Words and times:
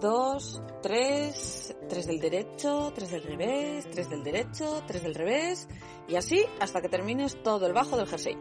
2, 0.00 0.62
3, 0.82 1.76
3 1.88 2.06
del 2.06 2.20
derecho, 2.20 2.92
3 2.94 3.10
del 3.10 3.22
revés, 3.22 3.90
3 3.90 4.10
del 4.10 4.22
derecho, 4.22 4.82
3 4.86 5.02
del 5.02 5.14
revés 5.14 5.68
y 6.06 6.16
así 6.16 6.44
hasta 6.60 6.80
que 6.80 6.88
termines 6.88 7.42
todo 7.42 7.66
el 7.66 7.72
bajo 7.72 7.96
del 7.96 8.06
jersey. 8.06 8.36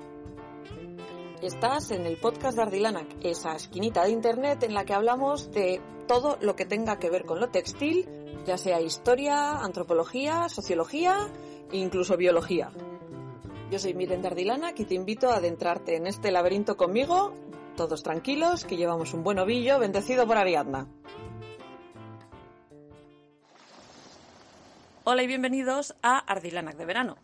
Estás 1.41 1.91
en 1.91 2.05
el 2.05 2.17
podcast 2.17 2.57
de 2.57 2.63
Ardilanac, 2.63 3.07
esa 3.21 3.55
esquinita 3.55 4.03
de 4.03 4.11
internet 4.11 4.63
en 4.63 4.73
la 4.73 4.85
que 4.85 4.93
hablamos 4.93 5.51
de 5.51 5.81
todo 6.07 6.37
lo 6.41 6.55
que 6.55 6.65
tenga 6.65 6.99
que 6.99 7.09
ver 7.09 7.25
con 7.25 7.39
lo 7.39 7.49
textil, 7.49 8.07
ya 8.45 8.57
sea 8.57 8.81
historia, 8.81 9.57
antropología, 9.57 10.49
sociología 10.49 11.27
e 11.71 11.77
incluso 11.77 12.17
biología. 12.17 12.71
Yo 13.71 13.79
soy 13.79 13.93
Miren 13.93 14.21
Dardilanac 14.21 14.79
y 14.79 14.85
te 14.85 14.95
invito 14.95 15.29
a 15.29 15.37
adentrarte 15.37 15.95
en 15.95 16.07
este 16.07 16.31
laberinto 16.31 16.77
conmigo 16.77 17.33
todos 17.75 18.01
tranquilos, 18.01 18.65
que 18.65 18.75
llevamos 18.75 19.13
un 19.13 19.23
buen 19.23 19.37
ovillo 19.37 19.77
bendecido 19.77 20.25
por 20.25 20.37
Ariadna. 20.37 20.87
Hola 25.09 25.23
y 25.23 25.27
bienvenidos 25.27 25.95
a 26.03 26.17
Ardilanac 26.17 26.75
de 26.75 26.83
verano. 26.83 27.17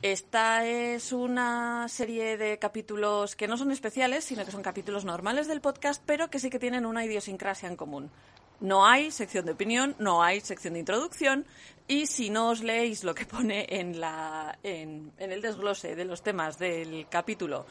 Esta 0.00 0.64
es 0.64 1.12
una 1.12 1.86
serie 1.86 2.38
de 2.38 2.58
capítulos 2.58 3.36
que 3.36 3.46
no 3.46 3.58
son 3.58 3.70
especiales, 3.72 4.24
sino 4.24 4.42
que 4.46 4.52
son 4.52 4.62
capítulos 4.62 5.04
normales 5.04 5.48
del 5.48 5.60
podcast, 5.60 6.02
pero 6.06 6.30
que 6.30 6.38
sí 6.38 6.48
que 6.48 6.58
tienen 6.58 6.86
una 6.86 7.04
idiosincrasia 7.04 7.68
en 7.68 7.76
común. 7.76 8.10
No 8.60 8.86
hay 8.86 9.10
sección 9.10 9.44
de 9.44 9.52
opinión, 9.52 9.96
no 9.98 10.22
hay 10.22 10.40
sección 10.40 10.72
de 10.72 10.80
introducción, 10.80 11.44
y 11.86 12.06
si 12.06 12.30
no 12.30 12.48
os 12.48 12.62
leéis 12.62 13.04
lo 13.04 13.14
que 13.14 13.26
pone 13.26 13.66
en, 13.68 14.00
la, 14.00 14.58
en, 14.62 15.12
el 15.18 15.42
desglose 15.42 15.94
de 15.94 16.06
los 16.06 16.22
temas 16.22 16.58
del 16.58 17.06
capítulo, 17.10 17.66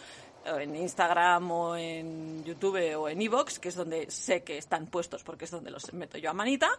en 0.45 0.75
Instagram 0.75 1.51
o 1.51 1.75
en 1.75 2.43
YouTube 2.43 2.95
o 2.95 3.09
en 3.09 3.19
Evox, 3.19 3.57
que 3.57 3.69
es 3.69 3.75
donde 3.75 4.11
sé 4.11 4.43
que 4.43 4.59
están 4.59 4.85
puestos 4.85 5.23
porque 5.23 5.45
es 5.45 5.51
donde 5.51 5.71
los 5.71 5.91
meto 5.93 6.19
yo 6.19 6.29
a 6.29 6.33
manita, 6.33 6.69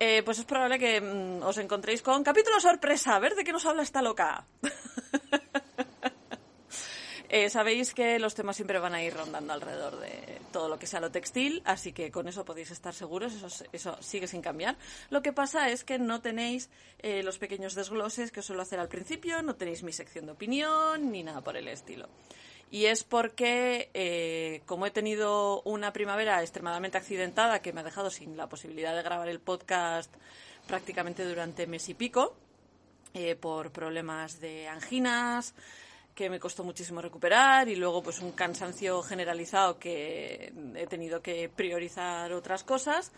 eh, 0.00 0.22
pues 0.24 0.38
es 0.38 0.44
probable 0.44 0.78
que 0.78 1.00
mm, 1.00 1.42
os 1.42 1.58
encontréis 1.58 2.02
con 2.02 2.22
capítulo 2.22 2.60
sorpresa, 2.60 3.16
a 3.16 3.18
ver 3.18 3.34
de 3.34 3.44
qué 3.44 3.52
nos 3.52 3.66
habla 3.66 3.82
esta 3.82 4.02
loca. 4.02 4.46
Eh, 7.30 7.50
sabéis 7.50 7.92
que 7.92 8.18
los 8.18 8.34
temas 8.34 8.56
siempre 8.56 8.78
van 8.78 8.94
a 8.94 9.02
ir 9.02 9.12
rondando 9.12 9.52
alrededor 9.52 10.00
de 10.00 10.40
todo 10.50 10.70
lo 10.70 10.78
que 10.78 10.86
sea 10.86 10.98
lo 10.98 11.10
textil, 11.10 11.60
así 11.66 11.92
que 11.92 12.10
con 12.10 12.26
eso 12.26 12.42
podéis 12.42 12.70
estar 12.70 12.94
seguros, 12.94 13.34
eso, 13.70 13.96
sigue 14.00 14.26
sin 14.26 14.40
cambiar. 14.40 14.78
Lo 15.10 15.20
que 15.20 15.34
pasa 15.34 15.68
es 15.68 15.84
que 15.84 15.98
no 15.98 16.22
tenéis 16.22 16.70
eh, 17.00 17.22
los 17.22 17.38
pequeños 17.38 17.74
desgloses 17.74 18.32
que 18.32 18.40
os 18.40 18.46
suelo 18.46 18.62
hacer 18.62 18.80
al 18.80 18.88
principio, 18.88 19.42
no 19.42 19.56
tenéis 19.56 19.82
mi 19.82 19.92
sección 19.92 20.24
de 20.24 20.32
opinión 20.32 21.12
ni 21.12 21.22
nada 21.22 21.42
por 21.42 21.58
el 21.58 21.68
estilo. 21.68 22.08
Y 22.70 22.86
es 22.86 23.02
porque, 23.02 23.90
eh, 23.94 24.62
como 24.66 24.86
he 24.86 24.90
tenido 24.90 25.62
una 25.62 25.92
primavera 25.92 26.42
extremadamente 26.42 26.98
accidentada 26.98 27.62
que 27.62 27.72
me 27.72 27.80
ha 27.80 27.84
dejado 27.84 28.10
sin 28.10 28.36
la 28.36 28.48
posibilidad 28.48 28.94
de 28.94 29.02
grabar 29.02 29.28
el 29.28 29.40
podcast 29.40 30.14
prácticamente 30.66 31.24
durante 31.24 31.66
mes 31.66 31.88
y 31.88 31.94
pico, 31.94 32.36
eh, 33.14 33.36
por 33.36 33.72
problemas 33.72 34.38
de 34.38 34.68
anginas, 34.68 35.54
que 36.14 36.28
me 36.28 36.40
costó 36.40 36.64
muchísimo 36.64 37.00
recuperar 37.00 37.68
y 37.68 37.76
luego 37.76 38.02
pues 38.02 38.18
un 38.18 38.32
cansancio 38.32 39.02
generalizado 39.02 39.78
que 39.78 40.52
he 40.74 40.86
tenido 40.88 41.22
que 41.22 41.48
priorizar 41.48 42.32
otras 42.32 42.64
cosas, 42.64 43.12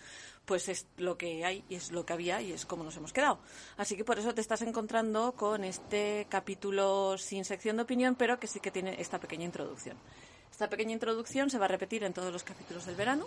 pues 0.44 0.68
es 0.68 0.86
lo 0.96 1.16
que 1.16 1.44
hay 1.44 1.64
y 1.68 1.76
es 1.76 1.92
lo 1.92 2.04
que 2.04 2.12
había 2.12 2.42
y 2.42 2.52
es 2.52 2.66
como 2.66 2.84
nos 2.84 2.96
hemos 2.96 3.12
quedado. 3.12 3.38
Así 3.76 3.96
que 3.96 4.04
por 4.04 4.18
eso 4.18 4.34
te 4.34 4.40
estás 4.40 4.62
encontrando 4.62 5.32
con 5.32 5.64
este 5.64 6.26
capítulo 6.28 7.16
sin 7.18 7.44
sección 7.44 7.76
de 7.76 7.82
opinión, 7.82 8.14
pero 8.16 8.40
que 8.40 8.46
sí 8.46 8.60
que 8.60 8.70
tiene 8.70 9.00
esta 9.00 9.20
pequeña 9.20 9.44
introducción. 9.44 9.96
Esta 10.50 10.68
pequeña 10.68 10.92
introducción 10.92 11.50
se 11.50 11.58
va 11.58 11.66
a 11.66 11.68
repetir 11.68 12.04
en 12.04 12.12
todos 12.12 12.32
los 12.32 12.42
capítulos 12.42 12.86
del 12.86 12.96
verano. 12.96 13.26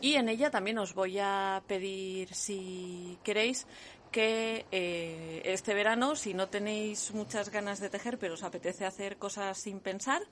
Y 0.00 0.14
en 0.14 0.28
ella 0.28 0.50
también 0.50 0.78
os 0.78 0.94
voy 0.94 1.18
a 1.20 1.62
pedir, 1.68 2.34
si 2.34 3.18
queréis, 3.22 3.66
que 4.10 4.66
eh, 4.72 5.42
este 5.44 5.74
verano, 5.74 6.16
si 6.16 6.34
no 6.34 6.48
tenéis 6.48 7.12
muchas 7.12 7.50
ganas 7.50 7.80
de 7.80 7.88
tejer, 7.88 8.18
pero 8.18 8.34
os 8.34 8.42
apetece 8.42 8.84
hacer 8.84 9.16
cosas 9.16 9.58
sin 9.58 9.80
pensar, 9.80 10.22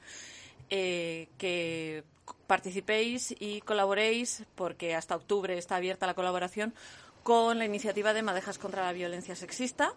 eh, 0.68 1.28
que 1.38 2.04
participéis 2.46 3.34
y 3.38 3.60
colaboréis, 3.62 4.44
porque 4.54 4.94
hasta 4.94 5.16
octubre 5.16 5.56
está 5.56 5.76
abierta 5.76 6.06
la 6.06 6.14
colaboración, 6.14 6.74
con 7.22 7.58
la 7.58 7.64
iniciativa 7.64 8.12
de 8.12 8.22
Madejas 8.22 8.58
contra 8.58 8.84
la 8.84 8.92
Violencia 8.92 9.36
Sexista. 9.36 9.94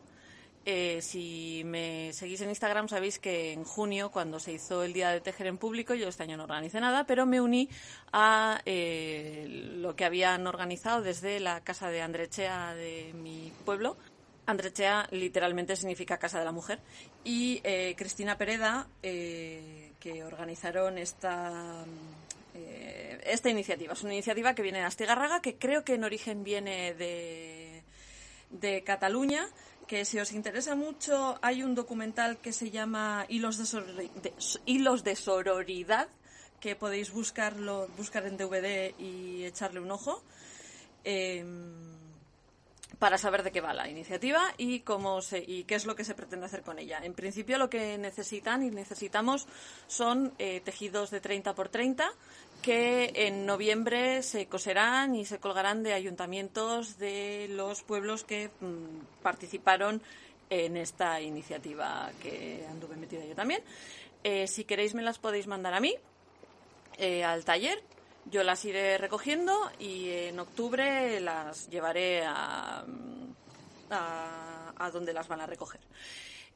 Eh, 0.65 1.01
si 1.01 1.63
me 1.65 2.13
seguís 2.13 2.39
en 2.39 2.47
Instagram 2.47 2.87
sabéis 2.87 3.19
que 3.19 3.51
en 3.51 3.65
junio, 3.65 4.11
cuando 4.11 4.39
se 4.39 4.53
hizo 4.53 4.83
el 4.83 4.93
Día 4.93 5.09
de 5.09 5.19
Tejer 5.19 5.47
en 5.47 5.57
Público, 5.57 5.93
yo 5.93 6.07
este 6.07 6.23
año 6.23 6.37
no 6.37 6.43
organicé 6.43 6.79
nada, 6.79 7.05
pero 7.05 7.25
me 7.25 7.41
uní 7.41 7.67
a 8.13 8.61
eh, 8.65 9.45
lo 9.75 9.95
que 9.97 10.05
habían 10.05 10.47
organizado 10.47 11.01
desde 11.01 11.41
la 11.41 11.61
casa 11.61 11.89
de 11.89 12.01
Andrechea 12.01 12.75
de 12.75 13.13
mi 13.13 13.51
pueblo. 13.65 13.97
Andrechea 14.45 15.07
literalmente 15.11 15.75
significa 15.75 16.17
Casa 16.17 16.39
de 16.39 16.45
la 16.45 16.51
Mujer. 16.51 16.79
Y 17.23 17.61
eh, 17.63 17.95
Cristina 17.97 18.37
Pereda, 18.37 18.87
que 19.01 20.23
organizaron 20.25 20.97
esta, 20.97 21.85
esta 22.53 23.49
iniciativa. 23.49 23.93
Es 23.93 24.03
una 24.03 24.13
iniciativa 24.13 24.53
que 24.53 24.61
viene 24.61 24.79
de 24.79 24.85
Astigarraga, 24.85 25.41
que 25.41 25.57
creo 25.57 25.83
que 25.83 25.95
en 25.95 26.03
origen 26.03 26.43
viene 26.43 26.93
de, 26.93 27.83
de 28.49 28.83
Cataluña 28.83 29.47
que 29.87 30.05
si 30.05 30.19
os 30.19 30.31
interesa 30.31 30.75
mucho 30.75 31.37
hay 31.41 31.63
un 31.63 31.75
documental 31.75 32.37
que 32.37 32.53
se 32.53 32.71
llama 32.71 33.25
Hilos 33.27 33.57
de, 33.57 34.33
Hilos 34.65 35.03
de 35.03 35.15
Sororidad 35.15 36.07
que 36.59 36.75
podéis 36.75 37.11
buscarlo, 37.11 37.89
buscar 37.97 38.25
en 38.25 38.37
DVD 38.37 38.93
y 38.97 39.43
echarle 39.43 39.81
un 39.81 39.91
ojo 39.91 40.23
em, 41.03 42.02
para 42.99 43.17
saber 43.17 43.43
de 43.43 43.51
qué 43.51 43.61
va 43.61 43.73
la 43.73 43.89
iniciativa 43.89 44.41
y 44.57 44.81
cómo 44.81 45.21
se, 45.21 45.39
y 45.39 45.63
qué 45.63 45.75
es 45.75 45.85
lo 45.85 45.95
que 45.95 46.03
se 46.03 46.15
pretende 46.15 46.45
hacer 46.45 46.61
con 46.61 46.79
ella. 46.79 46.99
En 47.03 47.13
principio 47.13 47.57
lo 47.57 47.69
que 47.69 47.97
necesitan 47.97 48.63
y 48.63 48.69
necesitamos 48.69 49.47
son 49.87 50.33
eh, 50.39 50.61
tejidos 50.63 51.11
de 51.11 51.19
30 51.19 51.53
por 51.55 51.69
30 51.69 52.11
que 52.61 53.11
en 53.15 53.45
noviembre 53.45 54.23
se 54.23 54.47
coserán 54.47 55.15
y 55.15 55.25
se 55.25 55.39
colgarán 55.39 55.83
de 55.83 55.93
ayuntamientos 55.93 56.97
de 56.97 57.47
los 57.49 57.83
pueblos 57.83 58.23
que 58.23 58.49
mm, 58.61 59.21
participaron 59.21 60.01
en 60.49 60.77
esta 60.77 61.19
iniciativa 61.19 62.11
que 62.21 62.65
anduve 62.69 62.95
metida 62.95 63.25
yo 63.25 63.35
también. 63.35 63.61
Eh, 64.23 64.47
si 64.47 64.63
queréis 64.63 64.93
me 64.93 65.01
las 65.01 65.19
podéis 65.19 65.47
mandar 65.47 65.73
a 65.73 65.79
mí, 65.79 65.95
eh, 66.97 67.23
al 67.23 67.43
taller. 67.43 67.81
Yo 68.25 68.43
las 68.43 68.63
iré 68.65 68.97
recogiendo 68.97 69.53
y 69.79 70.09
en 70.09 70.39
octubre 70.39 71.19
las 71.19 71.69
llevaré 71.69 72.23
a, 72.25 72.83
a, 73.89 74.91
donde 74.91 75.13
las 75.13 75.27
van 75.27 75.41
a 75.41 75.45
recoger. 75.45 75.81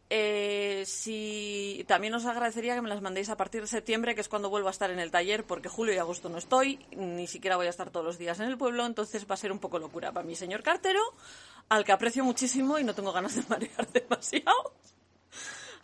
Eh, 0.09 0.83
si 0.85 1.83
también 1.88 2.13
os 2.13 2.25
agradecería 2.25 2.75
que 2.75 2.81
me 2.81 2.88
las 2.88 3.01
mandéis 3.01 3.29
a 3.29 3.35
partir 3.35 3.61
de 3.61 3.67
septiembre, 3.67 4.16
que 4.16 4.22
es 4.22 4.29
cuando 4.29 4.50
vuelvo 4.50 4.69
a 4.69 4.72
estar 4.72 4.89
en 4.89 5.00
el 5.00 5.11
taller, 5.11 5.44
porque 5.44 5.67
julio 5.67 5.94
y 5.94 5.97
agosto 5.97 6.29
no 6.29 6.38
estoy, 6.38 6.79
ni 6.95 7.27
siquiera 7.27 7.57
voy 7.57 7.67
a 7.67 7.72
estar 7.72 7.89
todos 7.89 8.06
los 8.06 8.18
días 8.18 8.39
en 8.39 8.47
el 8.47 8.57
pueblo, 8.57 8.86
entonces 8.86 9.30
va 9.30 9.33
a 9.33 9.38
ser 9.38 9.51
un 9.51 9.59
poco 9.59 9.80
locura 9.80 10.13
para 10.13 10.25
mi 10.25 10.36
señor 10.36 10.63
cartero, 10.63 11.01
al 11.68 11.83
que 11.83 11.91
aprecio 11.91 12.24
muchísimo 12.24 12.80
y 12.80 12.86
no 12.86 12.95
tengo 12.95 13.12
ganas 13.12 13.36
de 13.36 13.44
marear 13.50 13.88
demasiado. 13.91 14.74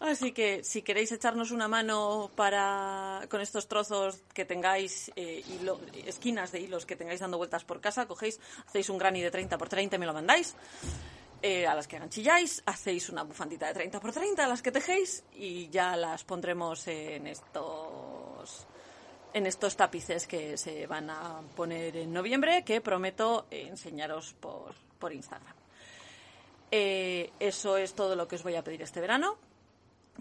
Así 0.04 0.34
que 0.34 0.66
si 0.66 0.82
queréis 0.82 1.14
echarnos 1.14 1.52
una 1.52 1.70
mano 1.70 2.30
para 2.36 3.22
con 3.30 3.40
estos 3.40 3.70
trozos 3.70 4.22
que 4.34 4.44
tengáis, 4.44 5.10
eh, 5.16 5.42
esquinas 6.06 6.52
de 6.52 6.60
hilos 6.60 6.86
que 6.86 6.98
tengáis 6.98 7.22
dando 7.22 7.38
vueltas 7.38 7.64
por 7.64 7.80
casa, 7.80 8.06
cogéis, 8.06 8.38
hacéis 8.68 8.90
un 8.90 8.98
granny 8.98 9.22
de 9.22 9.32
30 9.32 9.58
por 9.58 9.70
30 9.70 9.96
y 9.96 10.00
me 10.00 10.06
lo 10.06 10.14
mandáis. 10.14 10.56
Eh, 11.42 11.66
a 11.66 11.74
las 11.74 11.88
que 11.88 12.00
ganchilláis, 12.00 12.62
hacéis 12.66 13.08
una 13.08 13.24
bufandita 13.24 13.68
de 13.68 13.76
30 13.76 14.02
por 14.02 14.12
30 14.12 14.44
a 14.44 14.48
las 14.48 14.62
que 14.62 14.74
tejéis 14.74 15.24
y 15.36 15.70
ya 15.70 15.96
las 15.96 16.26
pondremos 16.26 16.86
en 16.88 17.26
estos 17.28 18.68
en 19.34 19.48
estos 19.48 19.78
tapices 19.78 20.28
que 20.28 20.58
se 20.58 20.86
van 20.86 21.10
a 21.10 21.42
poner 21.56 21.96
en 21.96 22.12
noviembre 22.12 22.66
que 22.66 22.82
prometo 22.82 23.48
enseñaros 23.50 24.34
por, 24.34 24.76
por 25.00 25.14
Instagram. 25.14 25.56
Eh, 26.72 27.32
eso 27.40 27.78
es 27.78 27.94
todo 27.94 28.18
lo 28.18 28.28
que 28.28 28.36
os 28.36 28.44
voy 28.44 28.56
a 28.56 28.64
pedir 28.66 28.82
este 28.82 29.00
verano. 29.00 29.38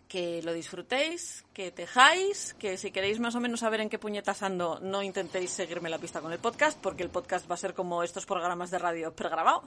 Que 0.08 0.42
lo 0.42 0.52
disfrutéis, 0.52 1.44
que 1.54 1.70
tejáis, 1.70 2.54
que 2.54 2.76
si 2.76 2.90
queréis 2.90 3.18
más 3.18 3.34
o 3.34 3.40
menos 3.40 3.60
saber 3.60 3.80
en 3.80 3.88
qué 3.88 3.98
puñetas 3.98 4.42
ando, 4.42 4.78
no 4.80 5.02
intentéis 5.02 5.50
seguirme 5.50 5.88
la 5.88 5.98
pista 5.98 6.20
con 6.20 6.32
el 6.32 6.38
podcast, 6.38 6.78
porque 6.80 7.02
el 7.02 7.10
podcast 7.10 7.50
va 7.50 7.54
a 7.54 7.58
ser 7.58 7.74
como 7.74 8.02
estos 8.02 8.26
programas 8.26 8.70
de 8.70 8.78
radio 8.78 9.14
pregrabado. 9.14 9.62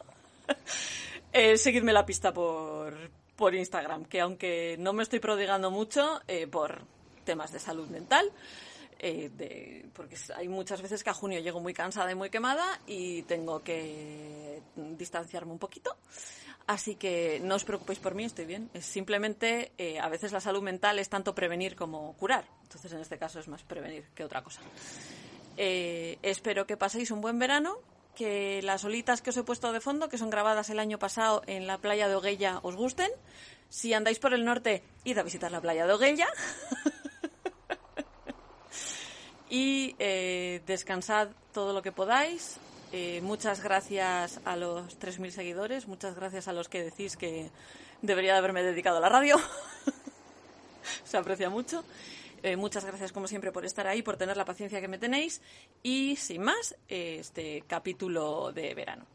eh, 1.34 1.58
seguidme 1.58 1.94
la 1.94 2.06
pista 2.06 2.32
por, 2.34 2.96
por 3.36 3.56
Instagram, 3.56 4.06
que 4.06 4.22
aunque 4.22 4.76
no 4.80 4.94
me 4.94 5.04
estoy 5.04 5.20
prodigando 5.20 5.72
mucho 5.72 6.22
eh, 6.28 6.48
por 6.48 6.84
temas 7.24 7.52
de 7.52 7.60
salud 7.60 7.88
mental, 7.90 8.32
eh, 9.00 9.30
de, 9.36 9.86
porque 9.94 10.16
hay 10.36 10.48
muchas 10.48 10.82
veces 10.82 11.04
que 11.04 11.10
a 11.10 11.14
junio 11.14 11.40
llego 11.40 11.60
muy 11.60 11.74
cansada 11.74 12.12
y 12.12 12.16
muy 12.16 12.30
quemada 12.30 12.80
y 12.88 13.24
tengo 13.24 13.62
que 13.62 14.62
distanciarme 14.76 15.52
un 15.52 15.60
poquito. 15.60 15.98
Así 16.68 16.96
que 16.96 17.40
no 17.44 17.56
os 17.56 17.64
preocupéis 17.64 18.00
por 18.00 18.16
mí, 18.16 18.26
estoy 18.26 18.46
bien. 18.46 18.72
Es 18.74 18.86
simplemente, 18.86 19.72
eh, 19.78 20.00
a 20.00 20.10
veces 20.10 20.32
la 20.32 20.40
salud 20.40 20.64
mental 20.64 20.98
es 20.98 21.10
tanto 21.10 21.36
prevenir 21.36 21.76
como 21.76 22.14
curar. 22.14 22.46
Entonces, 22.64 22.92
en 22.92 23.02
este 23.02 23.20
caso 23.20 23.40
es 23.40 23.48
más 23.48 23.62
prevenir 23.62 24.06
que 24.16 24.24
otra 24.24 24.44
cosa. 24.44 24.62
Eh, 25.58 26.18
espero 26.24 26.66
que 26.66 26.76
paséis 26.76 27.12
un 27.12 27.22
buen 27.22 27.38
verano, 27.38 27.78
que 28.16 28.62
las 28.64 28.84
olitas 28.84 29.22
que 29.22 29.30
os 29.30 29.38
he 29.38 29.44
puesto 29.44 29.72
de 29.72 29.80
fondo, 29.80 30.10
que 30.10 30.18
son 30.18 30.32
grabadas 30.32 30.72
el 30.72 30.80
año 30.80 30.98
pasado 30.98 31.44
en 31.46 31.68
la 31.68 31.78
playa 31.78 32.08
de 32.08 32.16
Oguella, 32.16 32.60
os 32.64 32.76
gusten. 32.76 33.12
Si 33.70 33.94
andáis 33.94 34.18
por 34.18 34.34
el 34.34 34.44
norte, 34.44 34.82
id 35.04 35.20
a 35.20 35.24
visitar 35.24 35.52
la 35.52 35.62
playa 35.62 35.86
de 35.86 35.94
Oguella. 35.94 36.28
y 39.50 39.96
eh, 40.00 40.64
descansad 40.66 41.30
todo 41.54 41.74
lo 41.74 41.84
que 41.84 41.92
podáis. 41.92 42.60
Eh, 42.98 43.20
muchas 43.20 43.62
gracias 43.62 44.40
a 44.46 44.56
los 44.56 44.98
3.000 44.98 45.30
seguidores, 45.30 45.86
muchas 45.86 46.16
gracias 46.16 46.48
a 46.48 46.54
los 46.54 46.70
que 46.70 46.82
decís 46.82 47.18
que 47.18 47.50
debería 48.02 48.32
de 48.32 48.38
haberme 48.38 48.64
dedicado 48.64 49.00
a 49.00 49.02
la 49.02 49.10
radio. 49.10 49.36
Se 51.04 51.18
aprecia 51.18 51.50
mucho. 51.50 51.84
Eh, 52.42 52.56
muchas 52.56 52.86
gracias, 52.86 53.12
como 53.12 53.28
siempre, 53.28 53.52
por 53.52 53.66
estar 53.66 53.86
ahí, 53.86 54.02
por 54.02 54.16
tener 54.16 54.38
la 54.38 54.46
paciencia 54.46 54.80
que 54.80 54.88
me 54.88 54.98
tenéis. 54.98 55.42
Y 55.84 56.16
sin 56.16 56.44
más, 56.44 56.78
este 56.88 57.66
capítulo 57.68 58.54
de 58.54 58.74
verano. 58.74 59.06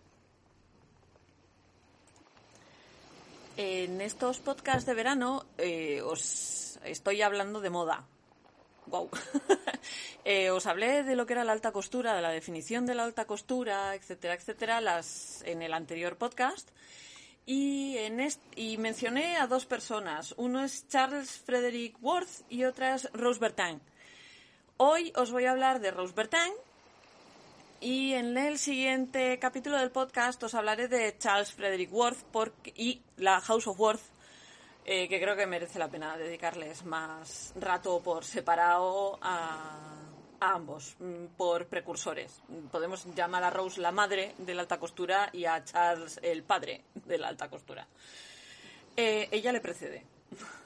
En 3.57 4.03
estos 4.03 4.41
podcasts 4.41 4.85
de 4.85 4.93
verano 4.93 5.47
eh, 5.57 6.03
os 6.03 6.79
estoy 6.85 7.23
hablando 7.23 7.63
de 7.63 7.71
moda. 7.71 8.05
Wow. 8.91 9.09
eh, 10.25 10.51
os 10.51 10.67
hablé 10.67 11.05
de 11.05 11.15
lo 11.15 11.25
que 11.25 11.35
era 11.35 11.45
la 11.45 11.53
alta 11.53 11.71
costura, 11.71 12.15
de 12.15 12.23
la 12.23 12.31
definición 12.31 12.87
de 12.87 12.97
la 12.97 13.05
alta 13.05 13.25
costura, 13.25 13.95
etcétera, 13.95 14.35
etcétera, 14.35 14.81
las, 14.81 15.43
en 15.47 15.63
el 15.63 15.73
anterior 15.73 16.17
podcast. 16.17 16.69
Y, 17.47 17.97
en 17.99 18.21
y 18.57 18.77
mencioné 18.79 19.37
a 19.37 19.47
dos 19.47 19.65
personas. 19.65 20.35
Uno 20.37 20.65
es 20.65 20.89
Charles 20.89 21.39
Frederick 21.39 21.97
Worth 22.03 22.43
y 22.49 22.65
otra 22.65 22.95
es 22.97 23.09
Rose 23.13 23.41
Bertin. 23.41 23.81
Hoy 24.77 25.13
os 25.17 25.31
voy 25.31 25.45
a 25.45 25.53
hablar 25.53 25.81
de 25.81 25.91
Rose 25.91 26.15
Bertin 26.15 26.53
y 27.81 28.13
en 28.13 28.37
el 28.37 28.59
siguiente 28.59 29.39
capítulo 29.39 29.79
del 29.79 29.91
podcast 29.91 30.43
os 30.43 30.55
hablaré 30.55 30.89
de 30.89 31.17
Charles 31.17 31.53
Frederick 31.53 31.93
Worth 31.93 32.23
porque, 32.31 32.73
y 32.77 33.03
la 33.17 33.41
House 33.41 33.67
of 33.67 33.79
Worth, 33.79 34.03
eh, 34.93 35.07
que 35.07 35.21
creo 35.21 35.37
que 35.37 35.47
merece 35.47 35.79
la 35.79 35.89
pena 35.89 36.17
dedicarles 36.17 36.85
más 36.85 37.53
rato 37.55 38.03
por 38.03 38.25
separado 38.25 39.21
a, 39.23 40.01
a 40.41 40.51
ambos, 40.53 40.97
mm, 40.99 41.37
por 41.37 41.67
precursores. 41.67 42.43
Podemos 42.73 43.07
llamar 43.15 43.45
a 43.45 43.51
Rose 43.51 43.81
la 43.81 43.93
madre 43.93 44.35
de 44.39 44.53
la 44.53 44.63
alta 44.63 44.81
costura 44.81 45.31
y 45.33 45.45
a 45.45 45.63
Charles 45.63 46.19
el 46.25 46.43
padre 46.43 46.83
de 46.93 47.19
la 47.19 47.29
alta 47.29 47.49
costura. 47.49 47.87
Eh, 48.97 49.29
ella 49.31 49.53
le 49.53 49.61
precede. 49.61 50.05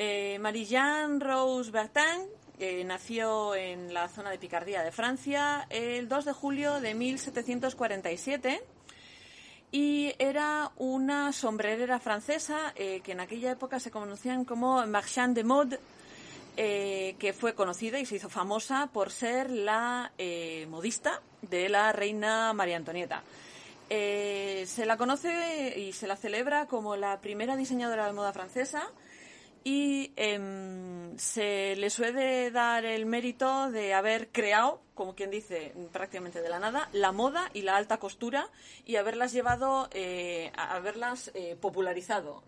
Eh, 0.00 0.38
Marie-Jeanne 0.38 1.18
Rose 1.18 1.72
Bertin 1.72 2.86
nació 2.86 3.56
en 3.56 3.92
la 3.92 4.08
zona 4.08 4.30
de 4.30 4.38
Picardía 4.38 4.84
de 4.84 4.92
Francia 4.92 5.66
el 5.70 6.08
2 6.08 6.24
de 6.24 6.32
julio 6.32 6.80
de 6.80 6.94
1747 6.94 8.62
y 9.70 10.14
era 10.18 10.72
una 10.76 11.32
sombrerera 11.32 12.00
francesa 12.00 12.72
eh, 12.76 13.00
que 13.04 13.12
en 13.12 13.20
aquella 13.20 13.52
época 13.52 13.80
se 13.80 13.90
conocían 13.90 14.44
como 14.44 14.86
marchand 14.86 15.34
de 15.34 15.44
mode, 15.44 15.80
eh, 16.56 17.14
que 17.18 17.32
fue 17.32 17.54
conocida 17.54 18.00
y 18.00 18.06
se 18.06 18.16
hizo 18.16 18.28
famosa 18.28 18.88
por 18.92 19.12
ser 19.12 19.50
la 19.50 20.10
eh, 20.18 20.66
modista 20.68 21.22
de 21.42 21.68
la 21.68 21.92
reina 21.92 22.52
María 22.52 22.76
Antonieta. 22.76 23.22
Eh, 23.90 24.64
se 24.66 24.84
la 24.84 24.96
conoce 24.96 25.78
y 25.78 25.92
se 25.92 26.06
la 26.06 26.16
celebra 26.16 26.66
como 26.66 26.96
la 26.96 27.20
primera 27.20 27.56
diseñadora 27.56 28.06
de 28.06 28.12
moda 28.12 28.32
francesa 28.32 28.90
y 29.68 30.14
em, 30.16 31.18
se 31.18 31.76
le 31.76 31.90
suele 31.90 32.50
dar 32.50 32.86
el 32.86 33.04
mérito 33.04 33.70
de 33.70 33.92
haber 33.92 34.28
creado, 34.28 34.80
como 34.94 35.14
quien 35.14 35.30
dice, 35.30 35.74
prácticamente 35.92 36.40
de 36.40 36.48
la 36.48 36.58
nada, 36.58 36.88
la 36.94 37.12
moda 37.12 37.50
y 37.52 37.60
la 37.60 37.76
alta 37.76 37.98
costura 37.98 38.48
y 38.86 38.96
haberlas 38.96 39.30
llevado, 39.30 39.90
eh, 39.92 40.50
haberlas 40.56 41.30
eh, 41.34 41.54
popularizado, 41.60 42.42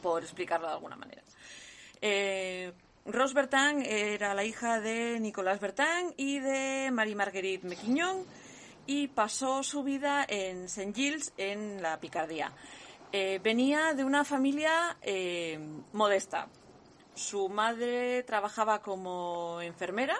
por 0.00 0.22
explicarlo 0.22 0.68
de 0.68 0.74
alguna 0.74 0.94
manera. 0.94 1.22
Eh, 2.00 2.72
Rose 3.06 3.34
Bertin 3.34 3.82
era 3.84 4.34
la 4.34 4.44
hija 4.44 4.78
de 4.78 5.18
Nicolas 5.18 5.58
Bertin 5.58 6.14
y 6.16 6.38
de 6.38 6.92
Marie 6.92 7.16
Marguerite 7.16 7.66
Mequignon 7.66 8.24
y 8.86 9.08
pasó 9.08 9.64
su 9.64 9.82
vida 9.82 10.24
en 10.28 10.68
Saint-Gilles, 10.68 11.32
en 11.38 11.82
la 11.82 11.98
Picardía. 11.98 12.52
Eh, 13.12 13.40
venía 13.42 13.92
de 13.92 14.04
una 14.04 14.24
familia 14.24 14.96
eh, 15.02 15.58
modesta. 15.92 16.46
Su 17.14 17.48
madre 17.48 18.22
trabajaba 18.22 18.82
como 18.82 19.60
enfermera, 19.62 20.16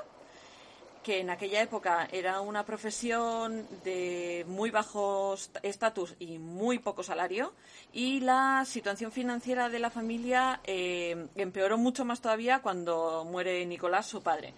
que 1.05 1.21
en 1.21 1.31
aquella 1.31 1.63
época 1.63 2.09
era 2.11 2.41
una 2.41 2.65
profesión 2.67 3.65
de 3.85 4.45
muy 4.49 4.71
bajo 4.71 5.37
estatus 5.63 6.17
y 6.19 6.39
muy 6.39 6.81
poco 6.81 7.05
salario, 7.05 7.55
y 7.93 8.21
la 8.21 8.65
situación 8.67 9.13
financiera 9.13 9.69
de 9.69 9.79
la 9.79 9.91
familia 9.91 10.61
eh, 10.65 11.29
empeoró 11.37 11.79
mucho 11.79 12.05
más 12.05 12.21
todavía 12.21 12.61
cuando 12.61 13.25
muere 13.25 13.65
Nicolás, 13.67 14.07
su 14.07 14.21
padre. 14.21 14.53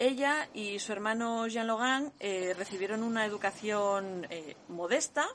Ella 0.00 0.48
y 0.52 0.80
su 0.80 0.92
hermano 0.92 1.46
Jean 1.46 1.68
Logan 1.68 2.12
recibieron 2.20 3.02
una 3.02 3.24
educación 3.24 4.26
modesta, 4.68 5.26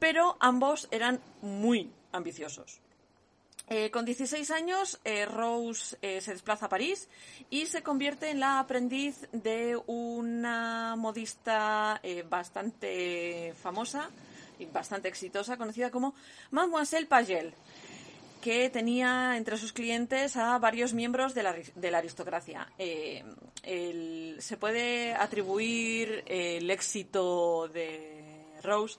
pero 0.00 0.36
ambos 0.40 0.88
eran 0.90 1.20
muy 1.42 1.92
ambiciosos. 2.10 2.80
Eh, 3.72 3.92
con 3.92 4.04
16 4.04 4.50
años, 4.50 4.98
eh, 5.04 5.26
Rose 5.26 5.96
eh, 6.02 6.20
se 6.20 6.32
desplaza 6.32 6.66
a 6.66 6.68
París 6.68 7.06
y 7.50 7.66
se 7.66 7.84
convierte 7.84 8.30
en 8.30 8.40
la 8.40 8.58
aprendiz 8.58 9.28
de 9.30 9.80
una 9.86 10.96
modista 10.96 12.02
bastante 12.28 13.54
famosa 13.62 14.10
y 14.58 14.66
bastante 14.66 15.06
exitosa, 15.06 15.56
conocida 15.56 15.92
como 15.92 16.14
Mademoiselle 16.50 17.06
Pagel, 17.06 17.54
que 18.40 18.70
tenía 18.70 19.36
entre 19.36 19.56
sus 19.56 19.72
clientes 19.72 20.36
a 20.36 20.58
varios 20.58 20.92
miembros 20.92 21.32
de 21.32 21.44
la, 21.44 21.98
aristocracia. 21.98 22.66
Se 22.76 24.56
puede 24.58 25.14
atribuir 25.14 26.24
el 26.26 26.68
éxito 26.72 27.68
de 27.68 28.56
Rose 28.64 28.98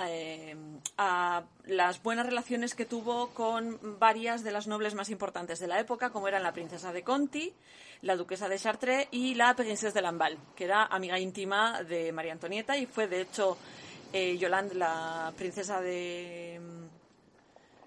eh, 0.00 0.56
a 0.98 1.44
las 1.64 2.02
buenas 2.02 2.26
relaciones 2.26 2.74
que 2.74 2.84
tuvo 2.84 3.28
con 3.28 3.98
varias 3.98 4.44
de 4.44 4.52
las 4.52 4.66
nobles 4.66 4.94
más 4.94 5.10
importantes 5.10 5.58
de 5.58 5.66
la 5.66 5.80
época, 5.80 6.10
como 6.10 6.28
eran 6.28 6.42
la 6.42 6.52
princesa 6.52 6.92
de 6.92 7.02
Conti, 7.02 7.54
la 8.02 8.16
duquesa 8.16 8.48
de 8.48 8.58
Chartres 8.58 9.08
y 9.10 9.34
la 9.34 9.54
princesa 9.54 9.92
de 9.92 10.02
Lamballe, 10.02 10.38
que 10.54 10.64
era 10.64 10.84
amiga 10.84 11.18
íntima 11.18 11.82
de 11.82 12.12
María 12.12 12.32
Antonieta 12.32 12.76
y 12.76 12.86
fue, 12.86 13.08
de 13.08 13.22
hecho, 13.22 13.56
eh, 14.12 14.36
Yolande, 14.38 14.74
la 14.74 15.32
princesa 15.36 15.80
de... 15.80 16.60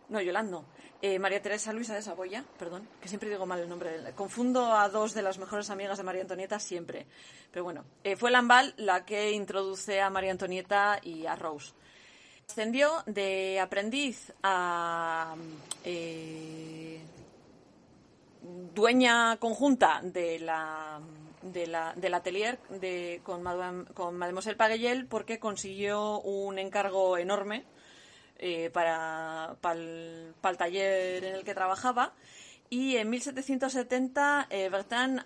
No, 0.09 0.21
Yolande 0.21 0.51
no. 0.51 0.65
Eh, 1.01 1.17
María 1.17 1.41
Teresa 1.41 1.71
Luisa 1.71 1.95
de 1.95 2.01
Saboya, 2.01 2.43
perdón, 2.57 2.85
que 3.01 3.07
siempre 3.07 3.29
digo 3.29 3.45
mal 3.45 3.59
el 3.59 3.69
nombre. 3.69 4.11
Confundo 4.15 4.75
a 4.75 4.89
dos 4.89 5.13
de 5.13 5.21
las 5.21 5.37
mejores 5.37 5.69
amigas 5.69 5.97
de 5.97 6.03
María 6.03 6.23
Antonieta 6.23 6.59
siempre. 6.59 7.05
Pero 7.51 7.63
bueno, 7.63 7.85
eh, 8.03 8.17
fue 8.17 8.31
Lamballe 8.31 8.73
la 8.75 9.05
que 9.05 9.31
introduce 9.31 10.01
a 10.01 10.09
María 10.09 10.31
Antonieta 10.31 10.99
y 11.01 11.25
a 11.25 11.37
Rose. 11.37 11.73
Ascendió 12.49 13.03
de 13.05 13.59
aprendiz 13.59 14.33
a 14.41 15.35
eh, 15.83 16.99
dueña 18.73 19.37
conjunta 19.37 20.01
de 20.01 20.39
la, 20.39 20.99
de 21.43 21.67
la, 21.67 21.93
del 21.93 22.11
atelier 22.15 22.57
de, 22.69 23.21
con, 23.23 23.43
Mademoiselle 23.43 24.57
Paguellel 24.57 25.05
porque 25.05 25.37
consiguió 25.37 26.21
un 26.21 26.57
encargo 26.57 27.19
enorme 27.19 27.65
eh, 28.39 28.71
para, 28.71 29.55
para, 29.61 29.79
el, 29.79 30.33
taller 30.57 31.23
en 31.23 31.35
el 31.35 31.43
que 31.43 31.53
trabajaba. 31.53 32.13
Y 32.71 32.97
en 32.97 33.11
1770 33.11 34.47
eh, 34.49 34.71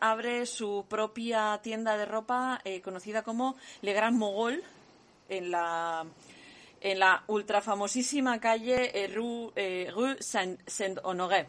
abre 0.01 0.45
su 0.45 0.85
propia 0.89 1.57
tienda 1.63 1.95
de 1.95 2.05
ropa 2.05 2.59
eh, 2.65 2.81
conocida 2.81 3.23
como 3.23 3.55
Le 3.81 3.93
Grand 3.93 4.17
Mogol 4.17 4.61
en 5.29 5.51
la, 5.51 6.05
en 6.83 6.99
la 6.99 7.23
ultrafamosísima 7.27 8.41
calle 8.41 9.07
Rue, 9.07 9.89
Rue 9.89 10.17
Saint-Honoré. 10.19 11.47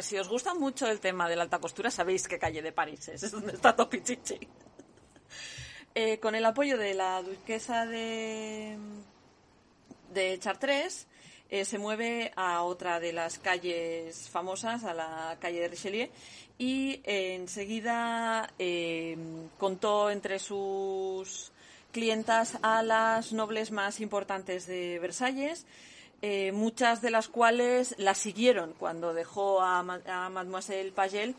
si 0.00 0.16
os 0.16 0.28
gusta 0.28 0.54
mucho 0.54 0.86
el 0.86 1.00
tema 1.00 1.28
de 1.28 1.34
la 1.34 1.42
alta 1.42 1.58
costura, 1.58 1.90
sabéis 1.90 2.28
qué 2.28 2.38
calle 2.38 2.62
de 2.62 2.70
París 2.70 3.08
es, 3.08 3.22
es 3.24 3.32
donde 3.32 3.54
está 3.54 3.74
Topichichi. 3.74 4.38
con 6.22 6.36
el 6.36 6.44
apoyo 6.44 6.78
de 6.78 6.94
la 6.94 7.20
duquesa 7.20 7.84
de, 7.84 8.78
de 10.14 10.38
Chartres, 10.38 11.08
se 11.50 11.78
mueve 11.78 12.32
a 12.36 12.62
otra 12.62 13.00
de 13.00 13.12
las 13.12 13.40
calles 13.40 14.28
famosas, 14.30 14.84
a 14.84 14.94
la 14.94 15.36
calle 15.40 15.62
de 15.62 15.68
Richelieu, 15.68 16.08
y 16.58 17.00
enseguida 17.04 18.52
contó 19.58 20.10
entre 20.10 20.38
sus 20.38 21.50
clientas 21.96 22.58
a 22.60 22.82
las 22.82 23.32
nobles 23.32 23.70
más 23.70 24.00
importantes 24.00 24.66
de 24.66 24.98
Versalles, 24.98 25.64
eh, 26.20 26.52
muchas 26.52 27.00
de 27.00 27.10
las 27.10 27.26
cuales 27.28 27.94
la 27.96 28.12
siguieron 28.12 28.74
cuando 28.78 29.14
dejó 29.14 29.62
a, 29.62 29.82
Mademoiselle 29.82 30.92
Pagel, 30.92 31.34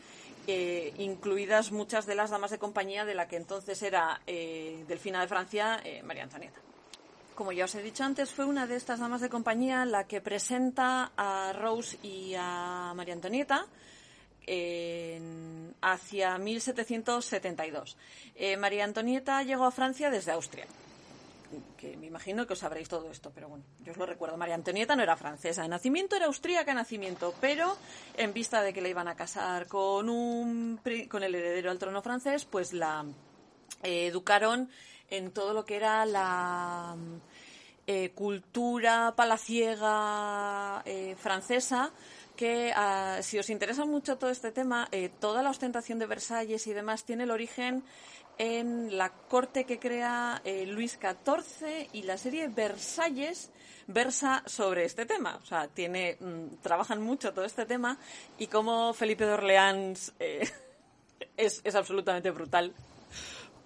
eh, 0.48 0.92
incluidas 0.98 1.70
muchas 1.70 2.06
de 2.06 2.16
las 2.16 2.30
damas 2.30 2.50
de 2.50 2.58
compañía 2.58 3.04
de 3.04 3.14
la 3.14 3.28
que 3.28 3.36
entonces 3.36 3.80
era 3.84 4.20
eh, 4.26 4.84
Delfina 4.88 5.20
de 5.20 5.28
Francia, 5.28 5.80
María 6.02 6.24
Antonieta. 6.24 6.58
Como 7.36 7.52
ya 7.52 7.66
os 7.66 7.74
he 7.76 7.82
dicho 7.84 8.02
antes, 8.02 8.32
fue 8.32 8.44
una 8.44 8.66
de 8.66 8.74
estas 8.74 8.98
damas 8.98 9.20
de 9.20 9.28
compañía 9.28 9.84
la 9.84 10.08
que 10.08 10.20
presenta 10.20 11.12
a 11.16 11.52
Rose 11.52 11.98
y 12.02 12.34
a 12.36 12.94
María 12.96 13.14
Antonieta 13.14 13.64
hacia 15.80 16.38
1772. 16.38 17.96
Eh, 18.34 18.56
María 18.56 18.84
Antonieta 18.84 19.42
llegó 19.42 19.64
a 19.64 19.70
Francia 19.70 20.10
desde 20.10 20.32
Austria. 20.32 20.66
Que 21.78 21.96
me 21.96 22.06
imagino 22.06 22.46
que 22.46 22.52
os 22.52 22.58
sabréis 22.58 22.88
todo 22.88 23.10
esto, 23.10 23.32
pero 23.34 23.48
bueno, 23.48 23.64
yo 23.82 23.92
os 23.92 23.98
lo 23.98 24.04
recuerdo. 24.04 24.36
María 24.36 24.54
Antonieta 24.54 24.94
no 24.96 25.02
era 25.02 25.16
francesa 25.16 25.62
de 25.62 25.68
nacimiento, 25.68 26.16
era 26.16 26.26
austríaca 26.26 26.72
de 26.72 26.74
nacimiento, 26.74 27.34
pero 27.40 27.76
en 28.16 28.34
vista 28.34 28.60
de 28.60 28.74
que 28.74 28.82
le 28.82 28.90
iban 28.90 29.08
a 29.08 29.14
casar 29.14 29.66
con, 29.66 30.10
un, 30.10 30.78
con 31.08 31.22
el 31.22 31.34
heredero 31.34 31.70
al 31.70 31.78
trono 31.78 32.02
francés, 32.02 32.44
pues 32.44 32.74
la 32.74 33.06
eh, 33.82 34.06
educaron 34.06 34.68
en 35.08 35.30
todo 35.30 35.54
lo 35.54 35.64
que 35.64 35.76
era 35.76 36.04
la 36.04 36.94
eh, 37.86 38.10
cultura 38.10 39.14
palaciega 39.16 40.84
francesa 41.16 41.92
que 42.38 42.72
ah, 42.74 43.18
si 43.20 43.36
os 43.36 43.50
interesa 43.50 43.84
mucho 43.84 44.16
todo 44.16 44.30
este 44.30 44.52
tema, 44.52 44.86
eh, 44.92 45.10
toda 45.10 45.42
la 45.42 45.50
ostentación 45.50 45.98
de 45.98 46.06
Versalles 46.06 46.68
y 46.68 46.72
demás 46.72 47.02
tiene 47.04 47.24
el 47.24 47.32
origen 47.32 47.82
en 48.38 48.96
la 48.96 49.10
corte 49.10 49.64
que 49.64 49.80
crea 49.80 50.40
eh, 50.44 50.64
Luis 50.64 51.00
XIV 51.02 51.88
y 51.92 52.02
la 52.02 52.16
serie 52.16 52.46
Versalles 52.46 53.50
versa 53.88 54.44
sobre 54.46 54.84
este 54.84 55.04
tema. 55.04 55.40
O 55.42 55.44
sea, 55.46 55.66
tiene, 55.66 56.16
mm, 56.20 56.62
trabajan 56.62 57.02
mucho 57.02 57.34
todo 57.34 57.44
este 57.44 57.66
tema 57.66 57.98
y 58.38 58.46
como 58.46 58.94
Felipe 58.94 59.26
de 59.26 59.32
Orleans 59.32 60.12
eh, 60.20 60.48
es, 61.36 61.60
es 61.64 61.74
absolutamente 61.74 62.30
brutal 62.30 62.72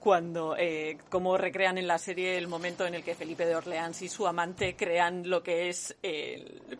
cuando 0.03 0.57
eh, 0.59 0.99
como 1.09 1.39
recrean 1.39 1.79
en 1.79 1.87
la 1.87 1.97
serie 1.97 2.37
el 2.37 2.49
momento 2.49 2.85
en 2.85 2.95
el 2.95 3.05
que 3.05 3.15
Felipe 3.15 3.47
de 3.47 3.55
Orleans 3.55 4.03
y 4.03 4.09
su 4.09 4.27
amante 4.27 4.75
crean 4.75 5.31
lo 5.31 5.45
que 5.45 5.69
es 5.69 5.97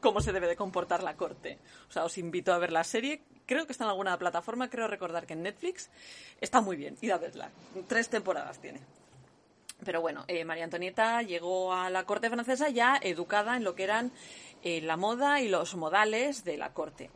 cómo 0.01 0.21
se 0.21 0.33
debe 0.33 0.49
de 0.49 0.57
comportar 0.57 1.05
la 1.05 1.15
corte. 1.15 1.59
O 1.89 1.93
sea, 1.93 2.05
os 2.05 2.19
invito 2.19 2.53
a 2.53 2.59
ver 2.59 2.73
la 2.73 2.83
serie. 2.83 3.23
Creo 3.47 3.65
que 3.65 3.73
está 3.73 3.85
en 3.85 3.91
alguna 3.91 4.19
plataforma, 4.19 4.69
creo 4.69 4.89
recordar 4.89 5.25
que 5.25 5.35
en 5.35 5.43
Netflix. 5.43 5.89
Está 6.41 6.61
muy 6.61 6.77
bien, 6.77 6.97
id 7.01 7.11
a 7.13 7.19
verla. 7.19 7.51
Tres 7.87 8.09
temporadas 8.09 8.59
tiene. 8.59 8.81
Pero 9.85 10.01
bueno, 10.01 10.25
eh, 10.27 10.45
María 10.45 10.65
Antonieta 10.65 11.23
llegó 11.23 11.73
a 11.73 11.91
la 11.91 12.05
corte 12.05 12.29
francesa 12.29 12.71
ya 12.71 12.99
educada 13.01 13.57
en 13.57 13.63
lo 13.63 13.77
que 13.77 13.85
eran 13.85 14.11
eh, 14.65 14.81
la 14.81 14.97
moda 14.97 15.41
y 15.41 15.49
los 15.49 15.77
modales 15.77 16.45
de 16.45 16.57
la 16.57 16.73
corte. 16.73 17.11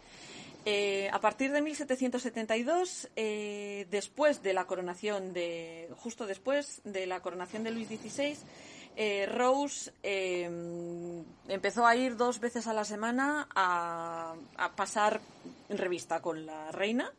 Eh, 0.68 1.08
a 1.12 1.20
partir 1.20 1.52
de 1.52 1.62
1772, 1.62 3.08
eh, 3.14 3.86
después 3.88 4.42
de 4.42 4.52
la 4.52 4.64
coronación 4.64 5.32
de, 5.32 5.88
justo 5.94 6.26
después 6.26 6.80
de 6.82 7.06
la 7.06 7.20
coronación 7.20 7.62
de 7.62 7.70
Luis 7.70 7.86
XVI, 7.86 8.36
eh, 8.96 9.26
Rose 9.26 9.92
empezó 11.46 11.86
a 11.86 11.94
ir 11.94 12.16
dos 12.16 12.40
veces 12.40 12.66
a 12.66 12.72
la 12.72 12.84
semana 12.84 13.46
a, 13.54 14.34
a 14.56 14.74
pasar 14.74 15.20
en 15.68 15.78
revista 15.78 16.20
con 16.20 16.44
la 16.44 16.72
reina 16.72 17.12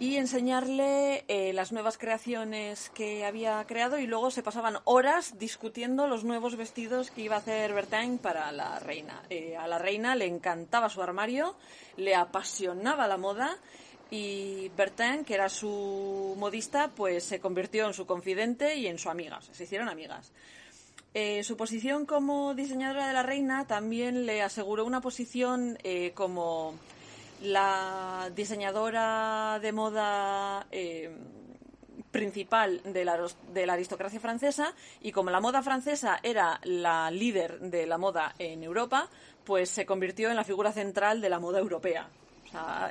y 0.00 0.16
enseñarle 0.16 1.24
eh, 1.28 1.52
las 1.52 1.72
nuevas 1.72 1.98
creaciones 1.98 2.88
que 2.94 3.26
había 3.26 3.62
creado 3.66 3.98
y 3.98 4.06
luego 4.06 4.30
se 4.30 4.42
pasaban 4.42 4.78
horas 4.84 5.38
discutiendo 5.38 6.06
los 6.06 6.24
nuevos 6.24 6.56
vestidos 6.56 7.10
que 7.10 7.20
iba 7.20 7.36
a 7.36 7.40
hacer 7.40 7.74
Bertin 7.74 8.16
para 8.16 8.50
la 8.50 8.78
reina. 8.78 9.22
Eh, 9.28 9.58
a 9.58 9.68
la 9.68 9.76
reina 9.76 10.14
le 10.14 10.24
encantaba 10.24 10.88
su 10.88 11.02
armario, 11.02 11.54
le 11.98 12.14
apasionaba 12.14 13.06
la 13.06 13.18
moda 13.18 13.58
y 14.10 14.70
Bertin, 14.70 15.22
que 15.22 15.34
era 15.34 15.50
su 15.50 16.34
modista, 16.38 16.90
pues 16.96 17.24
se 17.24 17.38
convirtió 17.38 17.86
en 17.86 17.92
su 17.92 18.06
confidente 18.06 18.76
y 18.76 18.86
en 18.86 18.98
su 18.98 19.10
amiga, 19.10 19.38
se 19.52 19.64
hicieron 19.64 19.90
amigas. 19.90 20.32
Eh, 21.12 21.44
su 21.44 21.58
posición 21.58 22.06
como 22.06 22.54
diseñadora 22.54 23.06
de 23.06 23.12
la 23.12 23.22
reina 23.22 23.66
también 23.66 24.24
le 24.24 24.40
aseguró 24.40 24.86
una 24.86 25.02
posición 25.02 25.76
como 26.14 26.74
la 27.42 28.30
diseñadora 28.34 29.58
de 29.60 29.72
moda 29.72 30.66
eh, 30.70 31.10
principal 32.10 32.82
de 32.84 33.04
la, 33.04 33.72
aristocracia 33.72 34.20
francesa 34.20 34.74
y 35.00 35.12
como 35.12 35.30
la 35.30 35.40
moda 35.40 35.62
francesa 35.62 36.18
era 36.22 36.60
la 36.64 37.10
líder 37.10 37.60
de 37.60 37.86
la 37.86 37.98
moda 37.98 38.34
en 38.38 38.62
Europa, 38.62 39.08
pues 39.44 39.70
se 39.70 39.86
convirtió 39.86 40.28
en 40.28 40.36
la 40.36 40.44
figura 40.44 40.72
central 40.72 41.20
de 41.20 41.28
la 41.28 41.38
moda 41.38 41.58
europea. 41.58 42.08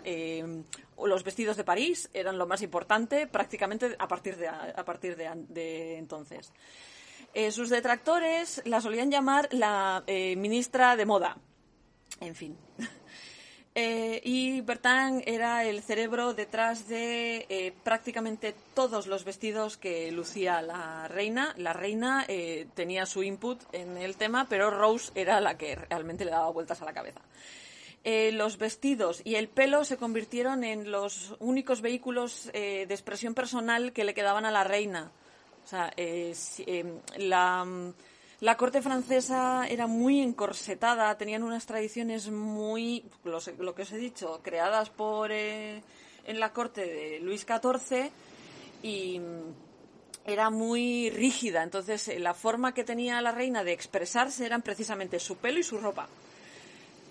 Eh, 0.06 0.64
los 1.04 1.24
vestidos 1.24 1.58
de 1.58 1.66
París 1.66 2.10
eran 2.14 2.38
lo 2.38 2.48
más 2.48 2.62
importante 2.62 3.28
prácticamente 3.28 3.96
a 4.00 4.08
partir 4.08 4.38
de, 4.38 4.48
a 4.48 4.86
partir 4.86 5.18
de, 5.18 5.98
entonces. 5.98 6.54
Eh, 7.34 7.52
sus 7.52 7.70
detractores 7.70 8.62
la 8.66 8.82
solían 8.82 9.12
llamar 9.12 9.50
la 9.52 10.04
ministra 10.08 10.96
de 10.96 11.06
moda. 11.06 11.38
En 12.22 12.36
fin. 12.36 12.58
Eh, 13.82 14.20
y 14.26 14.60
Bertin 14.60 15.24
era 15.26 15.64
el 15.64 15.82
cerebro 15.82 16.34
detrás 16.34 16.90
de 16.90 17.46
eh, 17.48 17.74
prácticamente 17.82 18.54
todos 18.74 19.08
los 19.08 19.24
vestidos 19.24 19.78
que 19.78 20.12
lucía 20.12 20.62
la 20.62 21.08
reina. 21.08 21.54
La 21.56 21.72
reina 21.72 22.26
eh, 22.28 22.68
tenía 22.76 23.06
su 23.06 23.24
input 23.24 23.58
en 23.72 23.98
el 23.98 24.18
tema, 24.18 24.48
pero 24.50 24.70
Rose 24.70 25.14
era 25.16 25.40
la 25.40 25.58
que 25.58 25.76
realmente 25.76 26.26
le 26.26 26.32
daba 26.32 26.50
vueltas 26.52 26.82
a 26.82 26.86
la 26.86 26.92
cabeza. 26.92 27.22
los 28.04 28.58
vestidos 28.58 29.22
y 29.24 29.36
el 29.36 29.48
pelo 29.48 29.86
se 29.86 29.96
convirtieron 29.96 30.66
en 30.66 30.92
los 30.92 31.36
únicos 31.40 31.80
vehículos 31.80 32.50
de 32.52 32.84
expresión 32.84 33.34
personal 33.34 33.94
que 33.94 34.04
le 34.04 34.14
quedaban 34.14 34.46
a 34.46 34.52
la 34.52 34.66
reina. 34.66 35.10
O 35.64 35.68
sea, 35.68 35.94
la 37.18 37.66
la 38.42 38.56
corte 38.56 38.82
francesa 38.82 39.68
era 39.68 39.86
muy 39.86 40.22
encorsetada, 40.22 41.18
tenían 41.18 41.44
unas 41.44 41.66
tradiciones 41.66 42.30
muy, 42.30 43.04
lo, 43.26 43.76
que 43.76 43.82
os 43.82 43.92
he 43.92 43.98
dicho, 43.98 44.40
creadas 44.42 44.90
por 44.90 45.32
eh, 45.32 45.84
en 46.26 46.40
la 46.40 46.54
corte 46.54 46.86
de 46.86 47.20
Luis 47.20 47.46
XIV 47.46 48.12
y 48.82 49.20
era 50.26 50.50
muy 50.50 51.10
rígida. 51.10 51.64
Entonces, 51.64 52.08
eh, 52.08 52.20
la 52.20 52.34
forma 52.34 52.74
que 52.74 52.86
tenía 52.86 53.22
la 53.22 53.32
reina 53.32 53.66
de 53.66 53.74
expresarse 53.74 54.46
eran 54.46 54.62
precisamente 54.62 55.20
su 55.20 55.36
pelo 55.36 55.60
y 55.60 55.64
su 55.64 55.78
ropa. 55.78 56.08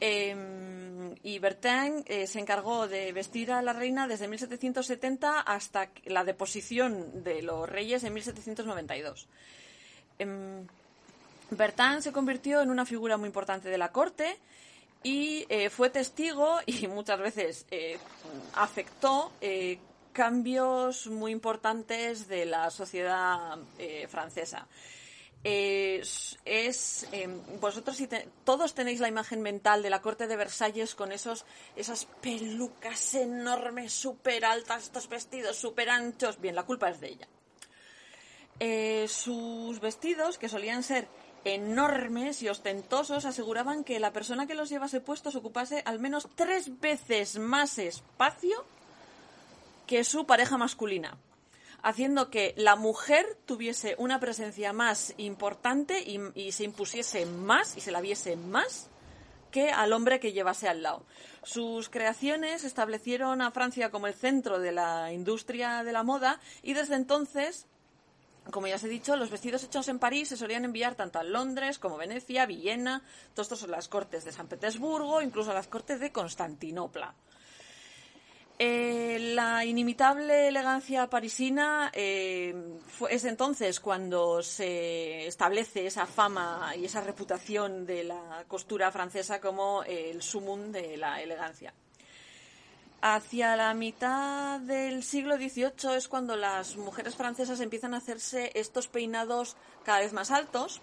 Em, 0.00 1.14
y 1.22 1.38
Bertin 1.40 2.04
eh, 2.06 2.26
se 2.26 2.38
encargó 2.38 2.88
de 2.88 3.12
vestir 3.12 3.52
a 3.52 3.60
la 3.60 3.72
reina 3.72 4.06
desde 4.08 4.28
1770 4.28 5.40
hasta 5.40 5.90
la 6.04 6.24
deposición 6.24 7.22
de 7.22 7.42
los 7.42 7.68
reyes 7.68 8.04
en 8.04 8.14
1792. 8.14 9.28
Bertin 11.50 12.02
se 12.02 12.12
convirtió 12.12 12.60
en 12.60 12.70
una 12.70 12.84
figura 12.84 13.16
muy 13.16 13.26
importante 13.26 13.68
de 13.68 13.78
la 13.78 13.90
corte 13.90 14.38
y 15.02 15.46
eh, 15.48 15.70
fue 15.70 15.90
testigo 15.90 16.58
y 16.66 16.86
muchas 16.86 17.20
veces 17.20 17.66
eh, 17.70 17.98
afectó 18.54 19.32
eh, 19.40 19.78
cambios 20.12 21.06
muy 21.06 21.32
importantes 21.32 22.28
de 22.28 22.44
la 22.44 22.70
sociedad 22.70 23.56
francesa. 24.08 24.66
Es, 25.44 26.36
vosotros 27.60 27.96
todos 28.42 28.74
tenéis 28.74 28.98
la 28.98 29.06
imagen 29.06 29.40
mental 29.40 29.80
de 29.84 29.90
la 29.90 30.02
corte 30.02 30.26
de 30.26 30.36
Versalles 30.36 30.96
con 30.96 31.12
esos 31.12 31.46
esas 31.76 32.06
pelucas 32.20 33.14
enormes, 33.14 33.92
súper 33.92 34.44
altas, 34.44 34.82
estos 34.82 35.08
vestidos 35.08 35.56
súper 35.56 35.88
anchos. 35.90 36.40
Bien, 36.40 36.56
la 36.56 36.64
culpa 36.64 36.90
es 36.90 37.00
de 37.00 37.08
ella. 37.10 37.28
sus 39.06 39.78
vestidos, 39.78 40.36
que 40.36 40.48
solían 40.48 40.82
ser 40.82 41.06
enormes 41.54 42.42
y 42.42 42.48
ostentosos 42.48 43.24
aseguraban 43.24 43.84
que 43.84 44.00
la 44.00 44.12
persona 44.12 44.46
que 44.46 44.54
los 44.54 44.68
llevase 44.68 45.00
puestos 45.00 45.34
ocupase 45.34 45.82
al 45.84 45.98
menos 45.98 46.28
tres 46.34 46.80
veces 46.80 47.38
más 47.38 47.78
espacio 47.78 48.64
que 49.86 50.04
su 50.04 50.26
pareja 50.26 50.56
masculina. 50.58 51.16
haciendo 51.80 52.28
que 52.28 52.54
la 52.56 52.74
mujer 52.74 53.24
tuviese 53.46 53.94
una 53.98 54.18
presencia 54.18 54.72
más 54.72 55.14
importante 55.16 56.00
y, 56.00 56.18
y 56.34 56.50
se 56.50 56.64
impusiese 56.64 57.24
más 57.24 57.76
y 57.76 57.80
se 57.80 57.92
la 57.92 58.00
viese 58.00 58.36
más 58.36 58.88
que 59.50 59.70
al 59.70 59.92
hombre 59.92 60.20
que 60.20 60.32
llevase 60.32 60.68
al 60.68 60.82
lado. 60.82 61.04
Sus 61.42 61.88
creaciones 61.88 62.64
establecieron 62.64 63.40
a 63.40 63.50
Francia 63.50 63.90
como 63.90 64.06
el 64.06 64.14
centro 64.14 64.58
de 64.58 64.72
la 64.72 65.12
industria 65.12 65.84
de 65.84 65.92
la 65.92 66.02
moda 66.02 66.40
y 66.62 66.74
desde 66.74 66.96
entonces 66.96 67.66
como 68.50 68.66
ya 68.66 68.76
os 68.76 68.84
he 68.84 68.88
dicho, 68.88 69.16
los 69.16 69.30
vestidos 69.30 69.64
hechos 69.64 69.88
en 69.88 69.98
París 69.98 70.28
se 70.28 70.36
solían 70.36 70.64
enviar 70.64 70.94
tanto 70.94 71.18
a 71.18 71.22
Londres 71.22 71.78
como 71.78 71.96
Venecia, 71.96 72.46
Viena, 72.46 73.02
todos 73.34 73.46
estos 73.46 73.58
son 73.60 73.70
las 73.70 73.88
cortes 73.88 74.24
de 74.24 74.32
San 74.32 74.48
Petersburgo, 74.48 75.22
incluso 75.22 75.50
a 75.50 75.54
las 75.54 75.68
cortes 75.68 76.00
de 76.00 76.12
Constantinopla. 76.12 77.14
Eh, 78.60 79.34
la 79.34 79.64
inimitable 79.64 80.48
elegancia 80.48 81.08
parisina 81.08 81.92
eh, 81.94 82.52
es 83.08 83.24
entonces 83.24 83.78
cuando 83.78 84.42
se 84.42 85.28
establece 85.28 85.86
esa 85.86 86.06
fama 86.06 86.74
y 86.76 86.86
esa 86.86 87.00
reputación 87.00 87.86
de 87.86 88.02
la 88.02 88.44
costura 88.48 88.90
francesa 88.90 89.40
como 89.40 89.84
el 89.84 90.20
sumum 90.22 90.72
de 90.72 90.96
la 90.96 91.22
elegancia. 91.22 91.72
Hacia 93.00 93.54
la 93.54 93.74
mitad 93.74 94.58
del 94.58 95.04
siglo 95.04 95.36
XVIII 95.36 95.96
es 95.96 96.08
cuando 96.08 96.34
las 96.34 96.76
mujeres 96.76 97.14
francesas 97.14 97.60
empiezan 97.60 97.94
a 97.94 97.98
hacerse 97.98 98.50
estos 98.54 98.88
peinados 98.88 99.56
cada 99.84 100.00
vez 100.00 100.12
más 100.12 100.32
altos, 100.32 100.80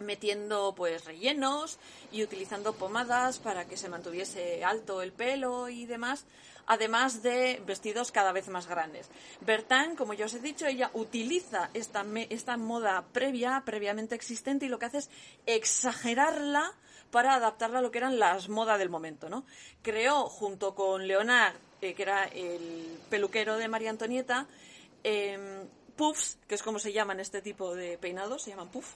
metiendo 0.00 0.74
pues 0.74 1.04
rellenos 1.04 1.78
y 2.10 2.24
utilizando 2.24 2.72
pomadas 2.72 3.38
para 3.38 3.64
que 3.66 3.76
se 3.76 3.88
mantuviese 3.88 4.64
alto 4.64 5.02
el 5.02 5.12
pelo 5.12 5.68
y 5.68 5.86
demás, 5.86 6.24
además 6.66 7.22
de 7.22 7.62
vestidos 7.64 8.10
cada 8.10 8.32
vez 8.32 8.48
más 8.48 8.66
grandes. 8.66 9.08
Bertin, 9.40 9.94
como 9.96 10.14
ya 10.14 10.26
os 10.26 10.34
he 10.34 10.40
dicho, 10.40 10.66
ella 10.66 10.90
utiliza 10.94 11.70
esta, 11.74 12.04
esta 12.28 12.56
moda 12.56 13.04
previa, 13.12 13.62
previamente 13.64 14.16
existente, 14.16 14.66
y 14.66 14.68
lo 14.68 14.80
que 14.80 14.86
hace 14.86 14.98
es 14.98 15.10
exagerarla 15.46 16.74
para 17.10 17.34
adaptarla 17.34 17.78
a 17.78 17.82
lo 17.82 17.90
que 17.90 17.98
eran 17.98 18.18
las 18.18 18.48
modas 18.48 18.78
del 18.78 18.90
momento, 18.90 19.28
¿no? 19.28 19.44
Creó, 19.82 20.28
junto 20.28 20.74
con 20.74 21.06
Leonard, 21.06 21.56
eh, 21.80 21.94
que 21.94 22.02
era 22.02 22.24
el 22.24 22.98
peluquero 23.10 23.56
de 23.56 23.68
María 23.68 23.90
Antonieta, 23.90 24.46
em, 25.02 25.66
puffs, 25.96 26.38
que 26.48 26.54
es 26.54 26.62
como 26.62 26.78
se 26.78 26.92
llaman 26.92 27.20
este 27.20 27.42
tipo 27.42 27.74
de 27.74 27.98
peinados, 27.98 28.42
se 28.42 28.50
llaman 28.50 28.68
puff, 28.68 28.94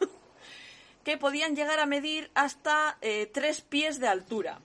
que 1.04 1.16
podían 1.16 1.56
llegar 1.56 1.80
a 1.80 1.86
medir 1.86 2.30
hasta 2.34 2.98
eh, 3.00 3.30
tres 3.32 3.60
pies 3.60 4.00
de 4.00 4.08
altura. 4.08 4.60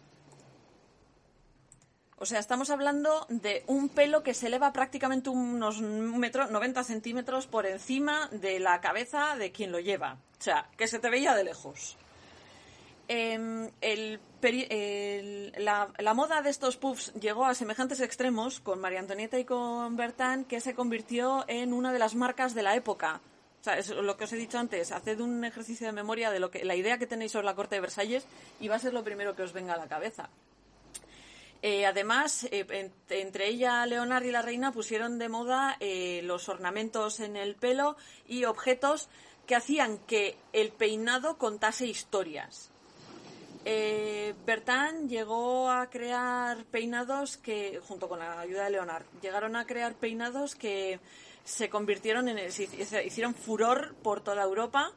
O 2.20 2.26
sea, 2.26 2.40
estamos 2.40 2.72
hablando 2.72 3.28
de 3.30 3.64
un 3.68 3.90
pelo 3.90 4.24
que 4.24 4.34
se 4.34 4.48
eleva 4.48 4.74
prácticamente 4.74 5.30
unos 5.30 5.82
metros, 5.82 6.50
90 6.50 6.84
centímetros 6.84 7.46
por 7.46 7.68
encima 7.68 8.28
de 8.32 8.60
la 8.60 8.82
cabeza 8.82 9.36
de 9.36 9.52
quien 9.52 9.72
lo 9.72 9.80
lleva. 9.80 10.18
O 10.40 10.42
sea, 10.42 10.68
que 10.78 10.88
se 10.88 10.98
te 10.98 11.12
veía 11.12 11.36
de 11.36 11.44
lejos. 11.44 11.96
Em, 13.10 13.70
la, 15.58 16.14
moda 16.14 16.42
de 16.42 16.50
estos 16.50 16.76
puffs 16.76 17.14
llegó 17.14 17.46
a 17.46 17.56
semejantes 17.56 18.02
extremos 18.02 18.60
con 18.60 18.82
María 18.82 19.00
Antonieta 19.00 19.40
y 19.40 19.46
con 19.46 19.96
Bertán 19.96 20.44
que 20.44 20.60
se 20.60 20.76
convirtió 20.76 21.46
en 21.48 21.72
una 21.72 21.94
de 21.94 22.00
las 22.00 22.16
marcas 22.16 22.54
de 22.54 22.64
la 22.64 22.76
época. 22.76 23.22
O 23.62 23.64
sea, 23.64 23.78
es 23.78 23.90
lo 23.90 24.18
que 24.18 24.26
os 24.26 24.34
he 24.34 24.38
dicho 24.38 24.60
antes, 24.60 24.92
haced 24.92 25.20
un 25.22 25.44
ejercicio 25.46 25.88
de 25.88 25.94
memoria 25.94 26.32
de 26.32 26.40
lo 26.40 26.52
que 26.52 26.66
la 26.66 26.76
idea 26.76 26.98
que 26.98 27.08
tenéis 27.08 27.32
sobre 27.32 27.46
la 27.46 27.56
corte 27.56 27.76
de 27.76 27.82
Versalles 27.82 28.26
y 28.60 28.68
va 28.68 28.76
a 28.76 28.80
ser 28.80 28.94
lo 28.94 29.04
primero 29.04 29.36
que 29.36 29.44
os 29.44 29.54
venga 29.54 29.74
a 29.74 29.78
la 29.78 29.88
cabeza. 29.88 30.30
Eh, 31.62 31.86
además, 31.86 32.48
eh, 32.52 32.92
entre 33.10 33.48
ella, 33.48 33.86
Leonard 33.86 34.26
y 34.26 34.32
la 34.32 34.42
reina 34.42 34.72
pusieron 34.72 35.18
de 35.18 35.30
moda 35.30 35.76
eh, 35.80 36.22
los 36.24 36.50
ornamentos 36.50 37.20
en 37.20 37.36
el 37.36 37.56
pelo 37.56 37.98
y 38.28 38.46
objetos 38.46 39.10
que 39.48 39.56
hacían 39.56 39.98
que 40.00 40.38
el 40.54 40.72
peinado 40.72 41.38
contase 41.38 41.88
historias. 41.88 42.72
Eh, 43.70 44.34
Bertán 44.46 45.10
llegó 45.10 45.70
a 45.70 45.90
crear 45.90 46.64
peinados 46.72 47.36
que, 47.36 47.82
junto 47.86 48.08
con 48.08 48.20
la 48.20 48.40
ayuda 48.40 48.64
de 48.64 48.70
Leonard, 48.70 49.04
llegaron 49.22 49.58
a 49.58 49.66
crear 49.66 49.94
peinados 49.96 50.56
que 50.56 51.02
se 51.44 51.70
convirtieron 51.70 52.30
en, 52.30 52.50
se 52.50 52.64
hicieron 53.06 53.36
furor 53.36 53.94
por 54.02 54.22
toda 54.22 54.42
Europa. 54.44 54.94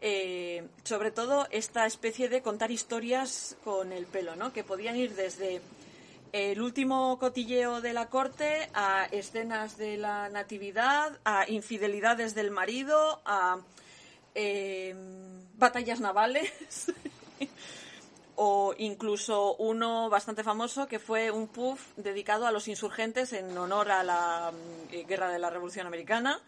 Eh, 0.00 0.68
sobre 0.84 1.10
todo 1.10 1.48
esta 1.50 1.84
especie 1.84 2.28
de 2.28 2.42
contar 2.42 2.70
historias 2.70 3.56
con 3.64 3.92
el 3.92 4.06
pelo, 4.06 4.36
¿no? 4.36 4.52
Que 4.52 4.62
podían 4.62 4.94
ir 4.94 5.16
desde 5.16 5.60
el 6.30 6.62
último 6.62 7.18
cotilleo 7.18 7.80
de 7.80 7.92
la 7.92 8.08
corte 8.08 8.70
a 8.72 9.08
escenas 9.10 9.78
de 9.78 9.96
la 9.96 10.28
natividad, 10.28 11.18
a 11.24 11.50
infidelidades 11.50 12.36
del 12.36 12.52
marido, 12.52 13.20
a 13.24 13.58
eh, 14.36 14.94
batallas 15.56 15.98
navales. 15.98 16.52
o 18.36 18.74
incluso 18.78 19.56
uno 19.56 20.08
bastante 20.08 20.44
famoso 20.44 20.86
que 20.86 20.98
fue 20.98 21.30
un 21.30 21.48
puff 21.48 21.80
dedicado 21.96 22.46
a 22.46 22.52
los 22.52 22.68
insurgentes 22.68 23.32
en 23.32 23.56
honor 23.56 23.90
a 23.90 24.04
la 24.04 24.52
mm, 24.52 25.06
guerra 25.06 25.30
de 25.30 25.38
la 25.38 25.50
Revolución 25.50 25.86
Americana 25.86 26.40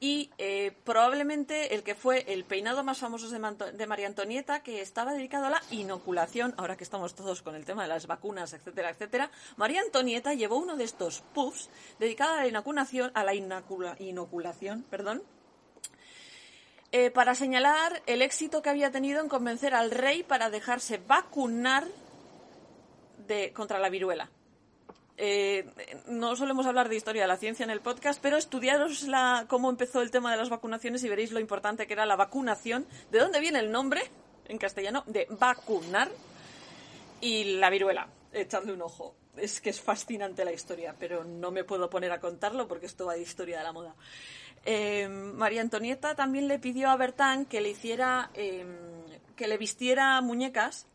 y 0.00 0.30
eh, 0.38 0.72
probablemente 0.84 1.74
el 1.74 1.82
que 1.82 1.94
fue 1.94 2.24
el 2.32 2.44
peinado 2.44 2.82
más 2.82 2.98
famoso 2.98 3.30
de, 3.30 3.72
de, 3.72 3.86
María 3.86 4.06
Antonieta 4.06 4.62
que 4.62 4.80
estaba 4.80 5.14
dedicado 5.14 5.46
a 5.46 5.50
la 5.50 5.62
inoculación, 5.70 6.54
ahora 6.56 6.76
que 6.76 6.84
estamos 6.84 7.14
todos 7.14 7.42
con 7.42 7.54
el 7.54 7.64
tema 7.64 7.82
de 7.82 7.88
las 7.88 8.06
vacunas, 8.06 8.52
etcétera, 8.52 8.90
etcétera. 8.90 9.30
María 9.56 9.80
Antonieta 9.80 10.34
llevó 10.34 10.56
uno 10.56 10.76
de 10.76 10.84
estos 10.84 11.22
puffs 11.32 11.70
dedicado 11.98 12.34
a 12.34 12.36
la 12.38 12.48
inoculación, 12.48 13.12
a 13.14 13.24
la 13.24 13.34
inoculación, 13.34 14.84
perdón, 14.90 15.22
eh, 16.96 17.10
para 17.10 17.34
señalar 17.34 18.04
el 18.06 18.22
éxito 18.22 18.62
que 18.62 18.70
había 18.70 18.92
tenido 18.92 19.20
en 19.20 19.28
convencer 19.28 19.74
al 19.74 19.90
rey 19.90 20.22
para 20.22 20.48
dejarse 20.48 20.98
vacunar 20.98 21.88
contra 23.52 23.80
la 23.80 23.88
viruela. 23.88 24.30
Eh, 25.16 25.66
no 26.06 26.36
solemos 26.36 26.66
hablar 26.66 26.88
de 26.88 26.94
historia 26.94 27.22
de 27.22 27.26
la 27.28 27.36
ciencia 27.36 27.64
en 27.64 27.70
el 27.70 27.80
podcast, 27.80 28.22
pero 28.22 28.36
estudiaros 28.36 29.08
la, 29.08 29.46
cómo 29.48 29.70
empezó 29.70 30.02
el 30.02 30.12
tema 30.12 30.30
de 30.30 30.36
las 30.36 30.50
vacunaciones 30.50 31.02
y 31.02 31.08
veréis 31.08 31.32
lo 31.32 31.40
importante 31.40 31.88
que 31.88 31.94
era 31.94 32.06
la 32.06 32.14
vacunación, 32.14 32.86
de 33.10 33.18
dónde 33.18 33.40
viene 33.40 33.58
el 33.58 33.72
nombre, 33.72 34.02
en 34.46 34.58
castellano, 34.58 35.02
de 35.08 35.26
vacunar, 35.30 36.12
y 37.20 37.56
la 37.56 37.70
viruela. 37.70 38.06
Echadle 38.32 38.72
un 38.72 38.82
ojo. 38.82 39.16
Es 39.36 39.60
que 39.60 39.70
es 39.70 39.80
fascinante 39.80 40.44
la 40.44 40.52
historia, 40.52 40.94
pero 40.96 41.24
no 41.24 41.50
me 41.50 41.64
puedo 41.64 41.90
poner 41.90 42.12
a 42.12 42.20
contarlo 42.20 42.68
porque 42.68 42.86
esto 42.86 43.06
va 43.06 43.14
de 43.14 43.22
historia 43.22 43.58
de 43.58 43.64
la 43.64 43.72
moda. 43.72 43.96
Eh, 44.64 45.08
María 45.08 45.60
Antonieta 45.60 46.14
también 46.14 46.48
le 46.48 46.58
pidió 46.58 46.88
a 46.90 46.96
Bertán 46.96 47.44
que 47.44 47.60
le 47.60 47.70
hiciera, 47.70 48.30
em, 48.34 48.76
que 49.36 49.46
le 49.46 49.58
vistiera 49.58 50.20
muñecas 50.20 50.86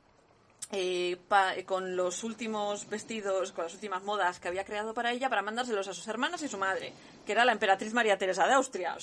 eh, 0.72 1.18
con 1.66 1.96
los 1.96 2.24
últimos 2.24 2.88
vestidos, 2.90 3.52
con 3.52 3.64
las 3.64 3.74
últimas 3.74 4.04
modas 4.04 4.40
que 4.40 4.48
había 4.48 4.64
creado 4.66 4.94
para 4.94 5.12
ella, 5.12 5.28
para 5.28 5.42
mandárselos 5.42 5.88
a 5.88 5.94
sus 5.96 6.08
hermanas 6.08 6.44
y 6.44 6.48
su 6.48 6.60
madre, 6.60 6.94
que 7.26 7.32
era 7.32 7.44
la 7.44 7.54
emperatriz 7.54 7.92
María 7.94 8.20
Teresa 8.20 8.46
de 8.46 8.54
Austria. 8.54 8.96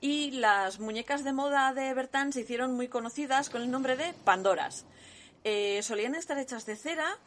Y 0.00 0.30
las 0.32 0.78
muñecas 0.78 1.24
de 1.24 1.32
moda 1.32 1.74
de 1.74 1.92
Bertán 1.94 2.32
se 2.32 2.42
hicieron 2.42 2.74
muy 2.74 2.86
conocidas 2.86 3.50
con 3.50 3.62
el 3.62 3.70
nombre 3.72 3.96
de 3.96 4.12
Pandoras. 4.24 4.84
Eh, 5.42 5.82
solían 5.82 6.14
estar 6.14 6.38
hechas 6.38 6.64
de 6.64 6.76
cera, 6.76 7.18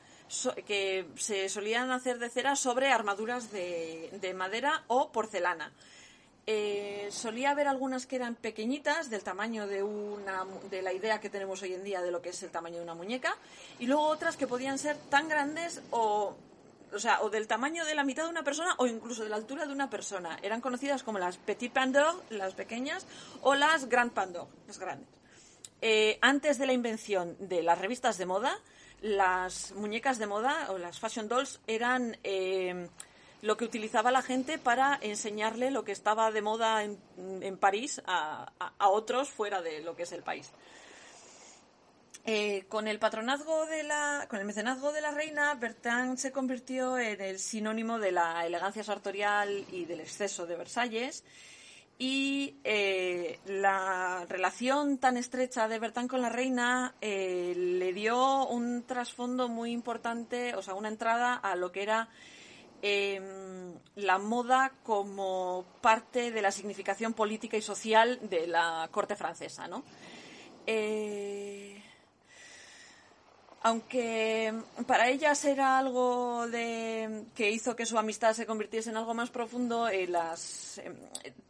que 0.65 1.07
se 1.17 1.49
solían 1.49 1.91
hacer 1.91 2.19
de 2.19 2.29
cera 2.29 2.55
sobre 2.55 2.91
armaduras 2.91 3.51
de 3.51 4.33
madera 4.35 4.83
o 4.87 5.11
porcelana. 5.11 5.71
Eh, 6.45 7.07
solía 7.09 7.51
haber 7.51 7.69
algunas 7.69 8.05
que 8.05 8.17
eran 8.17 8.35
pequeñitas, 8.35 9.09
del 9.09 9.23
tamaño 9.23 9.65
de 9.65 9.81
una 9.81 10.45
de 10.69 10.81
la 10.81 10.91
idea 10.91 11.21
que 11.21 11.29
tenemos 11.29 11.61
hoy 11.61 11.73
en 11.73 11.85
día 11.85 12.01
de 12.01 12.11
lo 12.11 12.21
que 12.21 12.29
es 12.29 12.43
el 12.43 12.51
tamaño 12.51 12.77
de 12.77 12.83
una 12.83 12.95
muñeca, 12.95 13.37
y 13.79 13.85
luego 13.85 14.07
otras 14.07 14.35
que 14.35 14.45
podían 14.45 14.77
ser 14.77 14.97
tan 15.09 15.29
grandes 15.29 15.81
o 15.91 16.35
o 16.93 16.99
sea, 16.99 17.23
o 17.23 17.29
del 17.31 17.47
tamaño 17.47 17.85
de 17.85 17.95
la 17.95 18.03
mitad 18.03 18.25
de 18.25 18.29
una 18.29 18.43
persona 18.43 18.75
o 18.77 18.85
incluso 18.85 19.23
de 19.23 19.29
la 19.29 19.37
altura 19.37 19.65
de 19.65 19.73
una 19.73 19.89
persona. 19.89 20.37
Eran 20.43 20.61
conocidas 20.61 21.01
como 21.01 21.17
las 21.17 21.37
Petit 21.37 21.73
Pandor, 21.73 22.23
las 22.29 22.53
pequeñas, 22.53 23.07
o 23.41 23.55
las 23.55 23.89
Grand 23.89 24.11
Pandor, 24.11 24.45
las 24.67 24.77
grandes. 24.77 25.07
Eh, 25.81 26.19
antes 26.21 26.59
de 26.59 26.67
la 26.67 26.73
invención 26.73 27.35
de 27.39 27.63
las 27.63 27.79
revistas 27.79 28.19
de 28.19 28.27
moda, 28.27 28.59
las 29.03 29.73
muñecas 29.73 30.17
de 30.17 30.27
moda 30.27 30.71
o 30.71 30.77
las 30.77 30.97
fashion 30.97 31.27
dolls 31.27 31.59
eran 31.67 32.17
eh, 32.23 32.87
lo 33.41 33.57
que 33.57 33.65
utilizaba 33.65 34.11
la 34.11 34.21
gente 34.21 34.57
para 34.57 34.97
enseñarle 35.01 35.71
lo 35.71 35.83
que 35.83 35.91
estaba 35.91 36.31
de 36.31 36.41
moda 36.41 36.83
en, 36.83 37.57
París 37.57 38.01
a, 38.05 38.49
otros 38.79 39.29
fuera 39.29 39.61
de 39.61 39.81
lo 39.81 39.97
que 39.97 40.03
es 40.03 40.13
el 40.13 40.23
país. 40.23 40.51
Eh, 42.25 42.63
con 42.69 42.87
el 42.87 42.99
patronazgo 42.99 43.65
de 43.65 43.83
la, 43.83 44.25
con 44.29 44.39
el 44.39 44.45
mecenazgo 44.45 44.93
de 44.93 45.01
la 45.01 45.11
reina, 45.11 45.53
Bertrand 45.55 46.17
se 46.17 46.31
convirtió 46.31 46.97
en 46.97 47.19
el 47.19 47.39
sinónimo 47.39 47.99
de 47.99 48.13
la 48.13 48.45
elegancia 48.45 48.85
sartorial 48.85 49.65
y 49.69 49.83
del 49.83 49.99
exceso 49.99 50.45
de 50.45 50.55
Versalles. 50.55 51.25
Y 51.99 52.55
eh, 52.63 53.39
la 53.45 54.25
relación 54.27 54.97
tan 54.97 55.15
estrecha 55.15 55.67
de 55.67 55.79
Bertrand 55.79 56.09
con 56.09 56.21
la 56.21 56.29
reina 56.29 56.95
eh, 57.01 57.53
le 57.55 57.93
dio 57.93 58.47
un 58.47 58.83
trasfondo 58.83 59.47
muy 59.47 59.71
importante, 59.71 60.55
o 60.55 60.61
sea, 60.61 60.73
una 60.73 60.89
entrada 60.89 61.35
a 61.35 61.55
lo 61.55 61.71
que 61.71 61.83
era 61.83 62.09
em, 62.81 63.73
la 63.95 64.17
moda 64.17 64.73
como 64.83 65.65
parte 65.81 66.31
de 66.31 66.41
la 66.41 66.51
significación 66.51 67.13
política 67.13 67.57
y 67.57 67.61
social 67.61 68.19
de 68.23 68.47
la 68.47 68.89
corte 68.91 69.15
francesa, 69.15 69.67
¿no? 69.67 69.83
Eh, 70.65 71.82
aunque 73.63 74.53
para 74.85 75.09
ellas 75.09 75.43
era 75.45 75.77
algo 75.79 76.47
de 76.49 77.23
que 77.33 77.49
hizo 77.49 77.77
que 77.77 77.85
su 77.85 77.97
amistad 77.97 78.33
se 78.33 78.45
convirtiese 78.45 78.89
en 78.89 78.97
algo 78.97 79.13
más 79.13 79.29
profundo, 79.29 79.87
eh, 79.87 80.05
las, 80.05 80.79
eh, 80.79 80.93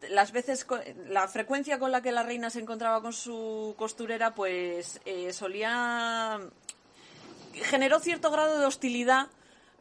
las 0.10 0.32
veces, 0.32 0.66
la 1.10 1.28
frecuencia 1.28 1.80
con 1.80 1.92
la 1.92 2.04
que 2.04 2.12
la 2.12 2.22
reina 2.22 2.52
se 2.52 2.60
encontraba 2.60 3.02
con 3.02 3.14
su 3.14 3.74
costurera, 3.80 4.36
pues 4.36 5.02
eh, 5.06 5.34
solía 5.34 6.40
generó 7.54 8.00
cierto 8.00 8.30
grado 8.30 8.60
de 8.60 8.66
hostilidad 8.68 9.28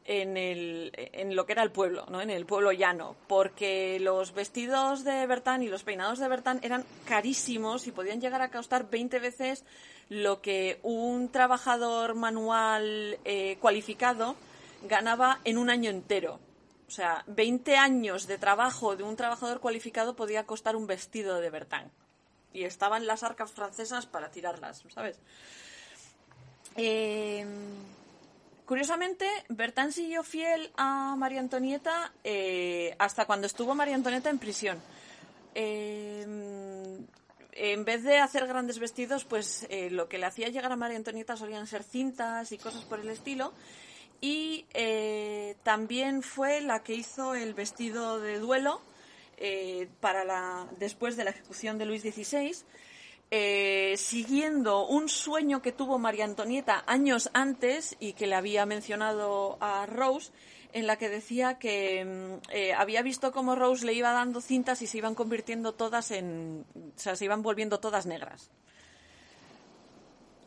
en, 0.04 0.36
el, 0.36 0.92
en 0.94 1.36
lo 1.36 1.46
que 1.46 1.52
era 1.52 1.62
el 1.62 1.70
pueblo, 1.70 2.06
¿no? 2.08 2.20
en 2.20 2.30
el 2.30 2.46
pueblo 2.46 2.72
llano, 2.72 3.16
porque 3.28 3.98
los 4.00 4.32
vestidos 4.32 5.04
de 5.04 5.26
Bertán 5.26 5.62
y 5.62 5.68
los 5.68 5.84
peinados 5.84 6.18
de 6.18 6.28
Bertán 6.28 6.60
eran 6.62 6.84
carísimos 7.06 7.86
y 7.86 7.92
podían 7.92 8.20
llegar 8.20 8.42
a 8.42 8.50
costar 8.50 8.90
20 8.90 9.18
veces 9.20 9.64
lo 10.08 10.42
que 10.42 10.78
un 10.82 11.30
trabajador 11.30 12.14
manual 12.14 13.18
eh, 13.24 13.56
cualificado 13.60 14.36
ganaba 14.82 15.40
en 15.44 15.58
un 15.58 15.70
año 15.70 15.90
entero. 15.90 16.40
O 16.88 16.90
sea, 16.90 17.24
20 17.28 17.76
años 17.76 18.26
de 18.26 18.36
trabajo 18.36 18.96
de 18.96 19.04
un 19.04 19.16
trabajador 19.16 19.60
cualificado 19.60 20.14
podía 20.14 20.44
costar 20.44 20.76
un 20.76 20.86
vestido 20.86 21.40
de 21.40 21.48
Bertán. 21.48 21.90
Y 22.52 22.64
estaban 22.64 23.06
las 23.06 23.22
arcas 23.22 23.52
francesas 23.52 24.04
para 24.04 24.30
tirarlas, 24.30 24.84
¿sabes? 24.92 25.18
Eh, 26.76 27.46
curiosamente, 28.66 29.26
Bertán 29.48 29.92
siguió 29.92 30.22
fiel 30.22 30.70
a 30.76 31.14
María 31.16 31.40
Antonieta 31.40 32.12
eh, 32.24 32.94
hasta 32.98 33.24
cuando 33.24 33.46
estuvo 33.46 33.74
María 33.74 33.94
Antonieta 33.94 34.30
en 34.30 34.38
prisión 34.38 34.80
en 37.52 37.84
vez 37.84 38.02
de 38.02 38.18
hacer 38.18 38.46
grandes 38.46 38.78
vestidos, 38.78 39.24
pues 39.24 39.66
eh, 39.68 39.90
lo 39.90 40.08
que 40.08 40.18
le 40.18 40.26
hacía 40.26 40.48
llegar 40.48 40.72
a 40.72 40.76
María 40.76 40.96
Antonieta 40.96 41.36
solían 41.36 41.66
ser 41.66 41.82
cintas 41.82 42.50
y 42.52 42.58
cosas 42.58 42.84
por 42.84 43.00
el 43.00 43.08
estilo. 43.08 43.52
Y 44.20 44.66
eh, 44.72 45.56
también 45.62 46.22
fue 46.22 46.60
la 46.60 46.82
que 46.82 46.94
hizo 46.94 47.34
el 47.34 47.54
vestido 47.54 48.20
de 48.20 48.38
duelo 48.38 48.80
eh, 49.36 49.88
para 50.00 50.66
después 50.78 51.16
de 51.16 51.24
la 51.24 51.30
ejecución 51.30 51.76
de 51.76 51.86
Luis 51.86 52.02
XVI, 52.02 52.54
siguiendo 53.96 54.86
un 54.86 55.08
sueño 55.08 55.62
que 55.62 55.72
tuvo 55.72 55.98
María 55.98 56.24
Antonieta 56.24 56.84
años 56.86 57.30
antes 57.32 57.96
y 57.98 58.12
que 58.12 58.26
le 58.26 58.34
había 58.34 58.66
mencionado 58.66 59.56
a 59.60 59.86
Rose, 59.86 60.32
en 60.72 60.86
la 60.86 60.96
que 60.96 61.08
decía 61.08 61.58
que 61.58 62.04
mm, 62.04 62.50
eh, 62.50 62.72
había 62.74 63.02
visto 63.02 63.32
cómo 63.32 63.54
Rose 63.54 63.86
le 63.86 63.92
iba 63.92 64.12
dando 64.12 64.40
cintas 64.40 64.82
y 64.82 64.86
se 64.86 64.98
iban 64.98 65.14
convirtiendo 65.14 65.74
todas 65.74 66.10
en. 66.10 66.64
O 66.74 66.98
sea, 66.98 67.16
se 67.16 67.24
iban 67.24 67.42
volviendo 67.42 67.80
todas 67.80 68.06
negras. 68.06 68.50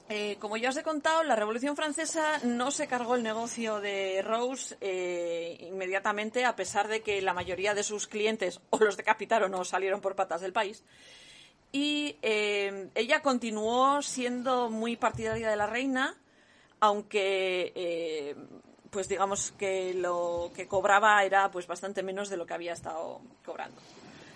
Eh, 0.08 0.38
como 0.40 0.56
ya 0.56 0.70
os 0.70 0.78
he 0.78 0.84
contado, 0.84 1.24
la 1.24 1.36
Revolución 1.36 1.76
Francesa 1.76 2.40
no 2.44 2.70
se 2.70 2.88
cargó 2.88 3.16
el 3.16 3.24
negocio 3.24 3.80
de 3.80 4.22
Rose 4.22 4.78
eh, 4.80 5.58
inmediatamente, 5.62 6.46
a 6.46 6.56
pesar 6.56 6.88
de 6.88 7.02
que 7.02 7.24
la 7.24 7.34
mayoría 7.34 7.74
de 7.74 7.82
sus 7.82 8.06
clientes 8.06 8.62
o 8.70 8.78
los 8.78 8.98
decapitaron 8.98 9.54
o 9.56 9.66
salieron 9.66 10.02
por 10.02 10.16
patas 10.16 10.42
del 10.42 10.54
país. 10.54 10.84
Y 11.78 12.16
ella 12.22 13.22
continuó 13.22 14.02
siendo 14.02 14.70
muy 14.70 14.96
partidaria 14.96 15.50
de 15.50 15.58
la 15.58 15.68
reina, 15.68 16.16
aunque 16.80 18.34
pues 18.96 19.10
digamos 19.10 19.52
que 19.58 19.94
lo 19.94 20.52
que 20.56 20.70
cobraba 20.70 21.22
era 21.26 21.52
pues 21.52 21.68
bastante 21.68 22.02
menos 22.02 22.30
de 22.30 22.38
lo 22.38 22.46
que 22.46 22.54
había 22.54 22.72
estado 22.72 23.20
cobrando. 23.44 23.82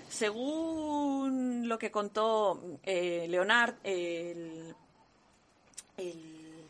Según 0.09 1.69
lo 1.69 1.79
que 1.79 1.91
contó 1.91 2.59
eh, 2.83 3.27
Leonard, 3.29 3.75
el, 3.83 4.75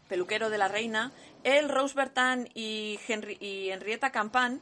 peluquero 0.08 0.52
de 0.52 0.60
la 0.60 0.68
reina, 0.68 1.12
él, 1.44 1.68
Rose 1.68 1.96
Bertin 1.96 2.48
y, 2.54 3.00
y 3.40 3.70
Henrietta 3.72 4.12
Campan, 4.12 4.62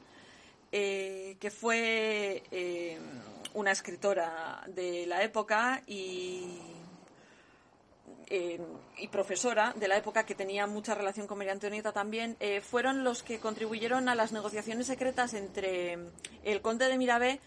eh, 0.71 1.35
que 1.41 1.51
fue 1.51 2.43
eh, 2.51 2.97
una 3.57 3.71
escritora 3.71 4.63
de 4.67 5.07
la 5.07 5.23
época 5.23 5.81
y 5.87 6.59
eh, 8.29 8.59
y 8.97 9.07
profesora 9.07 9.73
de 9.77 9.87
la 9.87 9.95
época 9.95 10.25
que 10.25 10.35
tenía 10.35 10.67
mucha 10.67 10.93
relación 10.93 11.27
con 11.27 11.37
María 11.37 11.53
Antonieta 11.53 11.93
también, 11.93 12.35
eh, 12.41 12.59
fueron 12.59 13.05
los 13.05 13.23
que 13.23 13.39
contribuyeron 13.39 14.09
a 14.09 14.15
las 14.15 14.33
negociaciones 14.33 14.87
secretas 14.87 15.33
entre 15.33 15.97
el 16.43 16.61
conde 16.61 16.89
de 16.89 16.97
Mirabé 16.97 17.39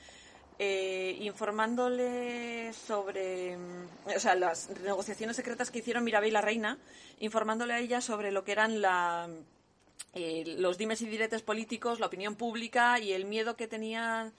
eh, 0.59 1.19
informándole 1.21 2.73
sobre, 2.73 3.59
o 4.07 4.19
sea, 4.19 4.35
las 4.37 4.71
negociaciones 4.83 5.37
secretas 5.37 5.71
que 5.71 5.81
hicieron 5.81 6.03
Mirabé 6.03 6.29
y 6.29 6.31
la 6.31 6.41
reina, 6.41 6.79
informándole 7.19 7.75
a 7.75 7.79
ella 7.79 8.01
sobre 8.01 8.33
lo 8.33 8.45
que 8.45 8.53
eran 8.53 8.81
la, 8.81 9.29
los 10.15 10.79
dimes 10.79 11.03
y 11.03 11.09
diretes 11.09 11.43
políticos, 11.43 12.01
la 12.01 12.07
opinión 12.07 12.37
pública 12.37 12.99
y 12.99 13.13
el 13.13 13.27
miedo 13.27 13.55
que 13.55 13.69
tenían 13.69 14.33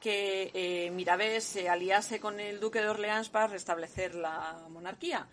que 0.00 0.90
Mirabé 0.92 1.40
se 1.40 1.68
aliase 1.68 2.20
con 2.20 2.40
el 2.40 2.60
duque 2.60 2.80
de 2.80 2.88
Orleans 2.88 3.28
para 3.28 3.46
restablecer 3.46 4.14
la 4.14 4.66
monarquía. 4.68 5.28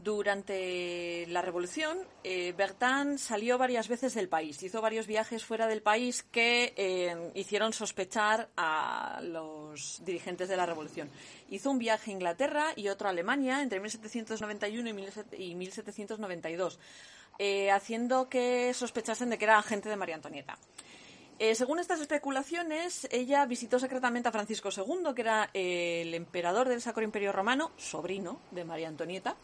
Durante 0.00 1.26
la 1.26 1.42
Revolución, 1.42 1.98
eh, 2.22 2.54
Bertin 2.56 3.18
salió 3.18 3.58
varias 3.58 3.88
veces 3.88 4.14
del 4.14 4.28
país, 4.28 4.62
hizo 4.62 4.80
varios 4.80 5.08
viajes 5.08 5.44
fuera 5.44 5.66
del 5.66 5.82
país 5.82 6.22
que 6.22 6.72
eh, 6.76 7.32
hicieron 7.34 7.72
sospechar 7.72 8.48
a 8.56 9.18
los 9.24 10.00
dirigentes 10.04 10.48
de 10.48 10.56
la 10.56 10.66
Revolución. 10.66 11.10
Hizo 11.50 11.72
un 11.72 11.80
viaje 11.80 12.12
a 12.12 12.14
Inglaterra 12.14 12.66
y 12.76 12.86
otro 12.90 13.08
a 13.08 13.10
Alemania 13.10 13.60
entre 13.60 13.80
1791 13.80 14.88
y 15.36 15.54
1792, 15.56 16.78
eh, 17.40 17.72
haciendo 17.72 18.28
que 18.28 18.72
sospechasen 18.74 19.30
de 19.30 19.38
que 19.38 19.46
era 19.46 19.58
agente 19.58 19.88
de 19.88 19.96
María 19.96 20.14
Antonieta. 20.14 20.56
Según 21.54 21.78
estas 21.78 22.00
especulaciones, 22.00 23.06
ella 23.12 23.46
visitó 23.46 23.78
secretamente 23.78 24.28
a 24.28 24.32
Francisco 24.32 24.70
II, 24.76 25.14
que 25.14 25.22
era 25.22 25.50
el 25.54 26.14
emperador 26.14 26.68
del 26.68 26.80
Sacro 26.80 27.04
Imperio 27.04 27.32
Romano, 27.32 27.70
sobrino 27.76 28.40
de 28.50 28.64
María 28.64 28.88
Antonieta, 28.88 29.36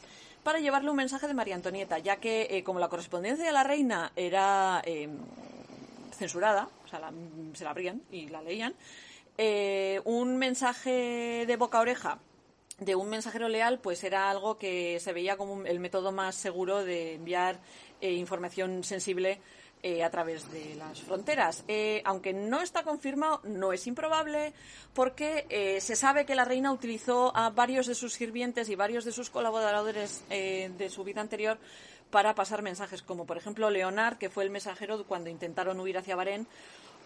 para 0.44 0.61
llevarle 0.61 0.90
un 0.90 0.96
mensaje 0.96 1.26
de 1.26 1.35
María 1.35 1.54
Antonieta, 1.54 1.98
ya 1.98 2.16
que 2.16 2.48
eh, 2.50 2.62
como 2.62 2.78
la 2.78 2.88
correspondencia 2.88 3.44
de 3.44 3.52
la 3.52 3.64
reina 3.64 4.12
era 4.14 4.83
em, 4.85 5.18
censurada, 6.12 6.68
o 6.85 6.88
sea, 6.88 7.00
se 7.54 7.64
la 7.64 7.70
abrían 7.70 8.02
y 8.11 8.28
la 8.28 8.42
leían, 8.42 8.74
eh, 9.38 10.00
un 10.04 10.37
mensaje 10.37 11.44
de 11.46 11.57
boca 11.57 11.78
a 11.78 11.80
oreja 11.80 12.18
de 12.78 12.94
un 12.94 13.09
mensajero 13.09 13.48
leal, 13.48 13.78
pues 13.78 14.04
era 14.04 14.30
algo 14.30 14.59
que 14.59 15.00
se 15.00 15.12
veía 15.12 15.37
como 15.37 15.64
el 15.64 15.80
método 15.80 16.12
más 16.12 16.35
seguro 16.35 16.85
de 16.85 17.14
enviar 17.14 17.61
eh, 18.00 18.12
información 18.12 18.85
sensible 18.85 19.40
eh, 19.87 20.03
a 20.03 20.09
través 20.09 20.51
de 20.51 20.77
las 20.77 21.03
fronteras. 21.03 21.62
Eh, 21.68 22.01
aunque 22.07 22.33
no 22.33 22.62
está 22.62 22.85
confirmado, 22.85 23.42
no 23.44 23.70
es 23.75 23.87
improbable, 23.87 24.55
porque 24.94 25.44
eh, 25.51 25.79
se 25.83 25.94
sabe 25.94 26.25
que 26.25 26.35
la 26.35 26.47
reina 26.47 26.73
utilizó 26.73 27.37
a 27.37 27.51
varios 27.51 27.87
de 27.87 27.94
sus 27.94 28.14
sirvientes 28.14 28.70
y 28.70 28.77
varios 28.77 29.05
de 29.05 29.12
sus 29.12 29.29
colaboradores 29.29 30.23
de 30.31 30.88
su 30.88 31.05
vida 31.05 31.20
anterior 31.20 31.59
para 32.11 32.35
pasar 32.35 32.62
mensajes, 32.62 33.03
como 33.03 33.27
por 33.27 33.37
ejemplo 33.37 33.68
Leonard, 33.68 34.16
que 34.16 34.31
fue 34.31 34.44
el 34.44 34.51
mensajero 34.51 35.05
cuando 35.05 35.29
intentaron 35.29 35.79
huir 35.79 35.99
hacia 35.99 36.16
Bahrein, 36.16 36.47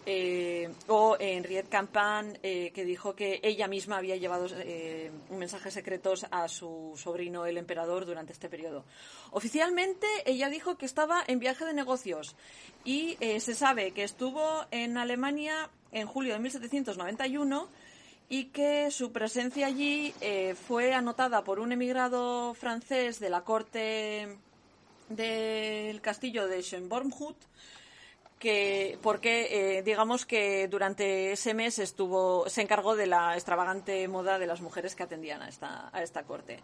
eh, 0.05 0.69
o 0.87 1.17
Henriette 1.19 1.69
Campan, 1.69 2.37
eh, 2.41 2.71
que 2.73 2.85
dijo 2.85 3.15
que 3.15 3.39
ella 3.43 3.67
misma 3.67 3.97
había 3.97 4.15
llevado 4.15 4.47
eh, 4.51 5.11
mensajes 5.29 5.73
secretos 5.73 6.25
a 6.31 6.47
su 6.47 6.93
sobrino, 6.95 7.45
el 7.45 7.57
emperador, 7.57 8.05
durante 8.05 8.33
este 8.33 8.49
periodo. 8.49 8.85
Oficialmente, 9.31 10.07
ella 10.25 10.49
dijo 10.49 10.77
que 10.77 10.85
estaba 10.85 11.23
en 11.27 11.39
viaje 11.39 11.65
de 11.65 11.73
negocios 11.73 12.35
y 12.83 13.17
eh, 13.19 13.39
se 13.39 13.53
sabe 13.53 13.91
que 13.91 14.03
estuvo 14.03 14.65
en 14.71 14.97
Alemania 14.97 15.69
en 15.91 16.07
julio 16.07 16.33
de 16.33 16.39
1791 16.39 17.67
y 18.29 18.45
que 18.45 18.91
su 18.91 19.11
presencia 19.11 19.67
allí 19.67 20.13
fue 20.67 20.93
anotada 20.93 21.43
por 21.43 21.59
un 21.59 21.71
emigrado 21.71 22.53
francés 22.53 23.19
de 23.19 23.29
la 23.31 23.41
corte 23.41 24.37
del 25.09 25.99
castillo 26.01 26.47
de 26.47 26.61
Schönbornhut 26.61 27.35
que 28.39 28.97
porque 29.01 29.77
eh, 29.77 29.83
digamos 29.83 30.25
que 30.25 30.67
durante 30.69 31.33
ese 31.33 31.53
mes 31.53 31.77
estuvo 31.77 32.49
se 32.49 32.61
encargó 32.61 32.95
de 32.95 33.05
la 33.05 33.35
extravagante 33.35 34.07
moda 34.07 34.39
de 34.39 34.47
las 34.47 34.61
mujeres 34.61 34.95
que 34.95 35.03
atendían 35.03 35.41
a 35.41 35.49
esta 35.49 35.89
a 35.91 36.01
esta 36.01 36.23
corte 36.23 36.63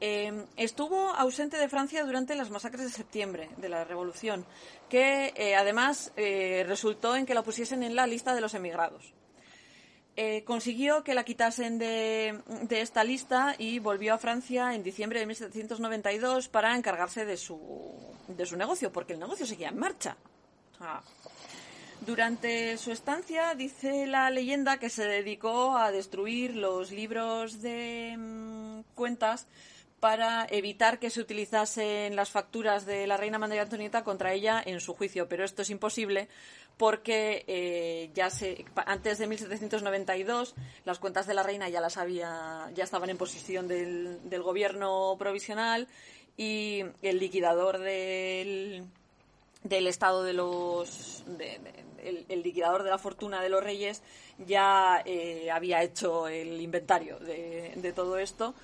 em, 0.00 0.46
estuvo 0.56 1.10
ausente 1.10 1.58
de 1.58 1.68
Francia 1.68 2.04
durante 2.04 2.34
las 2.34 2.50
masacres 2.50 2.86
de 2.86 2.90
septiembre 2.90 3.50
de 3.58 3.68
la 3.68 3.84
Revolución, 3.84 4.44
que 4.88 5.32
eh, 5.36 5.54
además 5.54 6.12
eh, 6.16 6.64
resultó 6.66 7.14
en 7.14 7.26
que 7.26 7.34
la 7.34 7.42
pusiesen 7.42 7.84
en 7.84 7.94
la 7.94 8.08
lista 8.08 8.34
de 8.34 8.40
los 8.40 8.54
emigrados. 8.54 9.14
consiguió 10.44 11.04
que 11.04 11.14
la 11.14 11.24
quitasen 11.24 11.78
de, 11.78 12.40
de, 12.68 12.80
esta 12.80 13.02
lista 13.04 13.54
y 13.58 13.78
volvió 13.78 14.12
a 14.14 14.18
Francia 14.18 14.74
en 14.74 14.82
diciembre 14.82 15.20
de 15.20 15.26
1792 15.26 16.48
para 16.48 16.76
encargarse 16.76 17.24
de 17.24 17.36
su, 17.36 17.56
de 18.28 18.44
su 18.44 18.56
negocio, 18.56 18.92
porque 18.92 19.14
el 19.14 19.20
negocio 19.20 19.46
seguía 19.46 19.68
en 19.68 19.78
marcha. 19.78 20.16
Durante 22.04 22.76
su 22.78 22.90
estancia, 22.90 23.54
dice 23.54 24.06
la 24.06 24.28
leyenda 24.30 24.78
que 24.78 24.90
se 24.90 25.04
dedicó 25.04 25.76
a 25.76 25.92
destruir 25.92 26.56
los 26.56 26.90
libros 26.90 27.62
de 27.62 28.16
mm, 28.18 28.80
cuentas 28.96 29.46
para 30.00 30.44
evitar 30.50 30.98
que 30.98 31.10
se 31.10 31.20
utilizasen 31.20 32.16
las 32.16 32.30
facturas 32.30 32.86
de 32.86 33.06
la 33.06 33.16
reina 33.16 33.38
María 33.38 33.62
Antonieta 33.62 34.02
contra 34.02 34.32
ella 34.32 34.60
en 34.66 34.80
su 34.80 34.94
juicio. 34.94 35.28
Pero 35.28 35.44
esto 35.44 35.62
es 35.62 35.70
imposible 35.70 36.28
porque 36.76 37.44
eh, 37.46 38.10
ya 38.12 38.28
se, 38.28 38.64
antes 38.74 39.18
de 39.18 39.28
1792 39.28 40.56
las 40.84 40.98
cuentas 40.98 41.28
de 41.28 41.34
la 41.34 41.44
reina 41.44 41.68
ya 41.68 41.80
las 41.80 41.98
había, 41.98 42.68
ya 42.74 42.82
estaban 42.82 43.10
en 43.10 43.16
posición 43.16 43.68
del, 43.68 44.28
del 44.28 44.42
gobierno 44.42 45.14
provisional 45.20 45.86
y 46.36 46.82
el 47.02 47.20
liquidador 47.20 47.78
del, 47.78 48.88
del 49.64 49.86
estado 49.86 50.24
de 50.24 50.32
los 50.32 51.24
el, 52.02 52.42
liquidador 52.42 52.82
de 52.82 52.90
la 52.90 52.98
fortuna 52.98 53.40
de 53.42 53.48
los 53.48 53.62
reyes 53.62 54.02
ya 54.38 55.02
eh, 55.04 55.50
había 55.50 55.82
hecho 55.82 56.26
el 56.28 56.60
inventario 56.60 57.18
de, 57.18 57.72
de 57.76 57.92
todo 57.92 58.18
esto 58.18 58.54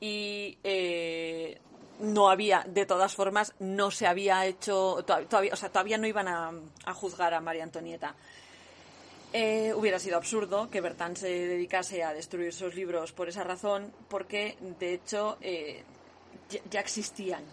y 0.00 0.58
eh, 0.64 1.60
no 2.00 2.28
había, 2.28 2.64
de 2.66 2.86
todas 2.86 3.14
formas, 3.14 3.54
no 3.60 3.92
se 3.92 4.08
había 4.08 4.44
hecho, 4.46 5.04
todavía, 5.06 5.52
o 5.52 5.56
sea, 5.56 5.68
todavía 5.68 5.96
no 5.96 6.08
iban 6.08 6.26
a, 6.26 6.50
juzgar 6.92 7.34
a 7.34 7.40
María 7.40 7.62
Antonieta. 7.62 8.16
Eh, 9.32 9.72
hubiera 9.74 10.00
sido 10.00 10.16
absurdo 10.16 10.68
que 10.68 10.80
Bertán 10.80 11.14
se 11.14 11.28
dedicase 11.28 12.02
a 12.02 12.12
destruir 12.12 12.52
sus 12.52 12.74
libros 12.74 13.12
por 13.12 13.28
esa 13.28 13.44
razón, 13.44 13.92
porque 14.08 14.56
de 14.80 14.94
hecho 14.94 15.38
ya, 16.68 16.80
existían. 16.80 17.44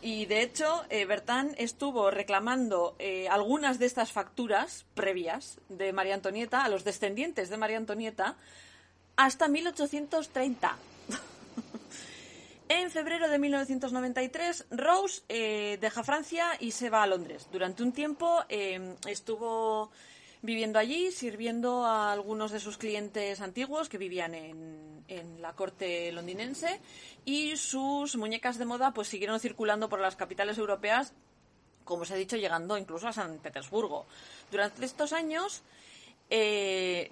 Y 0.00 0.26
de 0.26 0.42
hecho, 0.42 0.84
Bertán 0.90 1.54
estuvo 1.58 2.10
reclamando 2.10 2.96
algunas 3.30 3.78
de 3.78 3.86
estas 3.86 4.12
facturas 4.12 4.86
previas 4.94 5.60
de 5.68 5.92
María 5.92 6.14
Antonieta 6.14 6.64
a 6.64 6.68
los 6.68 6.84
descendientes 6.84 7.50
de 7.50 7.56
María 7.56 7.78
Antonieta 7.78 8.36
hasta 9.16 9.48
1830. 9.48 10.76
En 12.70 12.90
febrero 12.90 13.30
de 13.30 13.38
1993, 13.38 14.66
Rose 14.70 15.22
eh, 15.30 15.78
deja 15.80 16.04
Francia 16.04 16.50
y 16.60 16.72
se 16.72 16.90
va 16.90 17.02
a 17.02 17.06
Londres. 17.06 17.48
Durante 17.50 17.82
un 17.82 17.92
tiempo 17.92 18.44
eh, 18.50 18.94
estuvo 19.06 19.90
viviendo 20.42 20.78
allí, 20.78 21.10
sirviendo 21.10 21.84
a 21.84 22.12
algunos 22.12 22.50
de 22.50 22.60
sus 22.60 22.78
clientes 22.78 23.40
antiguos 23.40 23.88
que 23.88 23.98
vivían 23.98 24.34
en, 24.34 25.04
en, 25.08 25.42
la 25.42 25.54
corte 25.54 26.12
londinense 26.12 26.80
y 27.24 27.56
sus 27.56 28.16
muñecas 28.16 28.58
de 28.58 28.64
moda 28.64 28.92
pues 28.92 29.08
siguieron 29.08 29.40
circulando 29.40 29.88
por 29.88 30.00
las 30.00 30.16
capitales 30.16 30.58
europeas, 30.58 31.12
como 31.84 32.02
os 32.02 32.10
he 32.10 32.16
dicho, 32.16 32.36
llegando 32.36 32.76
incluso 32.76 33.08
a 33.08 33.12
San 33.12 33.38
Petersburgo. 33.38 34.06
Durante 34.50 34.84
estos 34.84 35.12
años 35.12 35.62
eh, 36.30 37.08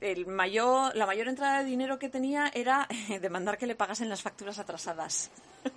el, 0.00 0.26
mayor, 0.26 0.96
la 0.96 1.04
mayor 1.04 1.28
entrada 1.28 1.58
de 1.58 1.68
dinero 1.68 1.98
que 1.98 2.08
tenía 2.08 2.50
era 2.54 2.88
demandar 3.20 3.58
que 3.58 3.66
le 3.66 3.74
pagasen 3.74 4.08
las 4.08 4.22
facturas 4.22 4.58
atrasadas. 4.58 5.30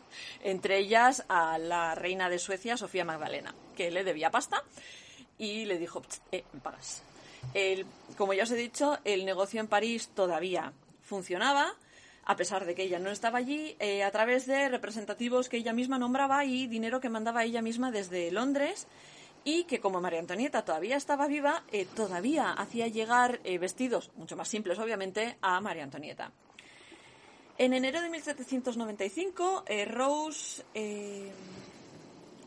Entre 0.44 0.78
ellas 0.78 1.26
a 1.28 1.58
la 1.58 1.96
reina 1.96 2.30
de 2.30 2.40
Suecia, 2.40 2.78
Sofía 2.78 3.04
Magdalena, 3.04 3.54
que 3.76 3.92
le 3.92 4.04
debía 4.04 4.32
pasta 4.32 4.64
y 5.42 5.66
le 5.66 5.80
dijo, 5.80 6.04
eh, 6.32 6.44
pagas. 6.62 7.02
como 8.16 8.34
ya 8.34 8.44
os 8.44 8.52
he 8.52 8.56
dicho, 8.56 9.00
el 9.04 9.26
negocio 9.26 9.60
en 9.60 9.68
París 9.68 10.10
todavía 10.14 10.72
funcionaba, 11.02 11.74
a 12.26 12.36
pesar 12.36 12.66
de 12.66 12.76
que 12.76 12.84
ella 12.84 13.00
no 13.00 13.10
estaba 13.10 13.40
allí, 13.40 13.76
eh, 13.80 14.04
a 14.04 14.12
través 14.12 14.46
de 14.46 14.70
representativos 14.70 15.50
que 15.50 15.58
ella 15.58 15.74
misma 15.74 15.98
nombraba 15.98 16.46
y 16.46 16.68
dinero 16.68 17.02
que 17.02 17.10
mandaba 17.10 17.44
ella 17.44 17.64
misma 17.64 17.90
desde 17.90 18.30
Londres 18.30 18.88
y 19.44 19.64
que 19.64 19.80
como 19.80 20.00
María 20.00 20.20
Antonieta 20.20 20.64
todavía 20.64 20.96
estaba 20.96 21.26
viva, 21.26 21.64
eh, 21.72 21.86
todavía 21.86 22.52
hacía 22.52 22.88
llegar 22.88 23.40
eh, 23.44 23.58
vestidos, 23.58 24.12
mucho 24.18 24.36
más 24.36 24.48
simples 24.48 24.78
obviamente, 24.78 25.38
a 25.42 25.60
María 25.60 25.84
Antonieta. 25.84 26.32
En 27.58 27.74
enero 27.74 28.02
de 28.02 28.10
1795, 28.10 29.64
eh, 29.68 29.86
Rose 29.86 30.64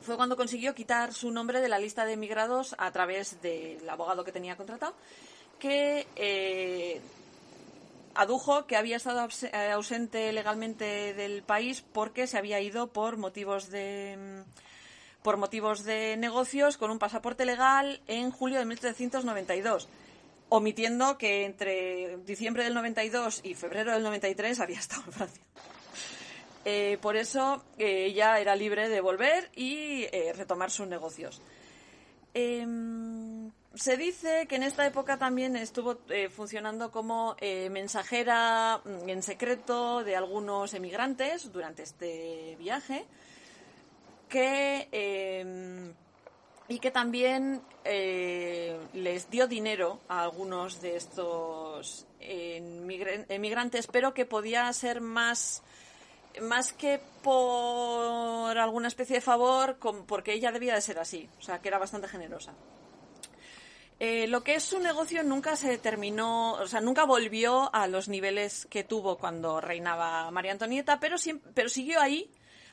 fue 0.04 0.16
cuando 0.16 0.36
consiguió 0.36 0.74
quitar 0.74 1.12
su 1.12 1.30
nombre 1.30 1.60
de 1.60 1.68
la 1.68 1.78
lista 1.78 2.04
de 2.04 2.12
emigrados 2.12 2.74
a 2.78 2.92
través 2.92 3.40
del 3.42 3.88
abogado 3.88 4.24
que 4.24 4.32
tenía 4.32 4.56
contratado, 4.56 4.94
que 5.58 7.00
adujo 8.14 8.66
que 8.66 8.76
había 8.76 8.96
estado 8.96 9.26
ausente 9.72 10.32
legalmente 10.32 11.14
del 11.14 11.42
país 11.42 11.84
porque 11.92 12.26
se 12.26 12.38
había 12.38 12.60
ido 12.60 12.88
por 12.88 13.16
motivos 13.16 13.70
de 13.70 14.44
por 15.22 15.38
motivos 15.38 15.84
de 15.84 16.18
negocios 16.18 16.76
con 16.76 16.90
un 16.90 16.98
pasaporte 16.98 17.46
legal 17.46 18.02
en 18.08 18.30
julio 18.30 18.58
de 18.58 18.66
1792, 18.66 19.88
omitiendo 20.50 21.16
que 21.16 21.46
entre 21.46 22.18
diciembre 22.26 22.62
del 22.64 22.74
92 22.74 23.40
y 23.42 23.54
febrero 23.54 23.92
del 23.92 24.02
93 24.02 24.60
había 24.60 24.78
estado 24.78 25.02
en 25.06 25.12
Francia. 25.12 25.42
Eh, 26.64 26.98
por 27.00 27.16
eso 27.16 27.62
eh, 27.78 28.06
ella 28.06 28.40
era 28.40 28.56
libre 28.56 28.88
de 28.88 29.00
volver 29.00 29.50
y 29.54 30.04
eh, 30.12 30.32
retomar 30.34 30.70
sus 30.70 30.86
negocios. 30.86 31.40
Em, 32.32 33.50
se 33.74 33.96
dice 33.96 34.46
que 34.48 34.56
en 34.56 34.62
esta 34.62 34.86
época 34.86 35.18
también 35.18 35.56
estuvo 35.56 35.98
funcionando 36.34 36.90
como 36.90 37.36
mensajera 37.70 38.80
mm, 38.84 39.08
en 39.08 39.22
secreto 39.22 40.02
de 40.02 40.16
algunos 40.16 40.74
emigrantes 40.74 41.52
durante 41.52 41.82
este 41.82 42.56
viaje 42.58 43.04
que 44.28 44.88
em, 44.90 45.92
y 46.68 46.78
que 46.78 46.90
también 46.90 47.62
eh, 47.84 48.78
les 48.94 49.28
dio 49.30 49.46
dinero 49.46 50.00
a 50.08 50.22
algunos 50.22 50.80
de 50.80 50.96
estos 50.96 52.06
emigrantes, 52.20 53.86
pero 53.86 54.14
que 54.14 54.24
podía 54.24 54.72
ser 54.72 55.00
más 55.02 55.62
más 56.42 56.72
que 56.72 57.00
por 57.22 58.58
alguna 58.58 58.88
especie 58.88 59.16
de 59.16 59.22
favor, 59.22 59.78
porque 60.06 60.32
ella 60.32 60.52
debía 60.52 60.74
de 60.74 60.80
ser 60.80 60.98
así, 60.98 61.28
o 61.38 61.42
sea, 61.42 61.60
que 61.60 61.68
era 61.68 61.78
bastante 61.78 62.08
generosa. 62.08 62.52
Eh, 64.00 64.26
lo 64.26 64.42
que 64.42 64.56
es 64.56 64.64
su 64.64 64.80
negocio 64.80 65.22
nunca 65.22 65.56
se 65.56 65.78
terminó, 65.78 66.54
o 66.54 66.66
sea, 66.66 66.80
nunca 66.80 67.04
volvió 67.04 67.72
a 67.74 67.86
los 67.86 68.08
niveles 68.08 68.66
que 68.66 68.82
tuvo 68.82 69.18
cuando 69.18 69.60
reinaba 69.60 70.30
María 70.30 70.52
Antonieta, 70.52 70.98
pero, 70.98 71.16
pero 71.54 71.68
siguió 71.68 72.00
ahí 72.00 72.30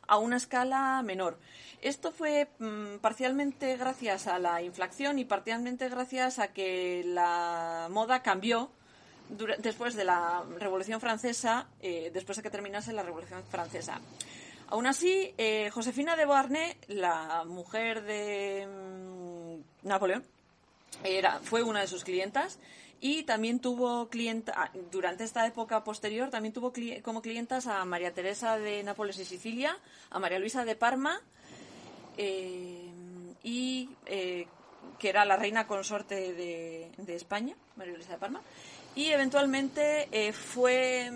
a 0.08 0.18
una 0.18 0.38
escala 0.38 1.02
menor. 1.04 1.38
Esto 1.82 2.12
fue 2.12 2.50
mm, 2.60 2.98
parcialmente 2.98 3.78
gracias 3.78 4.28
a 4.28 4.40
la 4.40 4.62
inflación 4.62 5.20
y 5.20 5.26
parcialmente 5.26 5.90
gracias 5.90 6.40
a 6.40 6.50
que 6.50 7.04
la 7.06 7.88
moda 7.90 8.24
cambió 8.24 8.72
después 9.60 9.96
de 9.96 10.04
la 10.04 10.44
Revolución 10.60 11.00
Francesa, 11.00 11.68
eh, 11.82 12.12
después 12.14 12.38
de 12.38 12.44
que 12.44 12.50
terminase 12.50 12.94
la 12.94 13.04
Revolución 13.04 13.44
Francesa. 13.44 14.00
Aún 14.68 14.88
así, 14.88 15.34
eh, 15.38 15.70
Josefina 15.72 16.16
de 16.16 16.26
Beauharnais, 16.26 16.76
la 16.88 17.44
mujer 17.46 18.04
de 18.04 18.68
mm, 18.68 19.88
Napoleón, 19.88 20.24
era, 21.04 21.40
fue 21.40 21.64
una 21.64 21.82
de 21.82 21.88
sus 21.88 22.04
clientas 22.04 22.60
y 23.00 23.24
también 23.24 23.60
tuvo 23.60 24.10
clienta, 24.10 24.54
ah, 24.56 24.72
durante 24.92 25.24
esta 25.24 25.46
época 25.48 25.84
posterior, 25.84 26.30
también 26.30 26.54
tuvo 26.54 26.72
como 27.02 27.22
clientas 27.22 27.68
a 27.68 27.84
María 27.86 28.14
Teresa 28.14 28.58
de 28.58 28.84
Nápoles 28.84 29.18
y 29.20 29.26
Sicilia, 29.26 29.78
a 30.10 30.20
María 30.20 30.40
Luisa 30.40 30.64
de 30.66 30.76
Parma, 30.76 31.20
eh, 32.18 32.90
y 33.44 33.90
que 35.02 35.10
era 35.10 35.26
la 35.26 35.36
reina 35.36 35.66
consorte 35.66 36.34
de, 36.34 37.16
España, 37.16 37.56
María 37.76 37.96
Luisa 37.96 38.12
de 38.12 38.20
Parma, 38.20 38.42
y 38.96 39.08
eventualmente 39.12 40.08
eh, 40.12 40.34
fue 40.34 41.12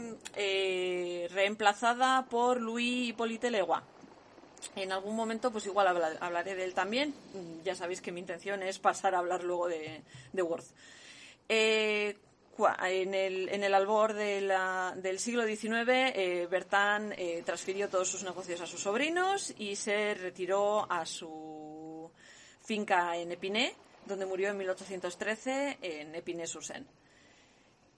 reemplazada 1.31 2.25
por 2.25 2.61
Louis 2.61 3.09
Hippolyte 3.09 3.51
Leguá. 3.51 3.83
En 4.75 4.91
algún 4.91 5.15
momento, 5.15 5.51
pues 5.51 5.65
igual 5.65 5.87
hablaré 6.19 6.55
de 6.55 6.63
él 6.63 6.73
también. 6.73 7.13
Ya 7.63 7.75
sabéis 7.75 8.01
que 8.01 8.11
mi 8.11 8.19
intención 8.19 8.63
es 8.63 8.79
pasar 8.79 9.15
a 9.15 9.19
hablar 9.19 9.43
luego 9.43 9.67
de, 9.67 10.01
de 10.33 10.41
Worth. 10.41 10.67
Eh, 11.47 12.17
en 12.57 13.13
el, 13.63 13.73
albor 13.73 14.13
del 14.13 15.19
siglo 15.19 15.45
XIX, 15.45 15.89
eh, 15.89 16.47
Bertán 16.49 17.13
eh, 17.17 17.43
transfirió 17.45 17.89
todos 17.89 18.09
sus 18.09 18.23
negocios 18.23 18.61
a 18.61 18.67
sus 18.67 18.81
sobrinos 18.81 19.53
y 19.57 19.75
se 19.75 20.13
retiró 20.13 20.89
a 20.89 21.05
su 21.05 22.09
finca 22.63 23.17
en 23.17 23.33
Epinay, 23.33 23.73
donde 24.05 24.25
murió 24.25 24.49
en 24.49 24.57
1813 24.57 25.79
en 25.81 26.15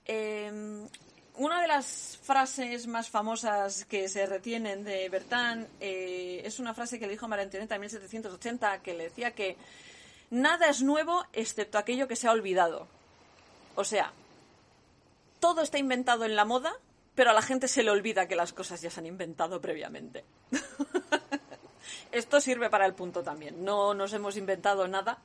Epinay-sur-Seine. 0.07 0.89
una 1.35 1.61
de 1.61 1.67
las 1.67 2.17
frases 2.23 2.87
más 2.87 3.09
famosas 3.09 3.85
que 3.85 4.09
se 4.09 4.25
retienen 4.25 4.83
de 4.83 5.07
Bertán 5.09 5.67
es 5.79 6.59
una 6.59 6.73
frase 6.73 6.97
que 6.97 7.05
le 7.05 7.11
dijo 7.13 7.27
María 7.27 7.47
en 7.51 7.81
1780, 7.81 8.81
que 8.81 8.93
le 8.93 9.05
decía 9.05 9.31
que 9.31 9.55
nada 10.31 10.67
es 10.69 10.81
nuevo 10.81 11.25
excepto 11.33 11.77
aquello 11.77 12.07
que 12.07 12.15
se 12.15 12.27
ha 12.27 12.31
olvidado. 12.31 12.87
O 13.75 13.83
sea, 13.83 14.11
todo 15.39 15.61
está 15.61 15.77
inventado 15.77 16.25
en 16.25 16.35
la 16.35 16.45
moda, 16.45 16.73
pero 17.13 17.29
a 17.29 17.33
la 17.33 17.41
gente 17.41 17.67
se 17.67 17.83
le 17.83 17.91
olvida 17.91 18.27
que 18.27 18.35
las 18.35 18.53
cosas 18.53 18.81
ya 18.81 18.89
se 18.89 18.99
han 18.99 19.05
inventado 19.05 19.61
previamente. 19.61 20.23
Esto 22.11 22.41
sirve 22.41 22.69
para 22.69 22.85
el 22.85 22.93
punto 22.93 23.21
también. 23.21 23.63
No 23.63 23.93
nos 23.93 24.13
hemos 24.13 24.37
inventado 24.37 24.87
nada, 24.87 25.19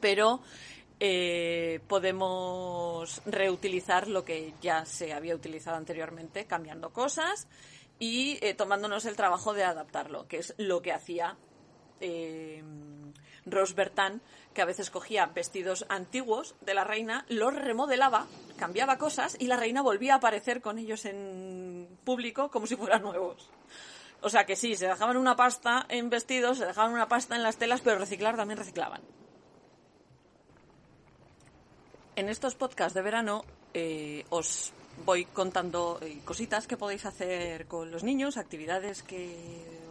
pero 0.00 0.40
eh, 0.98 1.80
podemos 1.88 3.20
reutilizar 3.26 4.08
lo 4.08 4.24
que 4.24 4.54
ya 4.62 4.84
se 4.86 5.12
había 5.12 5.34
utilizado 5.34 5.76
anteriormente, 5.76 6.46
cambiando 6.46 6.90
cosas 6.90 7.48
y 7.98 8.38
eh, 8.40 8.54
tomándonos 8.54 9.04
el 9.04 9.16
trabajo 9.16 9.52
de 9.52 9.64
adaptarlo, 9.64 10.26
que 10.26 10.38
es 10.38 10.54
lo 10.58 10.82
que 10.82 10.92
hacía 10.92 11.36
eh, 12.00 12.62
Rose 13.46 13.74
que 14.54 14.62
a 14.62 14.64
veces 14.64 14.90
cogía 14.90 15.26
vestidos 15.26 15.86
antiguos 15.88 16.56
de 16.62 16.74
la 16.74 16.84
reina, 16.84 17.24
los 17.28 17.54
remodelaba, 17.54 18.26
cambiaba 18.58 18.98
cosas 18.98 19.36
y 19.38 19.46
la 19.46 19.56
reina 19.56 19.82
volvía 19.82 20.14
a 20.14 20.16
aparecer 20.16 20.60
con 20.60 20.78
ellos 20.78 21.04
en 21.04 21.88
público 22.04 22.50
como 22.50 22.66
si 22.66 22.74
fueran 22.76 23.02
nuevos. 23.02 23.50
O 24.22 24.30
sea 24.30 24.46
que 24.46 24.56
sí, 24.56 24.74
se 24.76 24.88
dejaban 24.88 25.16
una 25.16 25.36
pasta 25.36 25.86
en 25.88 26.10
vestidos, 26.10 26.58
se 26.58 26.66
dejaban 26.66 26.92
una 26.92 27.06
pasta 27.06 27.36
en 27.36 27.42
las 27.42 27.58
telas, 27.58 27.82
pero 27.82 27.98
reciclar 27.98 28.36
también 28.36 28.58
reciclaban. 28.58 29.02
En 32.16 32.30
estos 32.30 32.54
podcasts 32.54 32.94
de 32.94 33.02
verano 33.02 33.44
eh, 33.74 34.24
os 34.30 34.72
voy 35.04 35.26
contando 35.26 35.98
eh, 36.00 36.20
cositas 36.24 36.66
que 36.66 36.78
podéis 36.78 37.04
hacer 37.04 37.66
con 37.66 37.90
los 37.90 38.04
niños, 38.04 38.38
actividades 38.38 39.02
que 39.02 39.36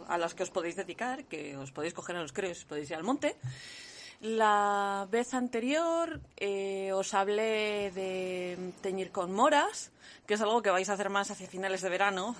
a 0.07 0.17
las 0.17 0.33
que 0.33 0.41
os 0.41 0.49
podéis 0.49 0.75
dedicar, 0.75 1.25
que 1.25 1.55
os 1.55 1.71
podéis 1.71 1.93
coger 1.93 2.15
a 2.15 2.23
los 2.23 2.33
creos, 2.33 2.65
podéis 2.65 2.89
ir 2.89 2.95
al 2.97 3.03
monte. 3.03 3.35
La 4.21 5.07
vez 5.11 5.35
anterior 5.35 6.19
eh, 6.37 6.89
os 6.93 7.13
hablé 7.13 7.91
de 7.91 8.57
teñir 8.81 9.11
con 9.11 9.31
moras, 9.31 9.91
que 10.25 10.33
es 10.33 10.41
algo 10.41 10.63
que 10.63 10.71
vais 10.71 10.89
a 10.89 10.93
hacer 10.93 11.11
más 11.11 11.29
hacia 11.29 11.45
finales 11.45 11.81
de 11.81 11.89
verano, 11.89 12.35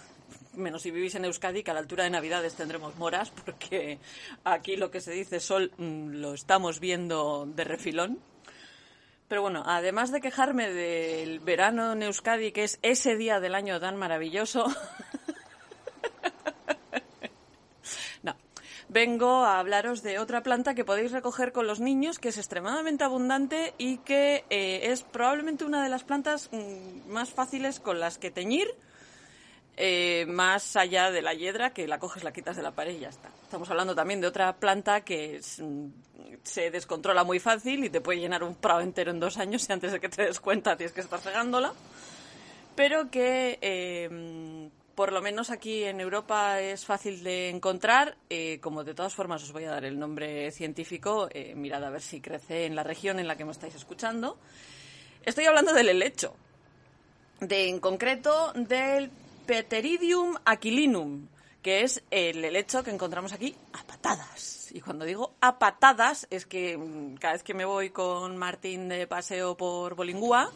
menos 0.56 0.82
si 0.82 0.90
vivís 0.90 1.14
en 1.14 1.26
Euskadi, 1.26 1.62
que 1.62 1.70
a 1.70 1.76
la 1.76 1.82
altura 1.82 2.06
de 2.06 2.10
Navidades 2.10 2.56
tendremos 2.56 2.96
moras, 2.96 3.30
porque 3.46 4.00
aquí 4.46 4.78
lo 4.78 4.90
que 4.90 5.02
se 5.02 5.12
dice 5.12 5.40
sol 5.40 5.72
mm, 5.78 6.26
lo 6.26 6.34
estamos 6.34 6.80
viendo 6.80 7.46
de 7.46 7.64
refilón. 7.66 8.18
Pero 9.28 9.42
bueno, 9.42 9.64
además 9.66 10.12
de 10.12 10.22
quejarme 10.22 10.72
del 10.72 11.40
verano 11.40 11.94
en 11.94 12.04
Euskadi, 12.04 12.52
que 12.52 12.64
es 12.64 12.80
ese 12.84 13.16
día 13.16 13.40
del 13.40 13.56
año 13.56 13.80
tan 13.80 13.98
maravilloso, 13.98 14.66
vengo 18.96 19.44
a 19.44 19.60
hablaros 19.60 20.04
de 20.04 20.20
otra 20.20 20.42
planta 20.42 20.74
que 20.74 20.86
podéis 20.86 21.12
recoger 21.12 21.52
con 21.52 21.68
los 21.68 21.82
niños, 21.82 22.18
que 22.18 22.30
es 22.30 22.38
extremadamente 22.38 23.04
abundante 23.04 23.74
y 23.78 23.98
que 23.98 24.46
eh, 24.50 24.80
es 24.84 25.04
probablemente 25.04 25.66
una 25.66 25.84
de 25.84 25.90
las 25.90 26.06
plantas 26.06 26.50
mm, 26.54 27.12
más 27.12 27.30
fáciles 27.30 27.82
con 27.82 28.00
las 28.00 28.18
que 28.18 28.32
teñir, 28.32 28.70
eh, 29.78 30.26
más 30.28 30.76
allá 30.78 31.12
de 31.12 31.22
la 31.22 31.34
hiedra, 31.34 31.72
que 31.72 31.88
la 31.88 32.00
coges, 32.00 32.24
la 32.24 32.32
quitas 32.32 32.56
de 32.56 32.64
la 32.64 32.72
pared 32.72 32.96
y 32.96 33.00
ya 33.00 33.10
está. 33.10 33.30
Estamos 33.44 33.70
hablando 33.70 33.94
también 33.94 34.22
de 34.22 34.28
otra 34.28 34.56
planta 34.56 35.02
que 35.02 35.42
mm, 35.60 35.88
se 36.44 36.72
descontrola 36.72 37.26
muy 37.26 37.40
fácil 37.40 37.84
y 37.84 37.90
te 37.90 38.00
puede 38.00 38.20
llenar 38.20 38.44
un 38.44 38.56
prado 38.56 38.80
entero 38.80 39.12
en 39.12 39.20
dos 39.20 39.38
años 39.38 39.68
y 39.68 39.74
antes 39.74 39.92
de 39.92 40.00
que 40.00 40.08
te 40.08 40.24
des 40.24 40.40
cuenta 40.40 40.78
tienes 40.78 40.94
que 40.94 41.02
estar 41.02 41.24
regándola, 41.24 41.74
pero 42.76 43.10
que... 43.10 43.60
Eh, 43.62 44.70
por 44.96 45.12
lo 45.12 45.22
menos 45.22 45.50
aquí 45.50 45.84
en 45.84 46.00
Europa 46.00 46.62
es 46.62 46.86
fácil 46.86 47.22
de 47.22 47.50
encontrar. 47.50 48.16
Eh, 48.30 48.60
como 48.62 48.86
de 48.86 48.94
todas 48.94 49.14
formas 49.14 49.44
os 49.44 49.52
voy 49.52 49.66
a 49.66 49.72
dar 49.72 49.84
el 49.84 50.00
nombre 50.00 50.50
científico, 50.52 51.28
mirad 51.54 51.84
a 51.84 51.90
ver 51.90 52.02
si 52.02 52.22
crece 52.22 52.66
en 52.66 52.78
la 52.78 52.84
región 52.84 53.20
en 53.20 53.28
la 53.28 53.36
que 53.36 53.44
me 53.44 53.52
estáis 53.52 53.76
escuchando. 53.76 54.38
Estoy 55.26 55.48
hablando 55.48 55.74
del 55.74 55.90
helecho, 55.90 56.34
de, 57.42 57.68
en 57.68 57.82
concreto 57.82 58.54
del 58.54 59.12
Peteridium 59.46 60.36
aquilinum, 60.44 61.28
que 61.62 61.82
es 61.82 62.04
el 62.10 62.44
helecho 62.44 62.84
que 62.84 62.92
encontramos 62.92 63.32
aquí 63.34 63.56
a 63.74 63.84
patadas. 63.84 64.72
Y 64.74 64.82
cuando 64.82 65.06
digo 65.06 65.36
a 65.40 65.60
patadas 65.60 66.28
es 66.30 66.46
que 66.46 66.78
mm, 66.78 67.16
cada 67.16 67.34
vez 67.34 67.44
que 67.44 67.54
me 67.54 67.66
voy 67.66 67.92
con 67.92 68.38
Martín 68.38 68.90
de 68.90 69.08
paseo 69.08 69.56
por 69.56 69.96
Bolingúa, 69.96 70.52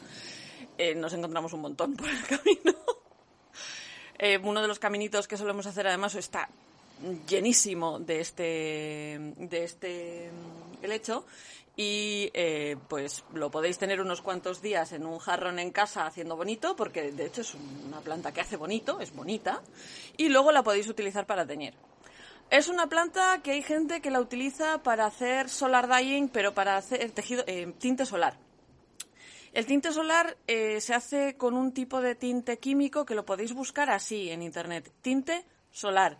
eh, 0.78 0.95
nos 0.95 1.13
encontramos 1.13 1.54
un 1.54 1.62
montón 1.62 1.95
por 1.95 2.10
el 2.10 2.23
camino. 2.28 2.73
Eh, 4.17 4.39
uno 4.43 4.62
de 4.62 4.67
los 4.67 4.80
caminitos 4.80 5.28
que 5.28 5.38
solemos 5.38 5.65
hacer 5.65 5.88
además 5.88 6.15
está 6.15 6.49
llenísimo 7.28 7.99
de 7.99 8.19
este, 8.19 9.34
de 9.38 9.63
este 9.63 10.32
mm, 10.32 10.84
helecho 10.84 11.25
y 11.82 12.30
eh, 12.34 12.76
pues 12.89 13.24
lo 13.34 13.50
podéis 13.50 13.78
tener 13.78 14.02
unos 14.02 14.22
cuantos 14.22 14.62
días 14.62 14.92
en 14.92 15.06
un 15.06 15.18
jarrón 15.18 15.60
en 15.60 15.72
casa 15.72 16.06
haciendo 16.06 16.36
bonito, 16.36 16.76
porque 16.76 17.13
de 17.13 17.26
hecho 17.26 17.39
es 17.39 17.56
una 17.88 18.02
planta 18.02 18.34
que 18.34 18.42
hace 18.42 18.58
bonito, 18.58 19.00
es 19.00 19.15
bonita, 19.15 19.62
y 20.18 20.28
luego 20.28 20.52
la 20.52 20.62
podéis 20.62 20.89
utilizar 20.89 21.26
para 21.26 21.48
teñir. 21.48 21.74
Es 22.50 22.68
una 22.68 22.88
planta 22.88 23.39
que 23.42 23.52
hay 23.52 23.62
gente 23.62 24.02
que 24.02 24.12
la 24.12 24.20
utiliza 24.20 24.84
para 24.84 25.06
hacer 25.06 25.48
solar 25.48 25.88
dyeing, 25.88 26.28
pero 26.28 26.54
para 26.54 26.76
hacer 26.76 27.12
tejido, 27.12 27.46
eh, 27.48 27.74
tinte 27.80 28.06
solar. 28.06 28.38
El 29.54 29.65
tinte 29.65 29.94
solar 29.94 30.36
eh, 30.48 30.82
se 30.82 30.94
hace 30.94 31.38
con 31.38 31.56
un 31.56 31.72
tipo 31.72 32.02
de 32.02 32.15
tinte 32.15 32.60
químico 32.60 33.06
que 33.06 33.15
lo 33.15 33.26
podéis 33.26 33.54
buscar 33.54 33.89
así 33.89 34.30
en 34.30 34.42
internet. 34.42 34.92
Tinte 35.02 35.46
solar. 35.72 36.18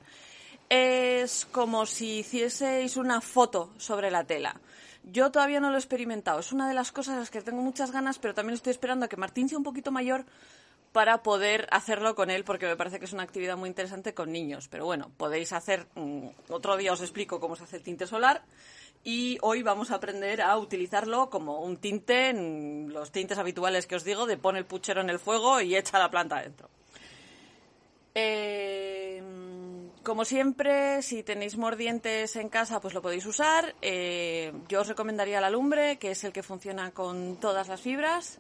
Es 0.70 1.46
como 1.52 1.86
si 1.86 2.20
hicieseis 2.20 2.96
una 2.96 3.20
foto 3.20 3.74
sobre 3.78 4.10
la 4.10 4.24
tela. 4.24 4.56
Yo 5.04 5.32
todavía 5.32 5.60
no 5.60 5.70
lo 5.70 5.76
he 5.76 5.80
experimentado. 5.80 6.40
Es 6.40 6.52
una 6.52 6.68
de 6.68 6.74
las 6.74 6.92
cosas 6.92 7.16
a 7.16 7.20
las 7.20 7.32
que 7.32 7.42
tengo 7.42 7.62
muchas 7.62 7.92
ganas, 7.92 8.20
pero 8.20 8.34
también 8.34 8.56
estoy 8.56 8.72
esperando 8.72 9.06
a 9.06 9.10
que 9.10 9.18
Martín 9.18 9.50
sea 9.50 9.58
un 9.58 9.64
poquito 9.64 9.92
mayor 9.92 10.26
para 10.92 11.22
poder 11.22 11.68
hacerlo 11.72 12.16
con 12.16 12.30
él, 12.30 12.44
porque 12.44 12.66
me 12.66 12.76
parece 12.76 13.00
que 13.00 13.06
es 13.06 13.14
una 13.14 13.24
actividad 13.24 13.58
muy 13.58 13.70
interesante 13.70 14.14
con 14.14 14.32
niños. 14.32 14.68
Pero 14.68 14.86
bueno, 14.86 15.12
podéis 15.18 15.54
hacer. 15.54 15.88
Mm, 15.96 16.28
otro 16.50 16.78
día 16.78 16.94
os 16.94 17.02
explico 17.02 17.40
cómo 17.40 17.56
se 17.56 17.64
hace 17.64 17.78
el 17.78 17.84
tinte 17.84 18.08
solar 18.08 18.44
y 19.04 19.38
hoy 19.42 19.64
vamos 19.64 19.92
a 19.92 19.96
aprender 19.96 20.42
a 20.42 20.58
utilizarlo 20.58 21.30
como 21.30 21.62
un 21.62 21.78
tinte, 21.78 22.30
en 22.30 22.92
los 22.92 23.12
tintes 23.12 23.38
habituales 23.38 23.88
que 23.88 23.96
os 23.96 24.04
digo, 24.04 24.26
de 24.26 24.38
pone 24.38 24.60
el 24.60 24.66
puchero 24.66 25.02
en 25.02 25.10
el 25.10 25.20
fuego 25.20 25.62
y 25.62 25.76
echa 25.76 26.00
la 26.00 26.10
planta 26.10 26.38
adentro. 26.38 26.70
Eh, 28.16 29.22
como 30.04 30.26
siempre, 30.26 31.02
si 31.02 31.24
tenéis 31.24 31.58
mordientes 31.58 32.36
en 32.36 32.50
casa, 32.50 32.80
pues 32.80 32.94
lo 32.94 33.02
podéis 33.02 33.26
usar. 33.26 33.76
Eh, 33.82 34.54
yo 34.68 34.82
os 34.82 34.88
recomendaría 34.88 35.42
la 35.42 35.50
lumbre, 35.50 35.98
que 35.98 36.12
es 36.12 36.24
el 36.24 36.32
que 36.32 36.44
funciona 36.44 36.92
con 36.92 37.38
todas 37.38 37.68
las 37.68 37.82
fibras. 37.82 38.40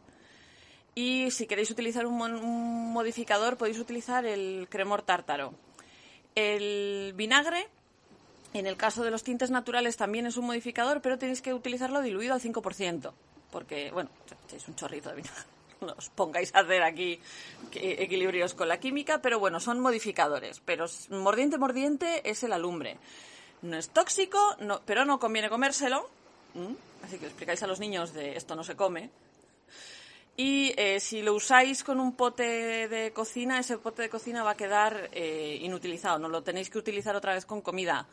Y 0.95 1.31
si 1.31 1.47
queréis 1.47 1.69
utilizar 1.71 2.05
un, 2.05 2.93
modificador, 2.93 3.57
podéis 3.57 3.79
utilizar 3.79 4.25
el 4.25 4.67
cremor 4.69 5.01
tártaro. 5.01 5.53
El 6.35 7.13
vinagre 7.15 7.67
en 8.53 8.65
el 8.65 8.77
caso 8.77 9.03
de 9.03 9.11
los 9.11 9.23
tintes 9.23 9.51
naturales 9.51 9.97
también 9.97 10.25
es 10.25 10.37
un 10.37 10.45
modificador, 10.45 11.01
pero 11.01 11.17
tenéis 11.19 11.41
que 11.41 11.53
utilizarlo 11.53 12.01
diluido 12.01 12.33
al 12.33 12.41
5%, 12.41 13.11
porque, 13.51 13.91
bueno, 13.91 14.09
es 14.51 14.67
un 14.67 14.75
chorrito 14.75 15.09
de 15.09 15.15
vinagre. 15.17 15.58
Os 15.97 16.09
pongáis 16.09 16.53
a 16.55 16.59
hacer 16.59 16.83
aquí 16.83 17.19
equilibrios 17.71 18.53
con 18.53 18.67
la 18.67 18.79
química, 18.79 19.21
pero 19.21 19.39
bueno, 19.39 19.59
son 19.59 19.79
modificadores. 19.79 20.61
Pero 20.65 20.85
mordiente, 21.09 21.57
mordiente 21.57 22.29
es 22.29 22.43
el 22.43 22.53
alumbre. 22.53 22.97
No 23.61 23.77
es 23.77 23.89
tóxico, 23.89 24.55
no, 24.59 24.81
pero 24.85 25.05
no 25.05 25.19
conviene 25.19 25.49
comérselo. 25.49 26.09
Así 27.03 27.17
que 27.17 27.27
explicáis 27.27 27.63
a 27.63 27.67
los 27.67 27.79
niños 27.79 28.13
de 28.13 28.35
esto 28.35 28.55
no 28.55 28.63
se 28.63 28.75
come. 28.75 29.09
Y 30.35 30.73
eh, 30.77 30.99
si 31.01 31.21
lo 31.21 31.33
usáis 31.33 31.83
con 31.83 31.99
un 31.99 32.15
pote 32.15 32.87
de 32.87 33.11
cocina, 33.11 33.59
ese 33.59 33.77
pote 33.77 34.03
de 34.03 34.09
cocina 34.09 34.43
va 34.43 34.51
a 34.51 34.55
quedar 34.55 35.09
eh, 35.11 35.59
inutilizado. 35.61 36.17
No 36.17 36.29
lo 36.29 36.43
tenéis 36.43 36.69
que 36.69 36.77
utilizar 36.77 37.15
otra 37.15 37.33
vez 37.33 37.45
con 37.45 37.61
comida 37.61 38.07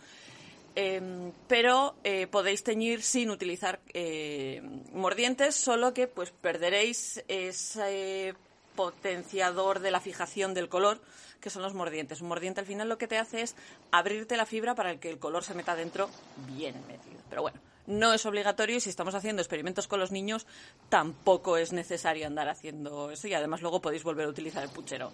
Em, 0.79 1.33
pero 1.49 1.97
eh, 2.05 2.27
podéis 2.27 2.63
teñir 2.63 3.01
sin 3.01 3.31
utilizar 3.31 3.81
eh, 3.95 4.61
mordientes, 4.93 5.57
solo 5.57 5.95
que 5.95 6.07
pues 6.07 6.33
perderéis 6.33 7.25
ese 7.29 8.35
potenciador 8.77 9.81
de 9.81 9.91
la 9.91 10.01
fijación 10.01 10.53
del 10.53 10.69
color, 10.69 11.01
que 11.41 11.49
son 11.49 11.63
los 11.63 11.73
mordientes. 11.73 12.21
Un 12.21 12.29
mordiente 12.29 12.61
al 12.61 12.67
final 12.67 12.91
lo 12.91 12.99
que 12.99 13.09
te 13.09 13.17
hace 13.17 13.41
es 13.41 13.57
abrirte 13.91 14.37
la 14.37 14.45
fibra 14.45 14.75
para 14.75 15.01
que 15.01 15.09
el 15.09 15.19
color 15.19 15.45
se 15.45 15.55
meta 15.55 15.75
dentro 15.75 16.11
bien 16.47 16.75
metido. 16.87 17.23
Pero 17.31 17.41
bueno, 17.41 17.59
no 17.87 18.13
es 18.13 18.27
obligatorio 18.27 18.77
y 18.77 18.81
si 18.81 18.91
estamos 18.91 19.15
haciendo 19.15 19.41
experimentos 19.41 19.89
con 19.89 19.99
los 19.99 20.13
niños 20.13 20.47
tampoco 20.91 21.57
es 21.57 21.73
necesario 21.73 22.27
andar 22.27 22.51
haciendo 22.51 23.11
eso 23.11 23.29
y 23.29 23.33
además 23.33 23.63
luego 23.63 23.81
podéis 23.81 24.03
volver 24.03 24.27
a 24.27 24.29
utilizar 24.29 24.63
el 24.63 24.69
puchero. 24.69 25.11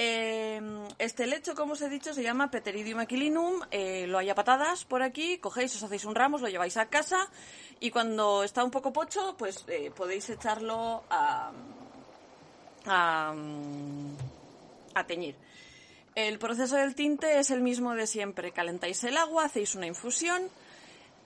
Eh, 0.00 0.60
este 0.98 1.26
lecho, 1.26 1.56
como 1.56 1.72
os 1.72 1.82
he 1.82 1.88
dicho, 1.88 2.14
se 2.14 2.22
llama 2.22 2.52
Peteridium 2.52 3.00
aquilinum. 3.00 3.62
Eh, 3.72 4.06
lo 4.06 4.18
hay 4.18 4.30
a 4.30 4.34
patadas 4.36 4.84
por 4.84 5.02
aquí. 5.02 5.38
Cogéis, 5.38 5.74
os 5.74 5.82
hacéis 5.82 6.04
un 6.04 6.14
ramo, 6.14 6.38
lo 6.38 6.48
lleváis 6.48 6.76
a 6.76 6.86
casa 6.86 7.28
y 7.80 7.90
cuando 7.90 8.44
está 8.44 8.62
un 8.62 8.70
poco 8.70 8.92
pocho, 8.92 9.34
pues 9.36 9.64
eh, 9.66 9.90
podéis 9.90 10.30
echarlo 10.30 11.02
a, 11.10 11.50
a, 12.86 13.34
a 14.94 15.04
teñir. 15.04 15.34
El 16.14 16.38
proceso 16.38 16.76
del 16.76 16.94
tinte 16.94 17.40
es 17.40 17.50
el 17.50 17.60
mismo 17.60 17.92
de 17.96 18.06
siempre. 18.06 18.52
Calentáis 18.52 19.02
el 19.02 19.16
agua, 19.16 19.46
hacéis 19.46 19.74
una 19.74 19.86
infusión, 19.86 20.48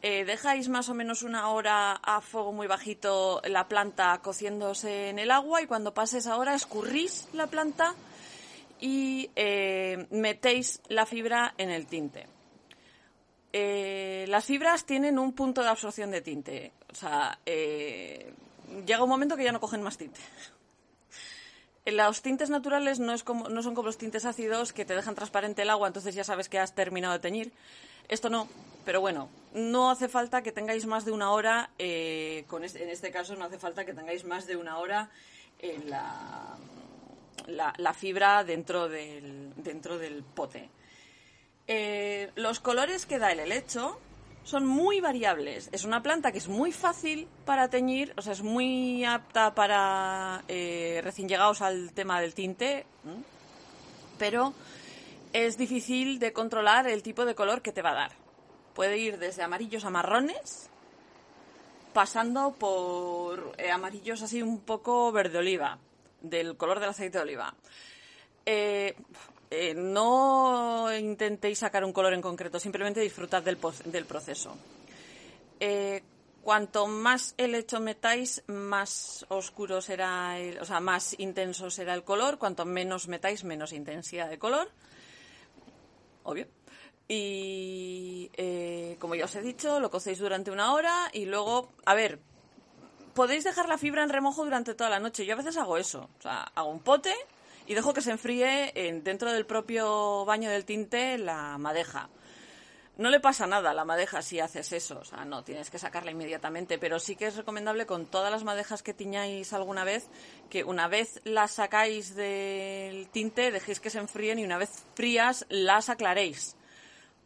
eh, 0.01 0.25
dejáis 0.25 0.71
más 0.71 0.89
o 0.89 0.95
menos 0.95 1.23
una 1.23 1.51
hora 1.51 1.93
a 1.93 2.23
fuego 2.23 2.53
muy 2.53 2.67
bajito 2.67 3.43
la 3.45 3.69
planta 3.69 4.19
cociéndose 4.23 5.11
en 5.11 5.19
el 5.19 5.31
agua 5.31 5.61
y 5.61 5.67
cuando 5.67 5.93
pase 5.93 6.19
esa 6.19 6.37
hora 6.39 6.55
escurrís 6.55 7.29
la 7.35 7.47
planta 7.49 7.95
y 8.83 9.31
eh, 9.37 10.09
metéis 10.11 10.83
la 10.89 11.07
fibra 11.07 11.55
en 11.57 11.71
el 11.71 11.87
tinte. 11.87 12.27
eh, 13.53 14.25
las 14.29 14.45
fibras 14.45 14.85
tienen 14.85 15.21
un 15.21 15.33
punto 15.35 15.63
de 15.63 15.69
absorción 15.69 16.11
de 16.11 16.21
tinte. 16.21 16.73
O 16.91 16.95
sea, 16.95 17.39
eh, 17.47 18.33
llega 18.85 19.05
un 19.05 19.09
momento 19.09 19.37
que 19.37 19.45
ya 19.45 19.53
no 19.53 19.61
cogen 19.61 19.83
más 19.83 19.97
tinte. 19.97 20.21
Los 21.87 22.23
tintes 22.23 22.51
naturales 22.51 22.99
no, 22.99 23.13
es 23.13 23.23
como, 23.23 23.49
no 23.49 23.63
son 23.63 23.75
como 23.75 23.87
los 23.87 23.99
tintes 23.99 24.25
ácidos 24.25 24.73
que 24.73 24.85
te 24.85 24.95
dejan 24.95 25.15
transparente 25.15 25.63
el 25.63 25.71
agua, 25.71 25.87
entonces 25.87 26.15
ya 26.15 26.25
sabes 26.25 26.49
que 26.49 26.59
has 26.59 26.75
terminado 26.75 27.13
de 27.13 27.21
teñir. 27.21 27.53
Esto 28.09 28.31
no, 28.31 28.49
pero 28.85 29.01
bueno, 29.01 29.29
no 29.53 29.91
hace 29.91 30.09
falta 30.09 30.43
que 30.43 30.51
tengáis 30.51 30.87
más 30.87 31.05
de 31.05 31.13
una 31.13 31.31
hora, 31.31 31.71
con 32.49 32.65
en 32.65 32.89
este 32.89 33.11
caso 33.11 33.37
no 33.37 33.45
hace 33.45 33.59
falta 33.59 33.85
que 33.85 33.95
tengáis 33.95 34.25
más 34.25 34.47
de 34.47 34.57
una 34.57 34.79
hora 34.79 35.11
en 35.59 35.91
la, 37.47 37.95
fibra 37.95 38.45
dentro 38.45 38.89
del, 38.89 39.53
dentro 39.57 39.99
del 39.99 40.23
pote. 40.23 40.69
Eh, 41.67 42.31
los 42.35 42.61
colores 42.61 43.07
que 43.07 43.19
da 43.19 43.33
el 43.33 43.41
helecho 43.41 43.99
son 44.45 44.67
muy 44.67 45.01
variables. 45.01 45.69
Es 45.73 45.85
una 45.85 46.03
planta 46.03 46.33
que 46.33 46.39
es 46.39 46.49
muy 46.49 46.73
fácil 46.73 47.29
para 47.45 47.69
teñir, 47.69 48.13
o 48.17 48.23
sea, 48.23 48.33
es 48.33 48.43
muy 48.43 49.05
apta 49.05 49.55
para 49.55 50.43
eh, 50.49 51.01
recién 51.05 51.29
llegados 51.29 51.63
al 51.63 51.93
tema 51.93 52.21
del 52.21 52.35
tinte, 52.35 52.87
pero 54.19 54.53
es 55.33 55.57
difícil 55.57 56.19
de 56.19 56.33
controlar 56.33 56.89
el 56.89 57.03
tipo 57.03 57.25
de 57.25 57.35
color 57.35 57.63
que 57.63 57.73
te 57.73 57.83
va 57.83 57.91
a 57.91 57.95
dar. 57.95 58.13
Puede 58.75 58.99
ir 58.99 59.19
desde 59.19 59.43
amarillos 59.43 59.85
a 59.85 59.91
marrones, 59.91 60.69
pasando 61.93 62.53
por 62.53 63.55
eh, 63.59 63.71
amarillos 63.71 64.23
así 64.23 64.43
un 64.43 64.61
poco 64.61 65.13
verde 65.13 65.39
oliva, 65.39 65.79
del 66.23 66.57
color 66.57 66.81
del 66.81 66.91
aceite 66.91 67.19
de 67.19 67.23
oliva. 67.23 67.55
Eh, 68.47 68.97
eh, 69.51 69.75
no 69.75 70.89
intentéis 70.97 71.59
sacar 71.59 71.85
un 71.85 71.93
color 71.93 72.15
en 72.15 72.23
concreto, 72.23 72.59
simplemente 72.59 73.01
disfrutad 73.01 73.43
del, 73.43 73.57
proceso. 74.07 74.57
Eh, 75.61 76.03
cuanto 76.43 76.87
más 76.87 77.35
el 77.37 77.55
hecho 77.55 77.79
metáis, 77.81 78.43
más 78.47 79.27
oscuro 79.29 79.81
será, 79.81 80.39
el, 80.39 80.59
o 80.59 80.65
sea, 80.65 80.81
más 80.81 81.19
intenso 81.19 81.71
será 81.71 81.95
el 81.95 82.05
color. 82.05 82.39
Cuanto 82.39 82.65
menos 82.65 83.09
metáis, 83.09 83.45
menos 83.45 83.73
intensidad 83.73 84.31
de 84.31 84.39
color. 84.39 84.71
Obvio. 86.25 86.47
Y 87.09 88.31
como 88.99 89.15
ya 89.15 89.27
os 89.27 89.35
he 89.35 89.43
dicho, 89.43 89.81
lo 89.81 89.91
cocéis 89.91 90.19
durante 90.19 90.51
una 90.51 90.73
hora 90.73 91.11
y 91.13 91.27
luego, 91.27 91.73
a 91.85 91.93
ver, 91.93 92.21
podéis 93.15 93.45
dejar 93.45 93.69
la 93.69 93.79
fibra 93.79 94.03
en 94.03 94.11
remojo 94.11 94.45
durante 94.45 94.75
toda 94.75 94.91
la 94.91 95.01
noche. 95.01 95.27
Yo 95.27 95.35
a 95.35 95.37
veces 95.37 95.57
hago 95.57 95.79
eso. 95.79 96.09
O 96.19 96.23
sea, 96.23 96.51
hago 96.55 96.71
un 96.71 96.81
pote, 96.81 97.15
y 97.67 97.75
dejo 97.75 97.95
que 97.95 98.01
se 98.01 98.11
enfríe 98.11 98.73
dentro 99.03 99.33
del 99.33 99.47
propio 99.47 100.25
baño 100.25 100.51
del 100.51 100.65
tinte 100.65 101.19
la 101.19 101.59
madeja. 101.59 102.09
No 102.99 103.09
le 103.09 103.21
pasa 103.21 103.47
nada 103.47 103.71
a 103.71 103.75
la 103.75 103.87
madeja 103.87 104.21
si 104.21 104.39
haces 104.39 104.71
eso, 104.73 104.99
o 105.01 105.05
sea, 105.05 105.25
no 105.25 105.43
tienes 105.43 105.71
que 105.71 105.79
sacarla 105.79 106.11
inmediatamente, 106.11 106.79
pero 106.79 106.99
sí 106.99 107.17
que 107.17 107.27
es 107.27 107.37
recomendable 107.37 107.87
con 107.87 108.05
todas 108.05 108.31
las 108.31 108.45
madejas 108.45 108.83
que 108.83 108.93
tiñáis 108.93 109.55
alguna 109.55 109.83
vez, 109.83 110.09
que 110.51 110.63
una 110.63 110.89
vez 110.89 111.23
las 111.25 111.53
sacáis 111.53 112.15
del 112.15 113.09
tinte, 113.09 113.51
dejéis 113.51 113.81
que 113.81 113.89
se 113.89 113.99
enfríen 113.99 114.39
y 114.39 114.45
una 114.45 114.59
vez 114.59 114.85
frías 114.95 115.47
las 115.49 115.89
aclaréis, 115.89 116.55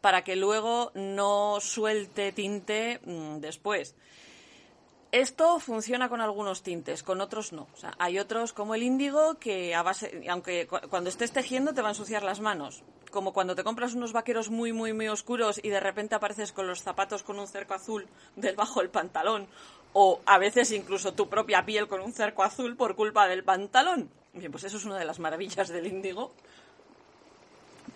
para 0.01 0.23
que 0.23 0.37
luego 0.37 0.93
no 0.95 1.59
suelte 1.61 2.31
tinte 2.31 3.01
mm, 3.05 3.39
después. 3.39 3.97
Esto 5.13 5.61
funciona 5.61 6.09
con 6.09 6.21
algunos 6.21 6.63
tintes, 6.63 7.03
con 7.03 7.21
otros 7.21 7.53
no. 7.53 7.69
Hay 7.99 8.19
otros 8.19 8.53
como 8.53 8.75
el 8.75 8.83
índigo 8.83 9.39
que 9.39 9.75
a 9.75 9.83
base, 9.83 10.25
aunque 10.29 10.67
cuando 10.67 11.09
estés 11.09 11.33
tejiendo 11.33 11.73
te 11.73 11.81
va 11.81 11.89
a 11.89 11.93
ensuciar 11.93 12.23
las 12.23 12.41
manos. 12.41 12.83
Como 13.11 13.33
cuando 13.33 13.55
te 13.55 13.65
compras 13.65 13.95
unos 13.95 14.13
vaqueros 14.13 14.51
muy, 14.51 14.73
muy, 14.73 14.93
muy 14.93 15.09
oscuros 15.09 15.61
y 15.63 15.69
de 15.71 15.81
repente 15.81 16.17
apareces 16.17 16.53
con 16.53 16.67
los 16.67 16.83
zapatos 16.83 17.23
con 17.23 17.39
un 17.39 17.47
cerco 17.47 17.75
azul 17.75 18.09
debajo 18.35 18.81
del 18.81 18.91
pantalón. 18.91 19.47
O 19.93 20.21
a 20.27 20.39
veces 20.39 20.73
incluso 20.73 21.15
tu 21.15 21.29
propia 21.29 21.65
piel 21.65 21.89
con 21.89 22.01
un 22.01 22.13
cerco 22.13 22.43
azul 22.43 22.77
por 22.77 22.97
culpa 22.97 23.29
del 23.29 23.45
pantalón. 23.45 24.11
Bien, 24.35 24.51
pues 24.51 24.65
eso 24.65 24.77
es 24.77 24.85
una 24.85 24.99
de 24.99 25.07
las 25.07 25.19
maravillas 25.19 25.69
del 25.69 25.87
índigo 25.87 26.33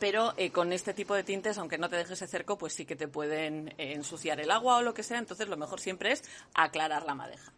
pero 0.01 0.35
eh, 0.37 0.51
con 0.51 0.73
este 0.73 0.95
tipo 0.95 1.15
de 1.15 1.23
tintes, 1.23 1.59
aunque 1.59 1.79
no 1.79 1.89
te 1.89 1.97
dejes 1.97 2.13
ese 2.13 2.27
cerco, 2.27 2.59
pues 2.59 2.73
sí 2.73 2.87
que 2.87 2.97
te 2.97 3.07
pueden 3.07 3.69
eh, 3.79 3.93
ensuciar 3.93 4.41
el 4.41 4.51
agua 4.51 4.79
o 4.79 4.83
lo 4.83 4.95
que 4.95 5.05
sea, 5.05 5.19
entonces 5.19 5.47
lo 5.47 5.57
mejor 5.57 5.79
siempre 5.79 6.11
es 6.11 6.25
aclarar 6.55 7.05
la 7.05 7.15
madeja. 7.15 7.53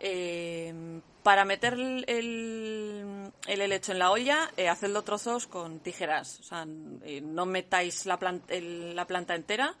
Eh, 0.00 1.00
para 1.22 1.44
meter 1.44 1.74
el, 1.74 2.04
el, 2.08 3.32
helecho 3.46 3.92
en 3.92 4.00
la 4.00 4.10
olla, 4.10 4.50
hacedlo 4.68 5.02
trozos 5.02 5.46
con 5.46 5.78
tijeras, 5.78 6.40
o 6.40 6.42
sea, 6.42 6.66
no 6.66 7.46
metáis 7.46 8.04
la, 8.06 8.18
la 8.50 9.06
planta 9.06 9.36
entera, 9.36 9.76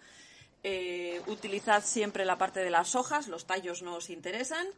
utilizad 1.26 1.82
siempre 1.84 2.24
la 2.24 2.38
parte 2.38 2.60
de 2.60 2.70
las 2.70 2.94
hojas, 2.94 3.26
los 3.26 3.46
tallos 3.46 3.82
no 3.82 3.96
os 3.96 4.10
interesan, 4.10 4.68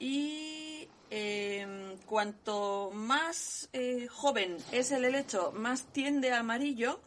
y 0.00 0.75
Em, 1.10 1.96
cuanto 2.06 2.90
más 2.92 3.68
eh, 3.72 4.08
joven 4.10 4.58
es 4.72 4.90
el 4.90 5.04
helecho, 5.04 5.52
más 5.52 5.82
tiende 5.92 6.32
a 6.32 6.40
amarillo 6.40 6.98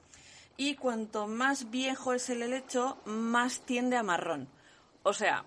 y 0.55 0.75
cuanto 0.75 1.27
más 1.27 1.69
viejo 1.69 2.13
es 2.13 2.29
el 2.29 2.41
helecho, 2.41 2.97
más 3.05 3.61
tiende 3.61 3.97
a 3.97 4.03
marrón. 4.03 4.47
O 5.03 5.13
sea, 5.13 5.43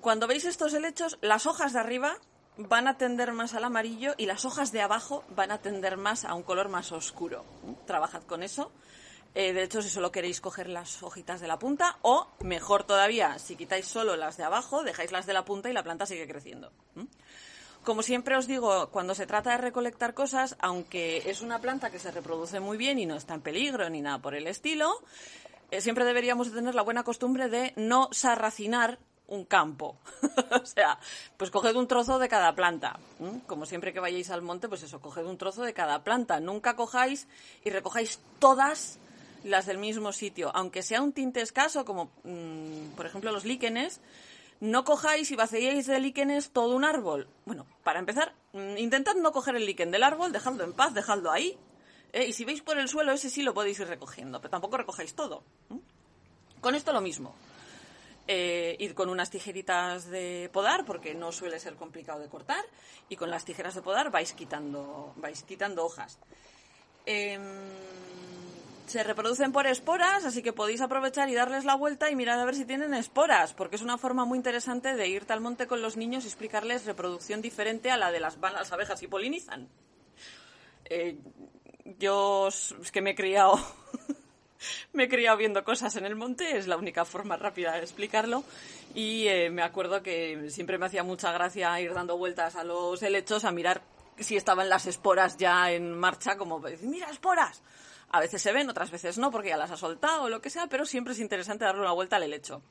cuando 0.00 0.26
veis 0.26 0.44
estos 0.44 0.74
helechos, 0.74 1.18
las 1.20 1.46
hojas 1.46 1.72
de 1.72 1.80
arriba 1.80 2.16
van 2.56 2.88
a 2.88 2.96
tender 2.96 3.32
más 3.32 3.54
al 3.54 3.64
amarillo 3.64 4.14
y 4.16 4.26
las 4.26 4.44
hojas 4.44 4.72
de 4.72 4.82
abajo 4.82 5.24
van 5.30 5.50
a 5.52 5.58
tender 5.58 5.96
más 5.96 6.24
a 6.24 6.34
un 6.34 6.42
color 6.42 6.68
más 6.68 6.90
oscuro. 6.90 7.44
Trabajad 7.86 8.22
con 8.22 8.42
eso 8.42 8.72
eh, 9.38 9.52
de 9.52 9.64
hecho, 9.64 9.82
si 9.82 9.90
solo 9.90 10.10
queréis 10.10 10.40
coger 10.40 10.66
las 10.66 11.02
hojitas 11.02 11.42
de 11.42 11.46
la 11.46 11.58
punta, 11.58 11.98
o 12.00 12.26
mejor 12.40 12.84
todavía, 12.84 13.38
si 13.38 13.54
quitáis 13.54 13.86
solo 13.86 14.16
las 14.16 14.38
de 14.38 14.44
abajo, 14.44 14.82
dejáis 14.82 15.12
las 15.12 15.26
de 15.26 15.34
la 15.34 15.44
punta 15.44 15.68
y 15.68 15.74
la 15.74 15.82
planta 15.82 16.06
sigue 16.06 16.26
creciendo. 16.26 16.72
Como 17.84 18.02
siempre 18.02 18.34
os 18.34 18.46
digo, 18.46 18.88
cuando 18.88 19.14
se 19.14 19.26
trata 19.26 19.50
de 19.50 19.58
recolectar 19.58 20.14
cosas, 20.14 20.56
aunque 20.58 21.22
es 21.26 21.42
una 21.42 21.60
planta 21.60 21.90
que 21.90 21.98
se 21.98 22.10
reproduce 22.12 22.60
muy 22.60 22.78
bien 22.78 22.98
y 22.98 23.04
no 23.04 23.14
está 23.14 23.34
en 23.34 23.42
peligro 23.42 23.90
ni 23.90 24.00
nada 24.00 24.22
por 24.22 24.34
el 24.34 24.46
estilo, 24.46 25.02
eh, 25.70 25.82
siempre 25.82 26.06
deberíamos 26.06 26.50
tener 26.50 26.74
la 26.74 26.80
buena 26.80 27.04
costumbre 27.04 27.50
de 27.50 27.74
no 27.76 28.08
sarracinar 28.12 28.98
un 29.26 29.44
campo. 29.44 29.98
o 30.62 30.64
sea, 30.64 30.98
pues 31.36 31.50
coged 31.50 31.76
un 31.76 31.86
trozo 31.86 32.18
de 32.18 32.30
cada 32.30 32.54
planta. 32.54 32.98
Como 33.46 33.66
siempre 33.66 33.92
que 33.92 34.00
vayáis 34.00 34.30
al 34.30 34.40
monte, 34.40 34.66
pues 34.66 34.82
eso, 34.82 34.98
coged 35.02 35.26
un 35.26 35.36
trozo 35.36 35.62
de 35.62 35.74
cada 35.74 36.02
planta. 36.04 36.40
Nunca 36.40 36.74
cojáis 36.74 37.28
y 37.66 37.68
recojáis 37.68 38.18
todas 38.38 38.98
las 39.46 39.66
del 39.66 39.78
mismo 39.78 40.12
sitio. 40.12 40.50
Aunque 40.54 40.82
sea 40.82 41.02
un 41.02 41.12
tinte 41.12 41.40
escaso, 41.40 41.84
como 41.84 42.10
mm, 42.24 42.94
por 42.96 43.06
ejemplo 43.06 43.32
los 43.32 43.44
líquenes, 43.44 44.00
no 44.60 44.84
cojáis 44.84 45.30
y 45.30 45.36
vaciéis 45.36 45.86
de 45.86 45.98
líquenes 46.00 46.50
todo 46.50 46.74
un 46.74 46.84
árbol. 46.84 47.28
Bueno, 47.44 47.66
para 47.84 47.98
empezar, 47.98 48.34
mm, 48.52 48.76
intentad 48.78 49.14
no 49.14 49.32
coger 49.32 49.56
el 49.56 49.66
líquen 49.66 49.90
del 49.90 50.02
árbol, 50.02 50.32
dejadlo 50.32 50.64
en 50.64 50.72
paz, 50.72 50.94
dejadlo 50.94 51.30
ahí. 51.30 51.58
¿eh? 52.12 52.26
y 52.26 52.32
si 52.32 52.44
veis 52.44 52.62
por 52.62 52.78
el 52.78 52.88
suelo, 52.88 53.12
ese 53.12 53.30
sí 53.30 53.42
lo 53.42 53.54
podéis 53.54 53.78
ir 53.80 53.88
recogiendo, 53.88 54.40
pero 54.40 54.50
tampoco 54.50 54.76
recojáis 54.76 55.14
todo. 55.14 55.42
Con 56.60 56.74
esto 56.74 56.92
lo 56.92 57.00
mismo. 57.00 57.34
Eh, 58.28 58.74
id 58.80 58.92
con 58.92 59.08
unas 59.08 59.30
tijeritas 59.30 60.06
de 60.10 60.50
podar, 60.52 60.84
porque 60.84 61.14
no 61.14 61.30
suele 61.30 61.60
ser 61.60 61.76
complicado 61.76 62.18
de 62.18 62.28
cortar, 62.28 62.64
y 63.08 63.16
con 63.16 63.30
las 63.30 63.44
tijeras 63.44 63.74
de 63.74 63.82
podar 63.82 64.10
vais 64.10 64.32
quitando, 64.32 65.12
vais 65.16 65.42
quitando 65.44 65.84
hojas. 65.84 66.18
Em, 67.04 67.40
se 68.86 69.02
reproducen 69.02 69.52
por 69.52 69.66
esporas, 69.66 70.24
así 70.24 70.42
que 70.42 70.52
podéis 70.52 70.80
aprovechar 70.80 71.28
y 71.28 71.34
darles 71.34 71.64
la 71.64 71.74
vuelta 71.74 72.10
y 72.10 72.16
mirar 72.16 72.38
a 72.38 72.44
ver 72.44 72.54
si 72.54 72.64
tienen 72.64 72.94
esporas, 72.94 73.52
porque 73.52 73.76
es 73.76 73.82
una 73.82 73.98
forma 73.98 74.24
muy 74.24 74.38
interesante 74.38 74.94
de 74.94 75.08
irte 75.08 75.32
al 75.32 75.40
monte 75.40 75.66
con 75.66 75.82
los 75.82 75.96
niños 75.96 76.24
y 76.24 76.28
explicarles 76.28 76.84
reproducción 76.84 77.42
diferente 77.42 77.90
a 77.90 77.96
la 77.96 78.12
de 78.12 78.20
las, 78.20 78.38
abejas 78.72 79.02
y 79.02 79.08
polinizan. 79.08 79.68
Eh, 80.84 81.18
yo 81.98 82.48
es 82.48 82.90
que 82.92 83.02
me 83.02 83.10
he 83.10 83.14
criado 83.14 83.58
me 84.92 85.06
viendo 85.06 85.64
cosas 85.64 85.96
en 85.96 86.06
el 86.06 86.16
monte, 86.16 86.56
es 86.56 86.66
la 86.66 86.76
única 86.76 87.04
forma 87.04 87.36
rápida 87.36 87.72
de 87.72 87.80
explicarlo. 87.80 88.44
Y 88.94 89.26
eh, 89.28 89.50
me 89.50 89.62
acuerdo 89.62 90.02
que 90.02 90.50
siempre 90.50 90.78
me 90.78 90.86
hacía 90.86 91.02
mucha 91.02 91.32
gracia 91.32 91.80
ir 91.80 91.92
dando 91.92 92.16
vueltas 92.16 92.56
a 92.56 92.64
los 92.64 93.02
helechos 93.02 93.44
a 93.44 93.52
mirar 93.52 93.82
si 94.18 94.36
estaban 94.36 94.68
las 94.68 94.86
esporas 94.86 95.36
ya 95.36 95.70
en 95.72 95.92
marcha, 95.92 96.36
como 96.36 96.60
decir, 96.60 96.88
mira, 96.88 97.10
esporas. 97.10 97.62
A 98.10 98.20
veces 98.20 98.40
se 98.40 98.52
ven, 98.52 98.68
otras 98.70 98.90
veces 98.90 99.18
no, 99.18 99.30
porque 99.30 99.48
ya 99.48 99.56
las 99.56 99.70
ha 99.70 99.76
soltado 99.76 100.24
o 100.24 100.28
lo 100.28 100.40
que 100.40 100.50
sea, 100.50 100.68
pero 100.68 100.86
siempre 100.86 101.12
es 101.12 101.20
interesante 101.20 101.64
darle 101.64 101.82
una 101.82 101.92
vuelta 101.92 102.16
al 102.16 102.22
helecho. 102.22 102.62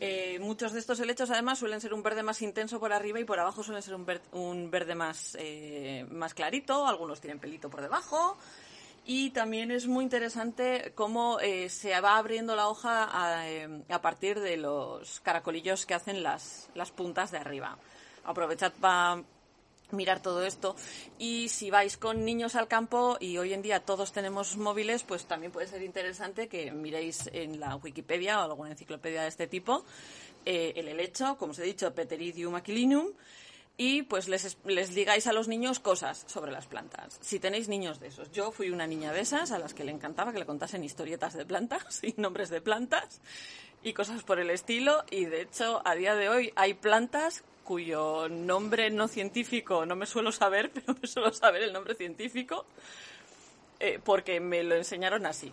Eh, 0.00 0.38
muchos 0.40 0.72
de 0.72 0.80
estos 0.80 0.98
helechos, 1.00 1.30
además, 1.30 1.58
suelen 1.58 1.80
ser 1.80 1.94
un 1.94 2.02
verde 2.02 2.22
más 2.22 2.42
intenso 2.42 2.80
por 2.80 2.92
arriba 2.92 3.20
y 3.20 3.24
por 3.24 3.38
abajo 3.38 3.62
suelen 3.62 3.82
ser 3.82 3.94
un, 3.94 4.70
verde 4.70 4.94
más, 4.94 5.36
eh, 5.38 6.04
más 6.10 6.34
clarito. 6.34 6.86
Algunos 6.86 7.20
tienen 7.20 7.38
pelito 7.38 7.70
por 7.70 7.80
debajo. 7.80 8.36
Y 9.06 9.30
también 9.30 9.70
es 9.70 9.86
muy 9.86 10.02
interesante 10.02 10.92
cómo 10.94 11.38
eh, 11.40 11.68
se 11.68 11.98
va 12.00 12.16
abriendo 12.16 12.56
la 12.56 12.68
hoja 12.68 13.08
a, 13.10 14.02
partir 14.02 14.40
de 14.40 14.56
los 14.56 15.20
caracolillos 15.20 15.84
que 15.84 15.92
hacen 15.92 16.22
las, 16.22 16.70
las 16.74 16.90
puntas 16.90 17.30
de 17.30 17.38
arriba. 17.38 17.76
Aprovechad 18.24 18.72
para 18.80 19.22
mirar 19.90 20.20
todo 20.20 20.44
esto. 20.44 20.76
Y 21.18 21.48
si 21.48 21.70
vais 21.70 21.96
con 21.96 22.24
niños 22.24 22.54
al 22.54 22.68
campo 22.68 23.16
y 23.20 23.38
hoy 23.38 23.52
en 23.52 23.62
día 23.62 23.80
todos 23.80 24.12
tenemos 24.12 24.56
móviles, 24.56 25.02
pues 25.02 25.26
también 25.26 25.52
puede 25.52 25.66
ser 25.66 25.82
interesante 25.82 26.48
que 26.48 26.72
miréis 26.72 27.28
en 27.32 27.60
la 27.60 27.76
Wikipedia 27.76 28.40
o 28.40 28.44
alguna 28.44 28.70
enciclopedia 28.70 29.22
de 29.22 29.28
este 29.28 29.46
tipo 29.46 29.84
eh, 30.46 30.74
el 30.76 30.88
helecho, 30.88 31.36
como 31.38 31.52
os 31.52 31.58
he 31.58 31.64
dicho, 31.64 31.94
Peteridium 31.94 32.54
aquilinum, 32.54 33.12
y 33.76 34.02
pues 34.02 34.28
les, 34.28 34.56
les 34.64 34.94
digáis 34.94 35.26
a 35.26 35.32
los 35.32 35.48
niños 35.48 35.80
cosas 35.80 36.24
sobre 36.26 36.52
las 36.52 36.66
plantas. 36.66 37.18
Si 37.20 37.40
tenéis 37.40 37.68
niños 37.68 37.98
de 37.98 38.08
esos. 38.08 38.30
Yo 38.30 38.52
fui 38.52 38.70
una 38.70 38.86
niña 38.86 39.12
de 39.12 39.20
esas 39.20 39.50
a 39.50 39.58
las 39.58 39.74
que 39.74 39.84
le 39.84 39.92
encantaba 39.92 40.32
que 40.32 40.38
le 40.38 40.46
contasen 40.46 40.84
historietas 40.84 41.34
de 41.34 41.44
plantas 41.44 42.00
y 42.02 42.14
nombres 42.16 42.50
de 42.50 42.60
plantas 42.60 43.20
y 43.82 43.92
cosas 43.92 44.22
por 44.22 44.38
el 44.38 44.50
estilo. 44.50 45.04
Y 45.10 45.24
de 45.26 45.42
hecho, 45.42 45.82
a 45.84 45.94
día 45.94 46.14
de 46.14 46.28
hoy 46.28 46.52
hay 46.56 46.74
plantas 46.74 47.42
cuyo 47.64 48.28
nombre 48.28 48.90
no 48.90 49.08
científico 49.08 49.86
no 49.86 49.96
me 49.96 50.06
suelo 50.06 50.30
saber, 50.30 50.70
pero 50.74 50.96
me 51.00 51.08
suelo 51.08 51.32
saber 51.32 51.62
el 51.62 51.72
nombre 51.72 51.94
científico 51.94 52.66
eh, 53.80 53.98
porque 54.02 54.38
me 54.38 54.62
lo 54.62 54.76
enseñaron 54.76 55.26
así. 55.26 55.52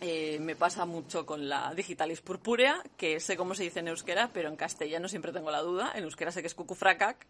Eh, 0.00 0.38
me 0.40 0.56
pasa 0.56 0.84
mucho 0.84 1.24
con 1.24 1.48
la 1.48 1.72
digitalis 1.74 2.20
purpúrea, 2.20 2.82
que 2.96 3.18
sé 3.18 3.36
cómo 3.36 3.54
se 3.54 3.62
dice 3.62 3.80
en 3.80 3.88
euskera, 3.88 4.30
pero 4.32 4.48
en 4.48 4.56
castellano 4.56 5.08
siempre 5.08 5.32
tengo 5.32 5.50
la 5.50 5.62
duda. 5.62 5.92
En 5.94 6.04
euskera 6.04 6.30
sé 6.30 6.42
que 6.42 6.48
es 6.48 6.54
cucufracac, 6.54 7.26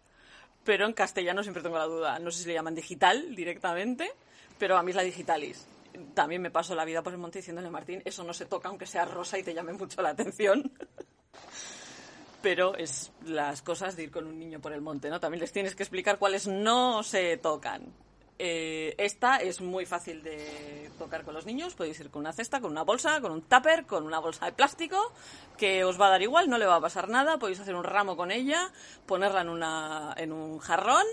pero 0.64 0.86
en 0.86 0.92
castellano 0.92 1.42
siempre 1.42 1.62
tengo 1.62 1.78
la 1.78 1.84
duda. 1.84 2.18
No 2.18 2.30
sé 2.30 2.42
si 2.42 2.48
le 2.48 2.54
llaman 2.54 2.74
digital 2.74 3.36
directamente, 3.36 4.10
pero 4.58 4.76
a 4.76 4.82
mí 4.82 4.90
es 4.90 4.96
la 4.96 5.02
digitalis. 5.02 5.66
También 6.14 6.42
me 6.42 6.50
paso 6.50 6.74
la 6.74 6.84
vida 6.84 7.02
por 7.02 7.12
el 7.12 7.18
monte 7.18 7.38
diciéndole, 7.38 7.70
Martín, 7.70 8.02
eso 8.04 8.24
no 8.24 8.34
se 8.34 8.46
toca 8.46 8.68
aunque 8.68 8.86
sea 8.86 9.04
rosa 9.04 9.38
y 9.38 9.42
te 9.42 9.54
llame 9.54 9.72
mucho 9.72 10.02
la 10.02 10.10
atención. 10.10 10.72
pero 12.42 12.76
es 12.76 13.10
las 13.24 13.62
cosas 13.62 13.96
de 13.96 14.04
ir 14.04 14.10
con 14.10 14.26
un 14.26 14.38
niño 14.38 14.60
por 14.60 14.72
el 14.72 14.80
monte, 14.80 15.10
¿no? 15.10 15.18
También 15.18 15.40
les 15.40 15.50
tienes 15.50 15.74
que 15.74 15.82
explicar 15.82 16.18
cuáles 16.18 16.46
no 16.46 17.02
se 17.02 17.36
tocan. 17.38 17.92
Eh, 18.38 18.94
esta 18.98 19.38
es 19.38 19.60
muy 19.62 19.86
fácil 19.86 20.22
de 20.22 20.90
tocar 20.98 21.24
con 21.24 21.34
los 21.34 21.46
niños. 21.46 21.74
Podéis 21.74 21.98
ir 22.00 22.10
con 22.10 22.20
una 22.20 22.32
cesta, 22.32 22.60
con 22.60 22.70
una 22.70 22.82
bolsa, 22.82 23.20
con 23.20 23.32
un 23.32 23.42
tupper, 23.42 23.86
con 23.86 24.04
una 24.04 24.18
bolsa 24.18 24.46
de 24.46 24.52
plástico, 24.52 25.12
que 25.56 25.84
os 25.84 26.00
va 26.00 26.08
a 26.08 26.10
dar 26.10 26.22
igual, 26.22 26.50
no 26.50 26.58
le 26.58 26.66
va 26.66 26.76
a 26.76 26.80
pasar 26.80 27.08
nada. 27.08 27.38
Podéis 27.38 27.60
hacer 27.60 27.74
un 27.74 27.84
ramo 27.84 28.16
con 28.16 28.30
ella, 28.30 28.70
ponerla 29.06 29.40
en, 29.40 29.48
una, 29.48 30.14
en 30.16 30.32
un 30.32 30.58
jarrón. 30.58 31.06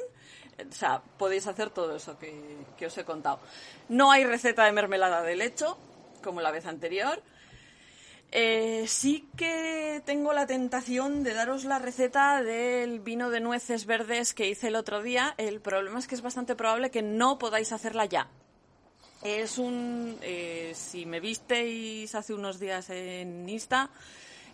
O 0.69 0.73
sea, 0.73 1.01
podéis 1.17 1.47
hacer 1.47 1.69
todo 1.69 1.95
eso 1.95 2.19
que, 2.19 2.57
que 2.77 2.87
os 2.87 2.97
he 2.97 3.05
contado. 3.05 3.39
No 3.89 4.11
hay 4.11 4.25
receta 4.25 4.65
de 4.65 4.71
mermelada 4.71 5.21
de 5.21 5.35
lecho, 5.35 5.77
como 6.23 6.41
la 6.41 6.51
vez 6.51 6.65
anterior. 6.65 7.21
Eh, 8.35 8.85
sí 8.87 9.29
que 9.37 10.01
tengo 10.05 10.33
la 10.33 10.47
tentación 10.47 11.21
de 11.21 11.35
daros 11.35 11.65
la 11.65 11.77
receta 11.77 12.41
del 12.41 12.99
vino 12.99 13.29
de 13.29 13.39
nueces 13.39 13.85
verdes 13.85 14.33
que 14.33 14.49
hice 14.49 14.69
el 14.69 14.75
otro 14.75 15.03
día. 15.03 15.35
El 15.37 15.61
problema 15.61 15.99
es 15.99 16.07
que 16.07 16.15
es 16.15 16.23
bastante 16.23 16.55
probable 16.55 16.89
que 16.89 17.03
no 17.03 17.37
podáis 17.37 17.71
hacerla 17.71 18.05
ya. 18.05 18.31
Es 19.21 19.59
un... 19.59 20.17
Eh, 20.23 20.71
si 20.75 21.05
me 21.05 21.19
visteis 21.19 22.15
hace 22.15 22.33
unos 22.33 22.59
días 22.59 22.89
en 22.89 23.47
Insta, 23.47 23.91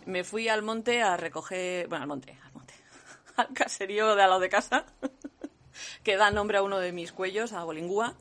me 0.04 0.24
fui 0.24 0.48
al 0.48 0.60
monte 0.60 1.00
a 1.00 1.16
recoger... 1.16 1.88
Bueno, 1.88 2.02
al 2.02 2.08
monte, 2.08 2.38
al 2.44 2.52
monte. 2.52 2.74
Al 3.36 3.48
caserío 3.54 4.14
de 4.14 4.22
al 4.22 4.28
lado 4.28 4.40
de 4.40 4.50
casa, 4.50 4.84
que 6.02 6.16
da 6.18 6.30
nombre 6.30 6.58
a 6.58 6.62
uno 6.62 6.78
de 6.78 6.92
mis 6.92 7.12
cuellos, 7.12 7.54
a 7.54 7.64
Bolingúa 7.64 8.14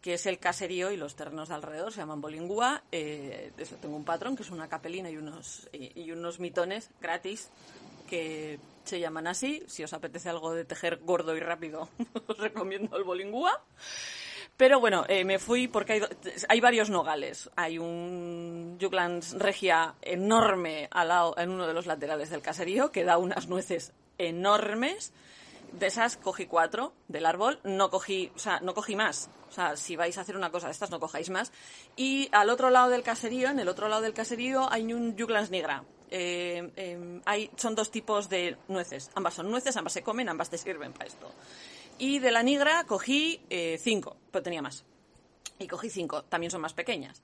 que 0.00 0.14
es 0.14 0.26
el 0.26 0.38
caserío 0.38 0.92
y 0.92 0.96
los 0.96 1.16
terrenos 1.16 1.48
de 1.48 1.54
alrededor, 1.54 1.92
se 1.92 2.00
llaman 2.00 2.20
Bolingúa. 2.20 2.82
Eh, 2.92 3.52
tengo 3.80 3.96
un 3.96 4.04
patrón 4.04 4.36
que 4.36 4.42
es 4.42 4.50
una 4.50 4.68
capelina 4.68 5.10
y 5.10 5.16
unos, 5.16 5.68
y, 5.72 6.10
unos 6.12 6.38
mitones 6.38 6.90
gratis 7.00 7.50
que 8.08 8.60
se 8.84 9.00
llaman 9.00 9.26
así. 9.26 9.62
Si 9.66 9.82
os 9.82 9.92
apetece 9.92 10.28
algo 10.28 10.54
de 10.54 10.64
tejer 10.64 10.98
gordo 10.98 11.36
y 11.36 11.40
rápido, 11.40 11.88
os 12.26 12.38
recomiendo 12.38 12.96
el 12.96 13.04
Bolingúa. 13.04 13.62
Pero 14.56 14.80
bueno, 14.80 15.04
eh, 15.08 15.24
me 15.24 15.38
fui 15.38 15.68
porque 15.68 15.94
hay, 15.94 16.02
hay, 16.48 16.60
varios 16.60 16.90
nogales. 16.90 17.50
Hay 17.54 17.78
un 17.78 18.76
Juglands 18.80 19.38
regia 19.38 19.94
enorme 20.02 20.88
al 20.90 21.08
lado, 21.08 21.34
en 21.38 21.50
uno 21.50 21.66
de 21.66 21.74
los 21.74 21.86
laterales 21.86 22.30
del 22.30 22.42
caserío 22.42 22.90
que 22.90 23.04
da 23.04 23.18
unas 23.18 23.46
nueces 23.46 23.92
enormes 24.16 25.12
de 25.72 25.86
esas 25.86 26.16
cogí 26.16 26.46
cuatro 26.46 26.92
del 27.08 27.26
árbol, 27.26 27.60
no 27.62 27.90
cogí, 27.90 28.32
o 28.34 28.38
sea, 28.38 28.60
no 28.60 28.74
cogí 28.74 28.96
más. 28.96 29.30
O 29.48 29.52
sea, 29.52 29.76
si 29.76 29.96
vais 29.96 30.16
a 30.18 30.20
hacer 30.20 30.36
una 30.36 30.50
cosa 30.50 30.66
de 30.66 30.72
estas, 30.72 30.90
no 30.90 31.00
cojáis 31.00 31.30
más. 31.30 31.52
Y 31.96 32.28
al 32.32 32.50
otro 32.50 32.70
lado 32.70 32.90
del 32.90 33.02
caserío, 33.02 33.48
en 33.48 33.58
el 33.58 33.68
otro 33.68 33.88
lado 33.88 34.02
del 34.02 34.14
caserío, 34.14 34.70
hay 34.70 34.92
un 34.92 35.18
Juglans 35.18 35.50
nigra. 35.50 35.84
Eh, 36.10 36.70
em, 36.76 37.20
hay, 37.24 37.50
son 37.56 37.74
dos 37.74 37.90
tipos 37.90 38.28
de 38.28 38.56
nueces. 38.68 39.10
Ambas 39.14 39.34
son 39.34 39.50
nueces, 39.50 39.76
ambas 39.76 39.92
se 39.92 40.02
comen, 40.02 40.28
ambas 40.28 40.50
te 40.50 40.58
sirven 40.58 40.92
para 40.92 41.06
esto. 41.06 41.30
Y 41.98 42.18
de 42.18 42.30
la 42.30 42.42
nigra 42.42 42.84
cogí 42.84 43.40
eh, 43.50 43.78
cinco, 43.82 44.16
pero 44.30 44.42
tenía 44.42 44.62
más. 44.62 44.84
Y 45.58 45.66
cogí 45.66 45.90
cinco, 45.90 46.22
también 46.24 46.50
son 46.50 46.60
más 46.60 46.72
pequeñas. 46.72 47.22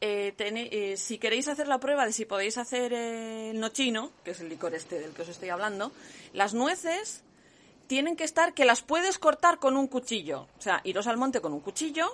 Eh, 0.00 0.94
si 0.96 1.18
queréis 1.18 1.48
hacer 1.48 1.66
la 1.66 1.80
prueba 1.80 2.06
de 2.06 2.12
si 2.12 2.24
podéis 2.24 2.56
hacer 2.56 2.92
el 2.92 3.58
nochino, 3.58 4.12
que 4.24 4.30
es 4.30 4.40
el 4.40 4.48
licor 4.48 4.74
este 4.74 5.00
del 5.00 5.10
que 5.10 5.22
os 5.22 5.28
estoy 5.28 5.48
hablando, 5.48 5.90
las 6.32 6.54
nueces 6.54 7.24
tienen 7.88 8.14
que 8.14 8.22
estar 8.22 8.54
que 8.54 8.64
las 8.64 8.82
puedes 8.82 9.18
cortar 9.18 9.58
con 9.58 9.76
un 9.76 9.88
cuchillo. 9.88 10.46
O 10.58 10.62
sea, 10.62 10.80
iros 10.84 11.08
al 11.08 11.16
monte 11.16 11.40
con 11.40 11.52
un 11.52 11.60
cuchillo. 11.60 12.06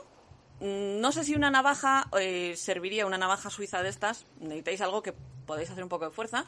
Mm, 0.61 1.01
no 1.01 1.13
sé 1.13 1.25
si 1.25 1.35
una 1.35 1.51
navaja 1.51 2.09
eh, 2.19 2.55
serviría, 2.57 3.05
una 3.05 3.19
navaja 3.19 3.51
suiza 3.51 3.83
de 3.83 3.91
estas. 3.91 4.25
Necesitáis 4.41 4.81
algo 4.81 5.03
que 5.03 5.13
podéis 5.45 5.71
hacer 5.71 5.83
un 5.83 5.91
poco 5.91 6.07
de 6.07 6.13
fuerza. 6.13 6.47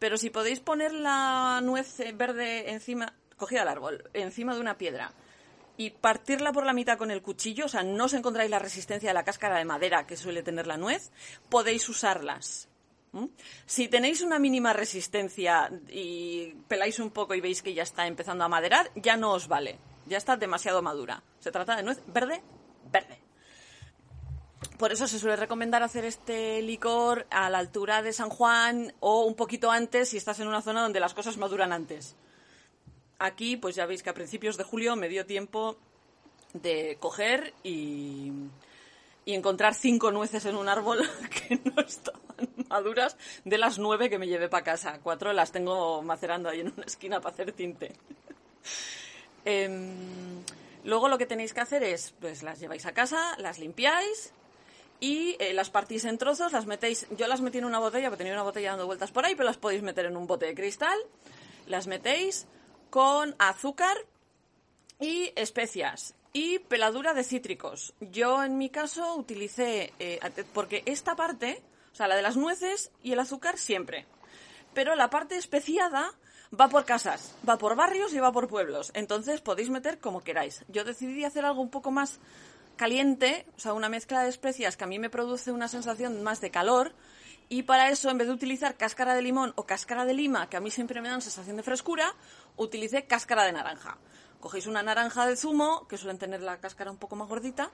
Pero 0.00 0.16
si 0.16 0.30
podéis 0.30 0.58
poner 0.58 0.92
la 0.92 1.60
nuez 1.62 1.98
verde 2.14 2.72
encima, 2.72 3.14
cogida 3.36 3.62
al 3.62 3.68
árbol, 3.68 4.10
encima 4.14 4.54
de 4.54 4.60
una 4.60 4.78
piedra 4.78 5.12
y 5.76 5.90
partirla 5.90 6.52
por 6.52 6.66
la 6.66 6.72
mitad 6.72 6.98
con 6.98 7.10
el 7.10 7.22
cuchillo, 7.22 7.66
o 7.66 7.68
sea, 7.68 7.82
no 7.82 8.04
os 8.04 8.14
encontráis 8.14 8.50
la 8.50 8.58
resistencia 8.58 9.10
de 9.10 9.14
la 9.14 9.24
cáscara 9.24 9.58
de 9.58 9.64
madera 9.64 10.06
que 10.06 10.16
suele 10.16 10.42
tener 10.42 10.66
la 10.66 10.76
nuez, 10.76 11.10
podéis 11.48 11.88
usarlas. 11.88 12.68
¿Mm? 13.12 13.26
Si 13.66 13.88
tenéis 13.88 14.22
una 14.22 14.38
mínima 14.38 14.72
resistencia 14.72 15.70
y 15.90 16.54
peláis 16.66 16.98
un 16.98 17.10
poco 17.10 17.34
y 17.34 17.40
veis 17.40 17.62
que 17.62 17.74
ya 17.74 17.82
está 17.82 18.06
empezando 18.06 18.44
a 18.44 18.48
maderar, 18.48 18.90
ya 18.94 19.16
no 19.16 19.32
os 19.32 19.48
vale. 19.48 19.78
Ya 20.06 20.18
está 20.18 20.36
demasiado 20.36 20.82
madura. 20.82 21.22
Se 21.38 21.52
trata 21.52 21.76
de 21.76 21.82
nuez 21.82 22.02
verde, 22.06 22.42
verde. 22.90 23.18
Por 24.78 24.92
eso 24.92 25.06
se 25.06 25.18
suele 25.18 25.36
recomendar 25.36 25.82
hacer 25.82 26.04
este 26.04 26.62
licor 26.62 27.26
a 27.30 27.50
la 27.50 27.58
altura 27.58 28.02
de 28.02 28.12
San 28.12 28.30
Juan 28.30 28.94
o 29.00 29.24
un 29.24 29.34
poquito 29.34 29.70
antes 29.70 30.08
si 30.08 30.16
estás 30.16 30.40
en 30.40 30.48
una 30.48 30.62
zona 30.62 30.82
donde 30.82 31.00
las 31.00 31.14
cosas 31.14 31.36
maduran 31.36 31.72
antes. 31.72 32.16
Aquí, 33.18 33.56
pues 33.56 33.76
ya 33.76 33.86
veis 33.86 34.02
que 34.02 34.10
a 34.10 34.14
principios 34.14 34.56
de 34.56 34.64
julio 34.64 34.96
me 34.96 35.08
dio 35.08 35.26
tiempo 35.26 35.76
de 36.54 36.96
coger 36.98 37.54
y, 37.62 38.32
y 39.24 39.34
encontrar 39.34 39.74
cinco 39.74 40.10
nueces 40.10 40.44
en 40.46 40.56
un 40.56 40.68
árbol 40.68 40.98
que 41.48 41.60
no 41.64 41.80
estaban 41.82 42.48
de 43.44 43.58
las 43.58 43.78
nueve 43.78 44.08
que 44.08 44.18
me 44.18 44.26
llevé 44.26 44.48
para 44.48 44.64
casa. 44.64 45.00
Cuatro 45.02 45.32
las 45.32 45.52
tengo 45.52 46.02
macerando 46.02 46.48
ahí 46.48 46.60
en 46.60 46.72
una 46.76 46.84
esquina 46.84 47.20
para 47.20 47.34
hacer 47.34 47.52
tinte. 47.52 47.92
Em, 49.44 50.44
luego 50.84 51.08
lo 51.08 51.18
que 51.18 51.26
tenéis 51.26 51.52
que 51.52 51.60
hacer 51.60 51.82
es, 51.82 52.14
pues 52.20 52.42
las 52.42 52.60
lleváis 52.60 52.86
a 52.86 52.92
casa, 52.92 53.34
las 53.38 53.58
limpiáis 53.58 54.32
y 55.00 55.36
eh, 55.40 55.52
las 55.52 55.68
partís 55.68 56.04
en 56.04 56.16
trozos, 56.16 56.52
las 56.52 56.66
metéis, 56.66 57.08
yo 57.10 57.26
las 57.26 57.40
metí 57.40 57.58
en 57.58 57.64
una 57.64 57.80
botella, 57.80 58.08
porque 58.08 58.18
tenía 58.18 58.34
una 58.34 58.44
botella 58.44 58.70
dando 58.70 58.86
vueltas 58.86 59.10
por 59.10 59.24
ahí, 59.24 59.34
pero 59.34 59.46
las 59.46 59.56
podéis 59.56 59.82
meter 59.82 60.06
en 60.06 60.16
un 60.16 60.26
bote 60.26 60.46
de 60.46 60.54
cristal, 60.54 60.96
las 61.66 61.88
metéis 61.88 62.46
con 62.90 63.34
azúcar 63.38 63.96
y 65.00 65.32
especias 65.34 66.14
y 66.32 66.60
peladura 66.60 67.14
de 67.14 67.24
cítricos. 67.24 67.94
Yo 68.00 68.42
en 68.42 68.58
mi 68.58 68.70
caso 68.70 69.16
utilicé, 69.16 69.92
eh, 69.98 70.20
porque 70.54 70.82
esta 70.86 71.14
parte, 71.14 71.62
o 71.92 71.94
sea, 71.94 72.08
la 72.08 72.16
de 72.16 72.22
las 72.22 72.36
nueces 72.36 72.90
y 73.02 73.12
el 73.12 73.20
azúcar 73.20 73.58
siempre, 73.58 74.06
pero 74.74 74.94
la 74.96 75.10
parte 75.10 75.36
especiada 75.36 76.12
va 76.58 76.68
por 76.68 76.84
casas, 76.84 77.34
va 77.48 77.58
por 77.58 77.76
barrios 77.76 78.12
y 78.14 78.18
va 78.18 78.32
por 78.32 78.48
pueblos. 78.48 78.90
Entonces 78.94 79.40
podéis 79.40 79.70
meter 79.70 79.98
como 79.98 80.22
queráis. 80.22 80.64
Yo 80.68 80.84
decidí 80.84 81.24
hacer 81.24 81.44
algo 81.44 81.62
un 81.62 81.70
poco 81.70 81.90
más 81.90 82.20
caliente, 82.76 83.46
o 83.56 83.60
sea, 83.60 83.74
una 83.74 83.88
mezcla 83.88 84.22
de 84.22 84.28
especias 84.28 84.76
que 84.76 84.84
a 84.84 84.86
mí 84.86 84.98
me 84.98 85.10
produce 85.10 85.52
una 85.52 85.68
sensación 85.68 86.22
más 86.22 86.40
de 86.40 86.50
calor. 86.50 86.92
Y 87.48 87.64
para 87.64 87.90
eso, 87.90 88.08
en 88.08 88.16
vez 88.16 88.28
de 88.28 88.34
utilizar 88.34 88.76
cáscara 88.76 89.14
de 89.14 89.20
limón 89.20 89.52
o 89.56 89.66
cáscara 89.66 90.06
de 90.06 90.14
lima, 90.14 90.48
que 90.48 90.56
a 90.56 90.60
mí 90.60 90.70
siempre 90.70 91.02
me 91.02 91.10
dan 91.10 91.20
sensación 91.20 91.56
de 91.56 91.62
frescura, 91.62 92.14
utilicé 92.56 93.06
cáscara 93.06 93.44
de 93.44 93.52
naranja 93.52 93.98
cogéis 94.42 94.66
una 94.66 94.82
naranja 94.82 95.24
de 95.24 95.36
zumo, 95.36 95.86
que 95.86 95.96
suelen 95.96 96.18
tener 96.18 96.42
la 96.42 96.58
cáscara 96.58 96.90
un 96.90 96.98
poco 96.98 97.14
más 97.14 97.28
gordita, 97.28 97.70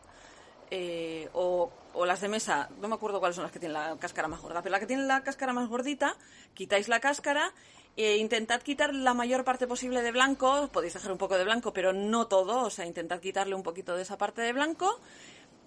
eh, 0.70 1.28
o, 1.32 1.70
las 2.06 2.20
de 2.20 2.28
mesa, 2.28 2.68
no 2.80 2.88
me 2.88 2.94
acuerdo 2.94 3.18
cuáles 3.18 3.34
son 3.34 3.42
las 3.42 3.52
que 3.52 3.58
tienen 3.58 3.74
la 3.74 3.96
cáscara 3.98 4.28
más 4.28 4.40
gorda, 4.40 4.62
pero 4.62 4.72
la 4.72 4.80
que 4.80 4.86
tiene 4.86 5.02
la 5.04 5.22
cáscara 5.22 5.52
más 5.52 5.68
gordita, 5.68 6.16
quitáis 6.54 6.88
la 6.88 7.00
cáscara 7.00 7.52
e 7.96 8.18
intentad 8.18 8.62
quitar 8.62 8.94
la 8.94 9.14
mayor 9.14 9.42
parte 9.42 9.66
posible 9.66 10.02
de 10.02 10.12
blanco, 10.12 10.68
podéis 10.72 10.94
dejar 10.94 11.10
un 11.10 11.18
poco 11.18 11.36
de 11.36 11.44
blanco, 11.44 11.72
pero 11.72 11.92
no 11.92 12.28
todo, 12.28 12.62
o 12.62 12.70
sea, 12.70 12.86
intentad 12.86 13.20
quitarle 13.20 13.56
un 13.56 13.64
poquito 13.64 13.96
de 13.96 14.02
esa 14.02 14.16
parte 14.16 14.42
de 14.42 14.52
blanco. 14.52 15.00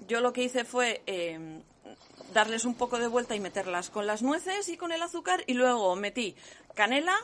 Yo 0.08 0.22
lo 0.22 0.32
que 0.32 0.44
hice 0.44 0.64
fue 0.64 1.04
eh, 1.06 1.62
darles 2.34 2.64
un 2.64 2.76
poco 2.76 2.98
de 2.98 3.08
vuelta 3.08 3.36
y 3.36 3.42
meterlas 3.42 3.90
con 3.90 4.08
las 4.08 4.22
nueces 4.22 4.70
y 4.70 4.78
con 4.78 4.94
el 4.94 5.02
azúcar, 5.02 5.44
y 5.48 5.54
luego 5.54 5.96
metí 5.98 6.36
canela, 6.74 7.18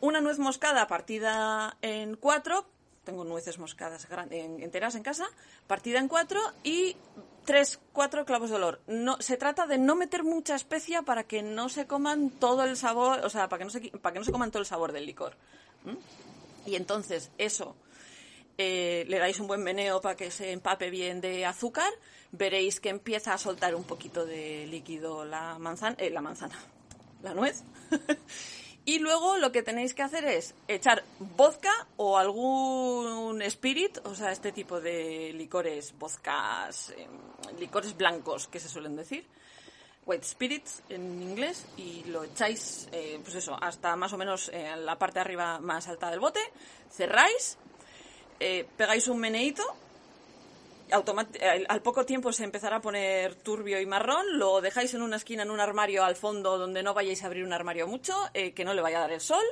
una 0.00 0.20
nuez 0.20 0.40
moscada 0.40 0.88
partida 0.88 1.76
en 1.80 2.16
cuatro, 2.16 2.66
tengo 3.04 3.24
nueces 3.24 3.58
moscadas 3.58 4.06
enteras 4.30 4.94
en 4.94 5.02
casa, 5.02 5.26
partida 5.66 5.98
en 5.98 6.08
cuatro 6.08 6.40
y 6.62 6.96
tres, 7.44 7.80
cuatro 7.92 8.24
clavos 8.24 8.50
de 8.50 8.56
olor. 8.56 8.80
No, 8.86 9.20
se 9.20 9.36
trata 9.36 9.66
de 9.66 9.78
no 9.78 9.96
meter 9.96 10.22
mucha 10.22 10.54
especia 10.54 11.02
para 11.02 11.24
que 11.24 11.42
no 11.42 11.68
se 11.68 11.86
coman 11.86 12.30
todo 12.30 12.64
el 12.64 12.76
sabor, 12.76 13.20
o 13.24 13.30
sea, 13.30 13.48
para 13.48 13.58
que 13.58 13.64
no 13.64 13.70
se, 13.70 13.80
para 13.98 14.12
que 14.12 14.18
no 14.20 14.24
se 14.24 14.32
coman 14.32 14.50
todo 14.50 14.60
el 14.60 14.66
sabor 14.66 14.92
del 14.92 15.06
licor. 15.06 15.36
Y 16.64 16.76
entonces 16.76 17.30
eso 17.38 17.74
eh, 18.58 19.04
le 19.08 19.18
dais 19.18 19.38
un 19.40 19.48
buen 19.48 19.62
meneo 19.62 20.00
para 20.00 20.16
que 20.16 20.30
se 20.30 20.52
empape 20.52 20.90
bien 20.90 21.20
de 21.20 21.44
azúcar, 21.44 21.92
veréis 22.30 22.80
que 22.80 22.90
empieza 22.90 23.34
a 23.34 23.38
soltar 23.38 23.74
un 23.74 23.84
poquito 23.84 24.24
de 24.24 24.66
líquido 24.66 25.24
la 25.24 25.58
manzana, 25.58 25.96
eh, 25.98 26.10
la 26.10 26.20
manzana, 26.20 26.58
la 27.22 27.34
nuez. 27.34 27.62
y 28.84 28.98
luego 28.98 29.36
lo 29.36 29.52
que 29.52 29.62
tenéis 29.62 29.94
que 29.94 30.02
hacer 30.02 30.24
es 30.24 30.54
echar 30.68 31.04
vodka 31.18 31.86
o 31.96 32.18
algún 32.18 33.40
spirit, 33.42 33.98
o 34.04 34.14
sea, 34.14 34.32
este 34.32 34.52
tipo 34.52 34.80
de 34.80 35.32
licores, 35.34 35.94
vodkas, 35.98 36.90
em, 36.96 37.58
licores 37.58 37.96
blancos 37.96 38.48
que 38.48 38.60
se 38.60 38.68
suelen 38.68 38.96
decir 38.96 39.26
white 40.04 40.24
spirits 40.24 40.82
en 40.88 41.22
inglés 41.22 41.64
y 41.76 42.02
lo 42.06 42.24
echáis 42.24 42.88
eh, 42.90 43.20
pues 43.22 43.36
eso 43.36 43.56
hasta 43.60 43.94
más 43.94 44.12
o 44.12 44.18
menos 44.18 44.48
en 44.52 44.84
la 44.84 44.98
parte 44.98 45.14
de 45.14 45.20
arriba 45.20 45.60
más 45.60 45.86
alta 45.86 46.10
del 46.10 46.18
bote 46.18 46.40
cerráis 46.90 47.56
eh, 48.44 48.66
pegáis 48.76 49.06
un 49.06 49.20
meneito, 49.20 49.62
al 50.92 51.82
poco 51.82 52.04
tiempo 52.04 52.32
se 52.32 52.44
empezará 52.44 52.76
a 52.76 52.80
poner 52.80 53.34
turbio 53.34 53.80
y 53.80 53.86
marrón, 53.86 54.38
lo 54.38 54.60
dejáis 54.60 54.94
en 54.94 55.02
una 55.02 55.16
esquina, 55.16 55.42
en 55.42 55.50
un 55.50 55.60
armario 55.60 56.04
al 56.04 56.16
fondo 56.16 56.58
donde 56.58 56.82
no 56.82 56.94
vayáis 56.94 57.22
a 57.22 57.26
abrir 57.26 57.44
un 57.44 57.52
armario 57.52 57.86
mucho, 57.86 58.14
eh, 58.34 58.52
que 58.52 58.64
no 58.64 58.74
le 58.74 58.82
vaya 58.82 58.98
a 58.98 59.00
dar 59.02 59.12
el 59.12 59.20
sol. 59.20 59.44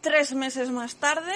Tres 0.00 0.32
meses 0.34 0.70
más 0.70 0.96
tarde 0.96 1.32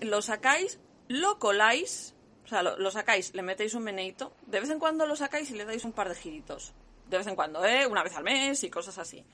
lo 0.00 0.22
sacáis, 0.22 0.78
lo 1.08 1.38
coláis, 1.38 2.14
o 2.44 2.48
sea, 2.48 2.62
lo, 2.62 2.90
sacáis, 2.90 3.34
le 3.34 3.42
metéis 3.42 3.74
un 3.74 3.82
meneito, 3.82 4.32
de 4.46 4.60
vez 4.60 4.70
en 4.70 4.78
cuando 4.78 5.06
lo 5.06 5.16
sacáis 5.16 5.50
y 5.50 5.54
le 5.54 5.64
dais 5.64 5.84
un 5.84 5.92
par 5.92 6.08
de 6.08 6.14
giritos. 6.14 6.72
De 7.08 7.18
vez 7.18 7.26
en 7.26 7.36
cuando, 7.36 7.64
¿eh? 7.64 7.86
Una 7.86 8.02
vez 8.02 8.14
al 8.16 8.24
mes 8.24 8.62
y 8.64 8.70
cosas 8.70 8.98
así. 8.98 9.24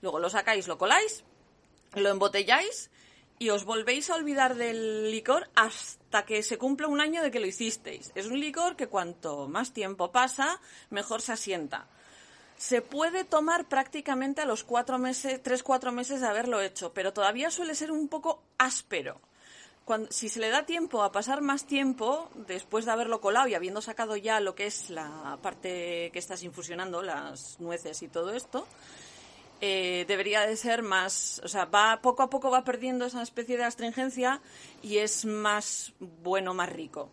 Luego 0.00 0.18
lo 0.18 0.30
sacáis, 0.30 0.68
lo 0.68 0.78
coláis, 0.78 1.24
lo 1.94 2.08
embotelláis 2.08 2.90
y 3.40 3.48
os 3.48 3.64
volvéis 3.64 4.10
a 4.10 4.16
olvidar 4.16 4.54
del 4.54 5.10
licor 5.10 5.48
hasta 5.54 6.26
que 6.26 6.42
se 6.42 6.58
cumpla 6.58 6.88
un 6.88 7.00
año 7.00 7.22
de 7.22 7.30
que 7.30 7.40
lo 7.40 7.46
hicisteis. 7.46 8.12
Es 8.14 8.26
un 8.26 8.38
licor 8.38 8.76
que 8.76 8.86
cuanto 8.86 9.48
más 9.48 9.72
tiempo 9.72 10.12
pasa, 10.12 10.60
mejor 10.90 11.22
se 11.22 11.32
asienta. 11.32 11.86
Se 12.58 12.82
puede 12.82 13.24
tomar 13.24 13.66
prácticamente 13.66 14.42
a 14.42 14.44
los 14.44 14.62
cuatro 14.62 14.98
meses, 14.98 15.42
tres, 15.42 15.62
cuatro 15.62 15.90
meses 15.90 16.20
de 16.20 16.26
haberlo 16.26 16.60
hecho, 16.60 16.92
pero 16.92 17.14
todavía 17.14 17.50
suele 17.50 17.74
ser 17.74 17.90
un 17.90 18.08
poco 18.08 18.42
áspero. 18.58 19.22
Si 20.10 20.28
se 20.28 20.38
le 20.38 20.50
da 20.50 20.66
tiempo 20.66 21.02
a 21.02 21.10
pasar 21.10 21.40
más 21.40 21.64
tiempo, 21.64 22.30
después 22.46 22.84
de 22.84 22.92
haberlo 22.92 23.22
colado 23.22 23.48
y 23.48 23.54
habiendo 23.54 23.80
sacado 23.80 24.16
ya 24.16 24.38
lo 24.38 24.54
que 24.54 24.66
es 24.66 24.90
la 24.90 25.38
parte 25.40 26.10
que 26.12 26.18
estás 26.18 26.42
infusionando, 26.42 27.00
las 27.00 27.58
nueces 27.58 28.02
y 28.02 28.08
todo 28.08 28.34
esto, 28.34 28.68
eh, 29.60 30.04
debería 30.08 30.46
de 30.46 30.56
ser 30.56 30.82
más, 30.82 31.40
o 31.44 31.48
sea, 31.48 31.66
va 31.66 32.00
poco 32.02 32.22
a 32.22 32.30
poco 32.30 32.50
va 32.50 32.64
perdiendo 32.64 33.04
esa 33.04 33.22
especie 33.22 33.56
de 33.56 33.64
astringencia 33.64 34.40
y 34.82 34.98
es 34.98 35.24
más 35.24 35.92
bueno, 36.00 36.54
más 36.54 36.70
rico. 36.70 37.10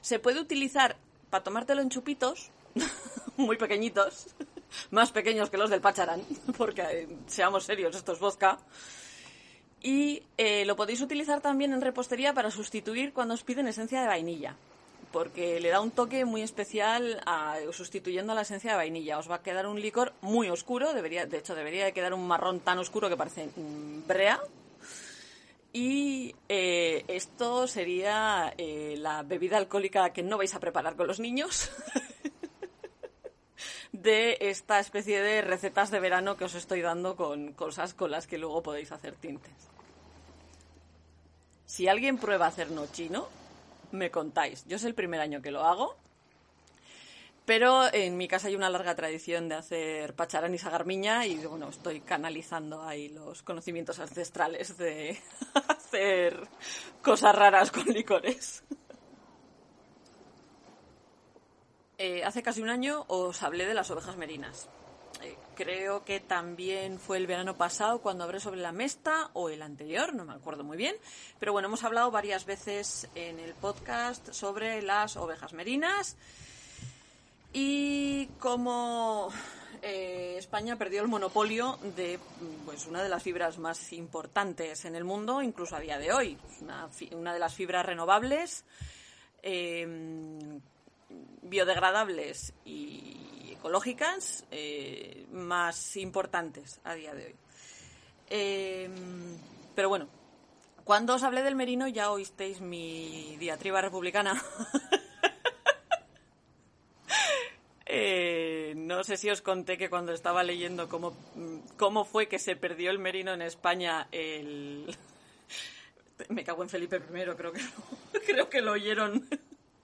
Se 0.00 0.18
puede 0.18 0.40
utilizar 0.40 0.96
para 1.30 1.44
tomártelo 1.44 1.82
en 1.82 1.90
chupitos, 1.90 2.50
muy 3.36 3.56
pequeñitos, 3.56 4.28
más 4.90 5.12
pequeños 5.12 5.50
que 5.50 5.58
los 5.58 5.70
del 5.70 5.80
Pacharán, 5.80 6.22
porque 6.56 6.82
eh, 6.82 7.08
seamos 7.26 7.64
serios, 7.64 7.96
esto 7.96 8.12
es 8.12 8.18
vodka. 8.18 8.58
Y 9.80 10.24
eh, 10.36 10.64
lo 10.64 10.74
podéis 10.74 11.00
utilizar 11.00 11.40
también 11.40 11.72
en 11.72 11.80
repostería 11.80 12.34
para 12.34 12.50
sustituir 12.50 13.12
cuando 13.12 13.34
os 13.34 13.44
piden 13.44 13.68
esencia 13.68 14.00
de 14.00 14.08
vainilla 14.08 14.56
porque 15.12 15.60
le 15.60 15.70
da 15.70 15.80
un 15.80 15.90
toque 15.90 16.24
muy 16.24 16.42
especial 16.42 17.22
sustituyendo 17.72 18.32
a 18.32 18.34
la 18.34 18.42
esencia 18.42 18.72
de 18.72 18.76
vainilla. 18.76 19.18
Os 19.18 19.30
va 19.30 19.36
a 19.36 19.42
quedar 19.42 19.66
un 19.66 19.80
licor 19.80 20.12
muy 20.20 20.50
oscuro, 20.50 20.92
de 20.92 21.38
hecho 21.38 21.54
debería 21.54 21.84
de 21.84 21.92
quedar 21.92 22.14
un 22.14 22.26
marrón 22.26 22.60
tan 22.60 22.78
oscuro 22.78 23.08
que 23.08 23.16
parece 23.16 23.48
brea. 24.06 24.40
Y 25.72 26.34
eh, 26.48 27.04
esto 27.08 27.66
sería 27.66 28.54
eh, 28.56 28.96
la 28.98 29.22
bebida 29.22 29.58
alcohólica 29.58 30.10
que 30.12 30.22
no 30.22 30.38
vais 30.38 30.54
a 30.54 30.60
preparar 30.60 30.96
con 30.96 31.06
los 31.06 31.20
niños 31.20 31.70
de 33.92 34.38
esta 34.40 34.80
especie 34.80 35.20
de 35.20 35.42
recetas 35.42 35.90
de 35.90 36.00
verano 36.00 36.36
que 36.36 36.44
os 36.44 36.54
estoy 36.54 36.80
dando 36.80 37.16
con 37.16 37.52
cosas 37.52 37.92
con 37.92 38.10
las 38.10 38.26
que 38.26 38.38
luego 38.38 38.62
podéis 38.62 38.92
hacer 38.92 39.14
tintes. 39.16 39.52
Si 41.66 41.86
alguien 41.86 42.16
prueba 42.16 42.46
hacer 42.46 42.70
nochino, 42.70 43.28
me 43.92 44.10
contáis. 44.10 44.64
Yo 44.66 44.76
es 44.76 44.84
el 44.84 44.94
primer 44.94 45.20
año 45.20 45.42
que 45.42 45.50
lo 45.50 45.64
hago, 45.64 45.96
pero 47.48 47.92
en 47.94 48.16
mi 48.16 48.28
casa 48.28 48.48
hay 48.48 48.56
una 48.56 48.68
larga 48.68 48.94
tradición 48.94 49.48
de 49.48 49.54
hacer 49.54 50.14
pacharán 50.14 50.54
y 50.54 50.58
sagarmiña 50.58 51.24
y 51.24 51.36
bueno, 51.46 51.70
estoy 51.70 52.00
canalizando 52.00 52.82
ahí 52.82 53.08
los 53.08 53.42
conocimientos 53.42 53.98
ancestrales 53.98 54.76
de 54.76 55.18
hacer 55.68 56.46
cosas 57.00 57.34
raras 57.34 57.70
con 57.70 57.86
licores. 57.86 58.62
Eh, 61.96 62.22
hace 62.22 62.42
casi 62.42 62.60
un 62.60 62.68
año 62.68 63.06
os 63.08 63.42
hablé 63.42 63.66
de 63.66 63.74
las 63.74 63.90
ovejas 63.90 64.16
merinas. 64.16 64.68
Creo 65.58 66.04
que 66.04 66.20
también 66.20 67.00
fue 67.00 67.16
el 67.16 67.26
verano 67.26 67.56
pasado 67.56 68.00
cuando 68.00 68.22
hablé 68.22 68.38
sobre 68.38 68.60
la 68.60 68.70
mesta 68.70 69.30
o 69.32 69.48
el 69.48 69.62
anterior, 69.62 70.14
no 70.14 70.24
me 70.24 70.32
acuerdo 70.32 70.62
muy 70.62 70.76
bien. 70.76 70.94
Pero 71.40 71.50
bueno, 71.50 71.66
hemos 71.66 71.82
hablado 71.82 72.12
varias 72.12 72.46
veces 72.46 73.08
en 73.16 73.40
el 73.40 73.54
podcast 73.54 74.30
sobre 74.30 74.80
las 74.82 75.16
ovejas 75.16 75.54
merinas 75.54 76.16
y 77.52 78.26
cómo 78.38 79.32
eh, 79.82 80.36
España 80.38 80.76
perdió 80.76 81.02
el 81.02 81.08
monopolio 81.08 81.76
de 81.96 82.20
pues, 82.64 82.86
una 82.86 83.02
de 83.02 83.08
las 83.08 83.24
fibras 83.24 83.58
más 83.58 83.92
importantes 83.92 84.84
en 84.84 84.94
el 84.94 85.02
mundo, 85.02 85.42
incluso 85.42 85.74
a 85.74 85.80
día 85.80 85.98
de 85.98 86.12
hoy. 86.12 86.38
Una, 86.60 86.88
una 87.10 87.32
de 87.32 87.40
las 87.40 87.52
fibras 87.52 87.84
renovables, 87.84 88.64
eh, 89.42 90.60
biodegradables 91.42 92.52
y 92.64 93.37
ecológicas 93.58 94.44
eh, 94.50 95.26
más 95.32 95.96
importantes 95.96 96.80
a 96.84 96.94
día 96.94 97.14
de 97.14 97.26
hoy. 97.26 97.34
Em, 98.30 99.36
pero 99.74 99.88
bueno, 99.88 100.08
cuando 100.84 101.14
os 101.14 101.22
hablé 101.22 101.42
del 101.42 101.54
merino 101.54 101.88
ya 101.88 102.10
oísteis 102.10 102.60
mi 102.60 103.36
diatriba 103.38 103.80
republicana. 103.82 104.42
Eh, 107.90 108.74
no 108.76 109.02
sé 109.02 109.16
si 109.16 109.30
os 109.30 109.40
conté 109.40 109.78
que 109.78 109.88
cuando 109.88 110.12
estaba 110.12 110.42
leyendo 110.42 110.90
cómo, 110.90 111.16
cómo 111.78 112.04
fue 112.04 112.28
que 112.28 112.38
se 112.38 112.54
perdió 112.54 112.90
el 112.90 112.98
merino 112.98 113.32
en 113.32 113.40
España, 113.40 114.08
el... 114.12 114.94
me 116.28 116.44
cago 116.44 116.62
en 116.62 116.68
Felipe 116.68 116.96
I, 116.96 117.34
creo 117.34 117.50
que, 117.50 117.62
creo 118.26 118.50
que 118.50 118.60
lo 118.60 118.72
oyeron 118.72 119.26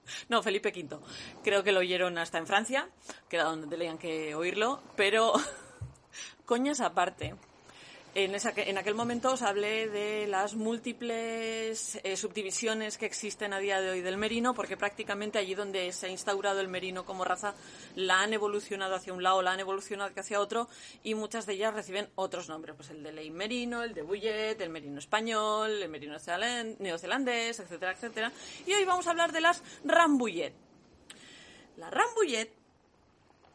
no, 0.29 0.43
Felipe 0.43 0.69
V. 0.69 0.97
Creo 1.43 1.63
que 1.63 1.71
lo 1.71 1.79
oyeron 1.79 2.17
hasta 2.17 2.37
en 2.37 2.47
Francia, 2.47 2.89
que 3.29 3.37
era 3.37 3.45
donde 3.45 3.67
tenían 3.67 3.97
que 3.97 4.35
oírlo, 4.35 4.81
pero 4.95 5.33
coñas 6.45 6.81
aparte. 6.81 7.35
En, 8.17 8.33
esa, 8.33 8.53
en, 8.55 8.77
aquel 8.77 8.95
momento 8.95 9.33
os 9.33 9.41
hablé 9.41 9.89
de 9.89 10.25
las 10.25 10.55
múltiples 10.55 11.99
eh, 12.01 12.15
subdivisiones 12.15 12.97
que 12.97 13.05
existen 13.05 13.51
a 13.51 13.59
día 13.59 13.81
de 13.81 13.89
hoy 13.89 13.99
del 13.99 14.15
merino, 14.15 14.53
porque 14.53 14.77
prácticamente 14.77 15.37
allí 15.37 15.53
donde 15.53 15.91
se 15.91 16.05
ha 16.05 16.09
instaurado 16.09 16.61
el 16.61 16.69
merino 16.69 17.03
como 17.03 17.25
raza, 17.25 17.55
la 17.95 18.21
han 18.21 18.31
evolucionado 18.31 18.95
hacia 18.95 19.11
un 19.11 19.21
lado, 19.21 19.41
la 19.41 19.51
han 19.51 19.59
evolucionado 19.59 20.13
hacia 20.15 20.39
otro, 20.39 20.69
y 21.03 21.13
muchas 21.13 21.45
de 21.45 21.55
ellas 21.55 21.73
reciben 21.73 22.07
otros 22.15 22.47
nombres, 22.47 22.77
pues 22.77 22.89
el 22.91 23.03
de 23.03 23.11
ley 23.11 23.29
merino, 23.31 23.83
el 23.83 23.93
de 23.93 24.03
bullet, 24.03 24.61
el 24.61 24.69
merino 24.69 24.99
español, 24.99 25.83
el 25.83 25.89
merino 25.89 26.15
neozelandés, 26.79 27.59
etcétera, 27.59 27.91
etcétera. 27.91 28.31
Y 28.65 28.71
hoy 28.71 28.85
vamos 28.85 29.07
a 29.07 29.09
hablar 29.09 29.33
de 29.33 29.41
las 29.41 29.61
rambouillet. 29.83 30.53
La 31.75 31.89
rambouillet 31.89 32.64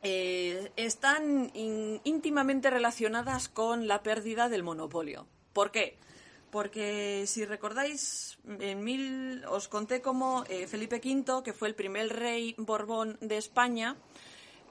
eh, 0.03 0.73
están 0.77 1.51
íntimamente 1.55 2.71
relacionadas 2.71 3.49
con 3.49 3.87
la 3.87 4.03
pérdida 4.03 4.49
del 4.49 4.63
monopolio. 4.63 5.27
¿Por 5.53 5.71
qué? 5.71 5.99
Porque 6.51 7.25
si 7.27 7.45
recordáis, 7.45 8.39
en 8.59 8.83
mil, 8.83 9.45
os 9.47 9.69
conté 9.69 10.01
cómo 10.01 10.45
eh, 10.49 10.67
Felipe 10.67 11.01
V, 11.03 11.43
que 11.45 11.53
fue 11.53 11.69
el 11.69 11.75
primer 11.75 12.09
rey 12.09 12.55
Borbón 12.59 13.19
de 13.21 13.37
España, 13.37 13.97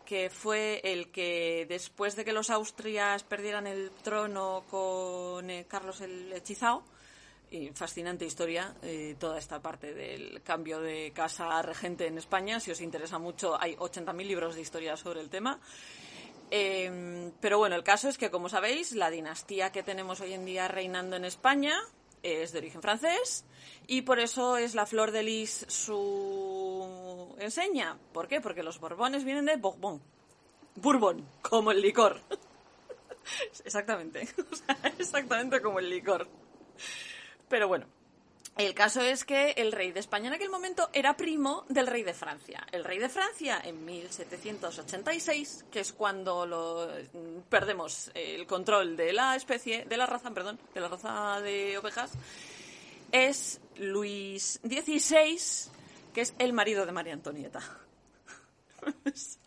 que 0.05 0.29
fue 0.29 0.81
el 0.83 1.11
que 1.11 1.65
después 1.69 2.15
de 2.15 2.25
que 2.25 2.33
los 2.33 2.49
Austrias 2.49 3.23
perdieran 3.23 3.67
el 3.67 3.91
trono 4.03 4.63
con 4.69 5.49
eh, 5.49 5.65
Carlos 5.69 6.01
el 6.01 6.33
Hechizao, 6.33 6.81
y 6.81 6.98
fascinante 7.73 8.25
historia, 8.25 8.75
eh, 8.81 9.15
toda 9.19 9.37
esta 9.37 9.61
parte 9.61 9.93
del 9.93 10.41
cambio 10.43 10.79
de 10.79 11.11
casa 11.13 11.61
regente 11.61 12.07
en 12.07 12.17
España. 12.17 12.59
Si 12.59 12.71
os 12.71 12.81
interesa 12.81 13.17
mucho, 13.17 13.59
hay 13.59 13.75
80.000 13.75 14.27
libros 14.27 14.55
de 14.55 14.61
historia 14.61 14.95
sobre 14.97 15.21
el 15.21 15.29
tema. 15.29 15.59
Em, 16.51 17.31
pero 17.39 17.57
bueno, 17.57 17.75
el 17.75 17.83
caso 17.83 18.09
es 18.09 18.17
que, 18.17 18.31
como 18.31 18.49
sabéis, 18.49 18.93
la 18.93 19.09
dinastía 19.09 19.71
que 19.71 19.83
tenemos 19.83 20.19
hoy 20.21 20.33
en 20.33 20.45
día 20.45 20.67
reinando 20.67 21.15
en 21.15 21.25
España 21.25 21.77
es 22.23 22.51
de 22.51 22.59
origen 22.59 22.81
francés 22.81 23.45
y 23.87 24.01
por 24.01 24.19
eso 24.19 24.57
es 24.57 24.75
la 24.75 24.85
flor 24.85 25.11
de 25.11 25.23
lis 25.23 25.65
su 25.67 27.35
enseña. 27.39 27.97
¿Por 28.13 28.27
qué? 28.27 28.41
Porque 28.41 28.63
los 28.63 28.79
borbones 28.79 29.23
vienen 29.23 29.45
de 29.45 29.57
Bourbon. 29.57 30.01
Bourbon, 30.75 31.25
como 31.41 31.71
el 31.71 31.81
licor. 31.81 32.21
exactamente. 33.65 34.27
exactamente 34.99 35.61
como 35.61 35.79
el 35.79 35.89
licor. 35.89 36.27
Pero 37.49 37.67
bueno, 37.67 37.87
el 38.57 38.73
caso 38.73 39.01
es 39.01 39.23
que 39.23 39.51
el 39.51 39.71
rey 39.71 39.91
de 39.91 40.01
España 40.01 40.27
en 40.27 40.33
aquel 40.33 40.49
momento 40.49 40.89
era 40.91 41.15
primo 41.15 41.65
del 41.69 41.87
rey 41.87 42.03
de 42.03 42.13
Francia. 42.13 42.67
El 42.71 42.83
rey 42.83 42.99
de 42.99 43.07
Francia 43.07 43.61
en 43.63 43.85
1786, 43.85 45.65
que 45.71 45.79
es 45.79 45.93
cuando 45.93 46.91
perdemos 47.49 48.11
el 48.13 48.45
control 48.45 48.97
de 48.97 49.13
la 49.13 49.35
especie, 49.35 49.85
de 49.85 49.97
la 49.97 50.05
raza, 50.05 50.31
perdón, 50.31 50.59
de 50.73 50.81
la 50.81 50.89
raza 50.89 51.39
de 51.41 51.77
ovejas, 51.77 52.11
es 53.13 53.61
Luis 53.77 54.59
XVI, 54.61 55.71
que 56.13 56.21
es 56.21 56.33
el 56.37 56.51
marido 56.51 56.85
de 56.85 56.91
María 56.91 57.13
Antonieta. 57.13 57.61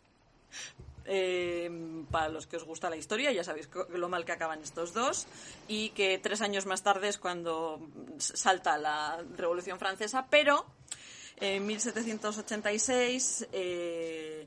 Eh, 1.05 1.71
para 2.11 2.29
los 2.29 2.47
que 2.47 2.57
os 2.57 2.65
gusta 2.65 2.89
la 2.89 2.97
historia, 2.97 3.33
ya 3.33 3.43
sabéis 3.43 3.69
lo 3.91 4.09
mal 4.09 4.25
que 4.25 4.33
acaban 4.33 4.63
estos 4.63 4.95
dos 4.95 5.27
y 5.67 5.91
que 5.91 6.19
tres 6.19 6.43
años 6.43 6.67
más 6.67 6.83
tarde 6.83 7.09
es 7.09 7.19
cuando 7.19 7.81
salta 8.19 8.79
la 8.79 9.23
Revolución 9.37 9.79
Francesa, 9.79 10.27
pero 10.31 10.65
en 11.41 11.67
1786 11.67 13.49
eh, 13.53 14.47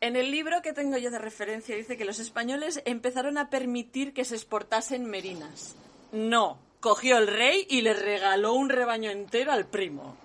en 0.00 0.16
el 0.16 0.30
libro 0.30 0.62
que 0.62 0.72
tengo 0.72 0.98
yo 0.98 1.10
de 1.10 1.18
referencia 1.18 1.74
dice 1.74 1.96
que 1.96 2.04
los 2.04 2.18
españoles 2.18 2.82
empezaron 2.84 3.38
a 3.38 3.48
permitir 3.48 4.12
que 4.12 4.24
se 4.24 4.34
exportasen 4.34 5.06
merinas. 5.06 5.74
No, 6.12 6.58
cogió 6.80 7.16
el 7.18 7.26
rey 7.26 7.66
y 7.68 7.80
le 7.80 7.94
regaló 7.94 8.52
un 8.52 8.68
rebaño 8.68 9.10
entero 9.10 9.52
al 9.52 9.66
primo. 9.66 10.16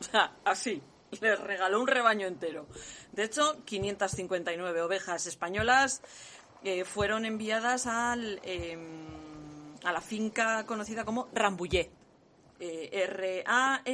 O 0.00 0.04
sea, 0.04 0.32
así. 0.44 0.82
Le 1.20 1.36
regaló 1.36 1.80
un 1.80 1.86
rebaño 1.86 2.26
entero. 2.26 2.66
De 3.12 3.24
hecho, 3.24 3.62
559 3.64 4.82
ovejas 4.82 5.26
españolas 5.26 6.02
eh, 6.64 6.84
fueron 6.84 7.24
enviadas 7.24 7.86
al, 7.86 8.40
em, 8.42 9.06
a 9.84 9.92
la 9.92 10.00
finca 10.00 10.66
conocida 10.66 11.04
como 11.04 11.28
Rambouillet. 11.32 11.90
Eh, 12.58 12.90
R-A-M-B-O-U-I-L-L-E-T. 12.92 13.92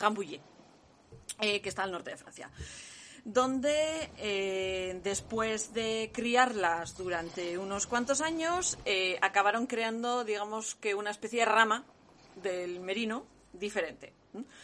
Rambouillet. 0.00 0.40
Eh, 1.40 1.60
que 1.60 1.68
está 1.68 1.82
al 1.82 1.92
norte 1.92 2.10
de 2.10 2.16
Francia 2.16 2.50
donde 3.28 5.00
después 5.02 5.74
de 5.74 6.12
criarlas 6.14 6.96
durante 6.96 7.58
unos 7.58 7.88
cuantos 7.88 8.20
años 8.20 8.78
acabaron 9.20 9.66
creando, 9.66 10.22
digamos 10.22 10.76
que 10.76 10.94
una 10.94 11.10
especie 11.10 11.40
de 11.40 11.46
rama 11.46 11.84
del 12.36 12.78
merino 12.78 13.26
diferente. 13.58 14.12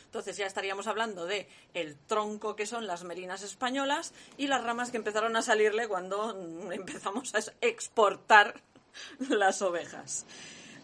Entonces 0.05 0.37
ya 0.37 0.47
estaríamos 0.47 0.87
hablando 0.87 1.27
de 1.27 1.49
el 1.75 1.97
tronco 1.97 2.57
que 2.57 2.67
son 2.67 2.87
las 2.87 3.05
merinas 3.05 3.43
españolas 3.43 4.13
y 4.37 4.47
las 4.47 4.63
ramas 4.63 4.91
que 4.91 4.99
empezaron 4.99 5.37
a 5.37 5.43
salirle 5.43 5.89
cuando 5.89 6.39
empezamos 6.71 7.35
a 7.35 7.41
exportar 7.61 8.61
las 9.29 9.63
ovejas. 9.63 10.27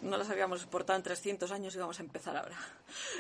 No 0.03 0.17
las 0.17 0.31
habíamos 0.31 0.61
exportado 0.61 0.97
en 0.97 1.03
300 1.03 1.51
años 1.51 1.75
y 1.75 1.79
vamos 1.79 1.99
a 1.99 2.03
empezar 2.03 2.37
ahora. 2.37 2.59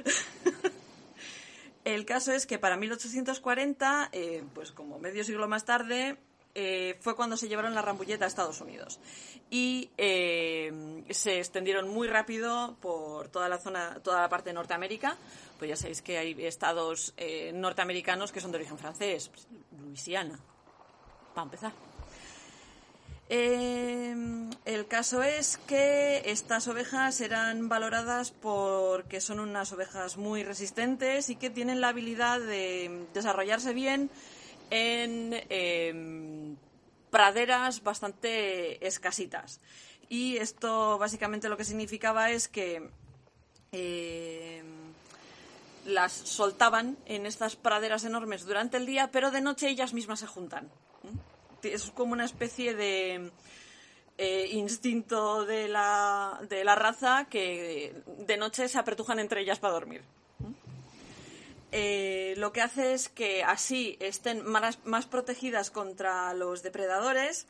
El 1.85 2.05
caso 2.05 2.33
es 2.33 2.47
que 2.47 2.59
para 2.59 2.77
1840, 2.77 4.11
eh, 4.13 4.45
pues 4.55 4.73
como 4.73 4.99
medio 4.99 5.25
siglo 5.25 5.49
más 5.49 5.65
tarde, 5.65 6.19
eh, 6.55 6.97
fue 7.01 7.15
cuando 7.15 7.37
se 7.37 7.49
llevaron 7.49 7.75
la 7.75 7.83
rambulleta 7.83 8.25
a 8.25 8.29
Estados 8.29 8.61
Unidos. 8.61 8.99
Y 9.51 9.91
eh, 9.97 11.05
se 11.11 11.39
extendieron 11.39 11.89
muy 11.89 12.09
rápido 12.09 12.77
por 12.81 13.29
toda 13.29 13.49
la 13.49 13.59
zona, 13.59 14.01
toda 14.03 14.23
la 14.23 14.29
parte 14.29 14.51
de 14.51 14.55
Norteamérica. 14.55 15.17
Pues 15.59 15.69
ya 15.69 15.77
sabéis 15.77 16.03
que 16.03 16.19
hay 16.19 16.47
estados 16.47 17.15
eh, 17.17 17.53
norteamericanos 17.55 18.33
que 18.33 18.41
son 18.41 18.53
de 18.53 18.59
origen 18.59 18.79
francés, 18.79 19.29
pues, 19.29 19.47
Luisiana, 19.81 20.39
para 21.35 21.45
empezar. 21.45 21.73
el 23.29 24.87
caso 24.89 25.23
es 25.23 25.59
que 25.59 26.23
estas 26.27 26.67
ovejas 26.69 27.21
eran 27.21 27.69
valoradas 27.69 28.31
porque 28.31 29.21
son 29.21 29.41
unas 29.41 29.73
ovejas 29.73 30.17
muy 30.17 30.45
resistentes 30.45 31.29
y 31.29 31.37
que 31.37 31.51
tienen 31.51 31.81
la 31.81 31.89
habilidad 31.89 32.41
de 32.41 33.07
desarrollarse 33.13 33.75
bien 33.75 34.11
en 34.71 35.35
em, 35.49 36.57
praderas 37.11 37.83
bastante 37.83 38.87
escasitas. 38.87 39.61
Y 40.09 40.37
esto 40.39 40.99
básicamente 40.99 41.49
lo 41.49 41.57
que 41.57 41.65
significaba 41.65 42.31
es 42.31 42.49
que 42.49 42.91
em, 43.73 44.67
las 45.85 46.13
soltaban 46.13 46.97
en 47.07 47.27
estas 47.27 47.57
praderas 47.57 48.05
enormes 48.05 48.45
durante 48.45 48.77
el 48.77 48.87
día, 48.87 49.11
pero 49.11 49.31
de 49.31 49.41
noche 49.41 49.69
ellas 49.69 49.93
mismas 49.93 50.21
se 50.21 50.27
juntan. 50.27 50.71
Es 51.63 51.91
como 51.91 52.13
una 52.13 52.25
especie 52.25 52.75
de 52.75 53.31
eh, 54.17 54.49
instinto 54.53 55.45
de 55.45 55.69
la, 55.69 56.41
de 56.49 56.65
la 56.65 56.75
raza 56.75 57.27
que 57.29 57.95
de 58.07 58.37
noche 58.37 58.69
se 58.69 58.79
apretujan 58.79 59.19
entre 59.19 59.41
ellas 59.41 59.59
para 59.59 59.75
dormir. 59.75 60.03
Eh, 61.71 62.35
lo 62.39 62.53
que 62.53 62.63
hace 62.63 62.95
es 62.95 63.09
que 63.09 63.45
así 63.45 63.97
estén 64.01 64.43
más, 64.45 65.07
protegidas 65.07 65.71
contra 65.71 66.33
los 66.33 66.63
depredadores 66.63 67.47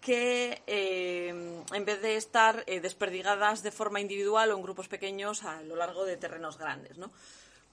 que 0.00 0.62
eh, 0.68 1.28
en 1.72 1.84
vez 1.84 2.00
de 2.00 2.16
estar 2.16 2.62
eh, 2.68 2.80
desperdigadas 2.80 3.64
de 3.64 3.72
forma 3.72 4.00
individual 4.00 4.52
o 4.52 4.56
en 4.56 4.62
grupos 4.62 4.86
pequeños 4.86 5.42
a 5.42 5.60
lo 5.62 5.74
largo 5.74 6.04
de 6.04 6.16
terrenos 6.16 6.56
grandes. 6.56 6.98
¿no? 6.98 7.10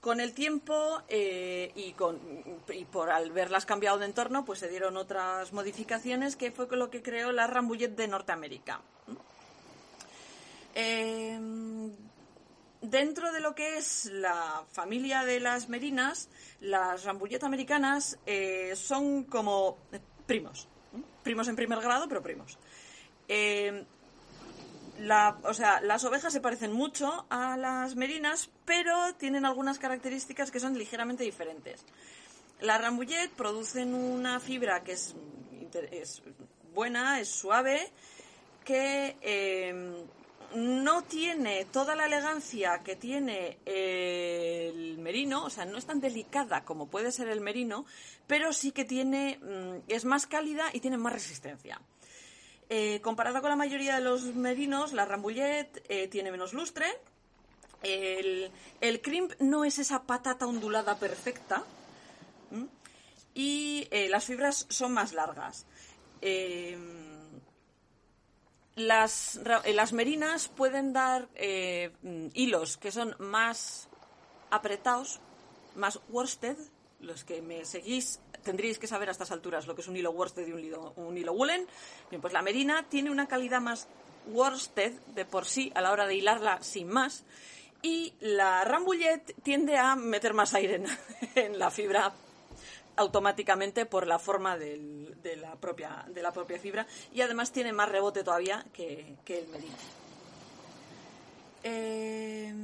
Con 0.00 0.20
el 0.20 0.34
tiempo 0.34 1.02
y, 1.08 1.94
por 2.90 3.10
al 3.10 3.30
verlas 3.30 3.64
cambiado 3.64 3.98
de 3.98 4.06
entorno, 4.06 4.44
pues 4.44 4.58
se 4.58 4.68
dieron 4.68 4.96
otras 4.96 5.52
modificaciones 5.52 6.34
que 6.34 6.50
fue 6.50 6.66
lo 6.76 6.90
que 6.90 7.02
creó 7.02 7.30
la 7.30 7.46
Rambouillet 7.46 7.94
de 7.94 8.08
Norteamérica. 8.08 8.80
Dentro 12.88 13.32
de 13.32 13.40
lo 13.40 13.56
que 13.56 13.78
es 13.78 14.04
la 14.12 14.64
familia 14.70 15.24
de 15.24 15.40
las 15.40 15.68
merinas, 15.68 16.28
las 16.60 17.02
rambullet 17.02 17.42
americanas 17.42 18.16
eh, 18.26 18.76
son 18.76 19.24
como 19.24 19.78
primos. 20.24 20.68
Primos 21.24 21.48
en 21.48 21.56
primer 21.56 21.80
grado, 21.80 22.06
pero 22.08 22.22
primos. 22.22 22.60
Eh, 23.26 23.84
o 25.42 25.52
sea, 25.52 25.80
las 25.80 26.04
ovejas 26.04 26.32
se 26.32 26.40
parecen 26.40 26.72
mucho 26.72 27.26
a 27.28 27.56
las 27.56 27.96
merinas, 27.96 28.50
pero 28.64 29.14
tienen 29.16 29.46
algunas 29.46 29.80
características 29.80 30.52
que 30.52 30.60
son 30.60 30.78
ligeramente 30.78 31.24
diferentes. 31.24 31.84
Las 32.60 32.80
rambullet 32.80 33.30
producen 33.30 33.94
una 33.94 34.38
fibra 34.38 34.84
que 34.84 34.92
es, 34.92 35.16
es 35.90 36.22
buena, 36.72 37.18
es 37.18 37.30
suave, 37.30 37.90
que 38.64 39.16
eh, 39.22 40.04
no 40.54 41.02
tiene 41.02 41.64
toda 41.66 41.94
la 41.94 42.06
elegancia 42.06 42.82
que 42.82 42.96
tiene 42.96 43.58
el 43.64 44.98
merino, 44.98 45.44
o 45.44 45.50
sea, 45.50 45.64
no 45.64 45.78
es 45.78 45.86
tan 45.86 46.00
delicada 46.00 46.64
como 46.64 46.88
puede 46.88 47.12
ser 47.12 47.28
el 47.28 47.40
merino, 47.40 47.84
pero 48.26 48.52
sí 48.52 48.72
que 48.72 48.84
tiene, 48.84 49.38
mm, 49.42 49.84
es 49.88 50.04
más 50.04 50.26
cálida 50.26 50.64
y 50.72 50.80
tiene 50.80 50.96
más 50.96 51.12
resistencia. 51.12 51.80
Eh, 52.68 53.00
comparada 53.00 53.40
con 53.40 53.50
la 53.50 53.56
mayoría 53.56 53.96
de 53.96 54.00
los 54.00 54.22
merinos, 54.34 54.92
la 54.92 55.04
Rambouillet 55.04 55.84
eh, 55.88 56.08
tiene 56.08 56.32
menos 56.32 56.52
lustre. 56.52 56.86
El, 57.82 58.50
crimp 59.02 59.32
no 59.38 59.64
es 59.64 59.78
esa 59.78 60.02
patata 60.02 60.46
ondulada 60.46 60.98
perfecta. 60.98 61.64
Y 63.34 63.86
eh, 63.90 64.08
las 64.08 64.24
fibras 64.24 64.66
son 64.70 64.92
más 64.92 65.12
largas 65.12 65.66
las 68.76 69.92
merinas 69.92 70.48
pueden 70.48 70.92
dar 70.92 71.28
eh, 71.34 71.90
hilos 72.34 72.76
que 72.76 72.92
son 72.92 73.16
más 73.18 73.88
apretados, 74.50 75.20
más 75.74 76.00
worsted. 76.08 76.56
Los 77.00 77.24
que 77.24 77.42
me 77.42 77.64
seguís 77.64 78.20
tendríais 78.42 78.78
que 78.78 78.86
saber 78.86 79.08
a 79.08 79.12
estas 79.12 79.30
alturas 79.30 79.66
lo 79.66 79.74
que 79.74 79.82
es 79.82 79.88
un 79.88 79.96
hilo 79.96 80.12
worsted 80.12 80.46
y 80.46 80.52
un 80.52 80.60
hilo, 80.60 80.92
un 80.96 81.16
hilo 81.16 81.32
woolen. 81.32 81.66
Pues 82.20 82.32
la 82.32 82.42
merina 82.42 82.84
tiene 82.88 83.10
una 83.10 83.26
calidad 83.26 83.60
más 83.60 83.88
worsted 84.28 84.92
de 85.14 85.24
por 85.24 85.46
sí 85.46 85.72
a 85.74 85.80
la 85.80 85.92
hora 85.92 86.06
de 86.06 86.14
hilarla 86.14 86.62
sin 86.62 86.88
más. 86.88 87.24
Y 87.82 88.14
la 88.20 88.64
rambouillet 88.64 89.34
tiende 89.42 89.76
a 89.76 89.96
meter 89.96 90.34
más 90.34 90.54
aire 90.54 90.82
en 91.34 91.58
la 91.58 91.70
fibra 91.70 92.12
automáticamente 92.96 93.86
por 93.86 94.06
la 94.06 94.18
forma 94.18 94.56
de, 94.56 95.14
la 95.40 95.56
propia, 95.56 96.04
de 96.08 96.22
la 96.22 96.32
propia 96.32 96.58
fibra 96.58 96.86
y 97.12 97.20
además 97.20 97.52
tiene 97.52 97.72
más 97.72 97.88
rebote 97.88 98.24
todavía 98.24 98.64
que, 98.72 99.16
el 99.26 99.48
merino. 99.48 99.76
Eh, 101.62 102.54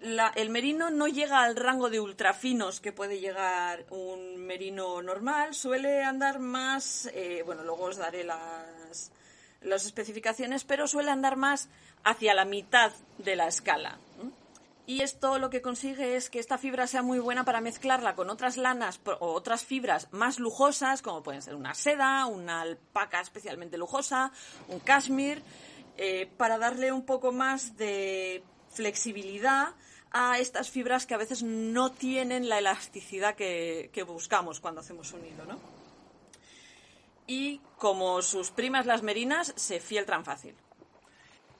el 0.00 0.50
merino 0.50 0.90
no 0.90 1.08
llega 1.08 1.42
al 1.42 1.56
rango 1.56 1.90
de 1.90 2.00
ultrafinos 2.00 2.80
que 2.80 2.92
puede 2.92 3.18
llegar 3.18 3.86
un 3.90 4.36
merino 4.36 5.02
normal, 5.02 5.54
suele 5.54 6.02
andar 6.02 6.38
más, 6.38 7.10
eh, 7.14 7.42
bueno, 7.44 7.64
luego 7.64 7.84
os 7.84 7.96
daré 7.96 8.22
las, 8.24 9.10
las 9.62 9.86
especificaciones, 9.86 10.64
pero 10.64 10.86
suele 10.86 11.10
andar 11.10 11.36
más 11.36 11.68
hacia 12.04 12.34
la 12.34 12.44
mitad 12.44 12.92
de 13.18 13.36
la 13.36 13.48
escala. 13.48 13.98
Y 14.88 15.02
esto 15.02 15.40
lo 15.40 15.50
que 15.50 15.62
consigue 15.62 16.14
es 16.14 16.30
que 16.30 16.38
esta 16.38 16.58
fibra 16.58 16.86
sea 16.86 17.02
muy 17.02 17.18
buena 17.18 17.44
para 17.44 17.60
mezclarla 17.60 18.14
con 18.14 18.30
otras 18.30 18.56
lanas 18.56 19.00
o 19.18 19.32
otras 19.32 19.64
fibras 19.64 20.06
más 20.12 20.38
lujosas, 20.38 21.02
como 21.02 21.24
pueden 21.24 21.42
ser 21.42 21.56
una 21.56 21.74
seda, 21.74 22.26
una 22.26 22.60
alpaca 22.60 23.20
especialmente 23.20 23.78
lujosa, 23.78 24.30
un 24.68 24.78
cashmere, 24.78 25.42
eh, 25.96 26.30
para 26.36 26.56
darle 26.58 26.92
un 26.92 27.04
poco 27.04 27.32
más 27.32 27.76
de 27.76 28.44
flexibilidad 28.70 29.74
a 30.12 30.38
estas 30.38 30.70
fibras 30.70 31.04
que 31.04 31.14
a 31.14 31.18
veces 31.18 31.42
no 31.42 31.90
tienen 31.90 32.48
la 32.48 32.58
elasticidad 32.58 33.34
que, 33.34 33.90
que 33.92 34.04
buscamos 34.04 34.60
cuando 34.60 34.82
hacemos 34.82 35.12
un 35.12 35.26
hilo, 35.26 35.46
¿no? 35.46 35.58
Y 37.26 37.60
como 37.76 38.22
sus 38.22 38.52
primas 38.52 38.86
las 38.86 39.02
merinas, 39.02 39.52
se 39.56 39.80
fieltran 39.80 40.24
fácil. 40.24 40.54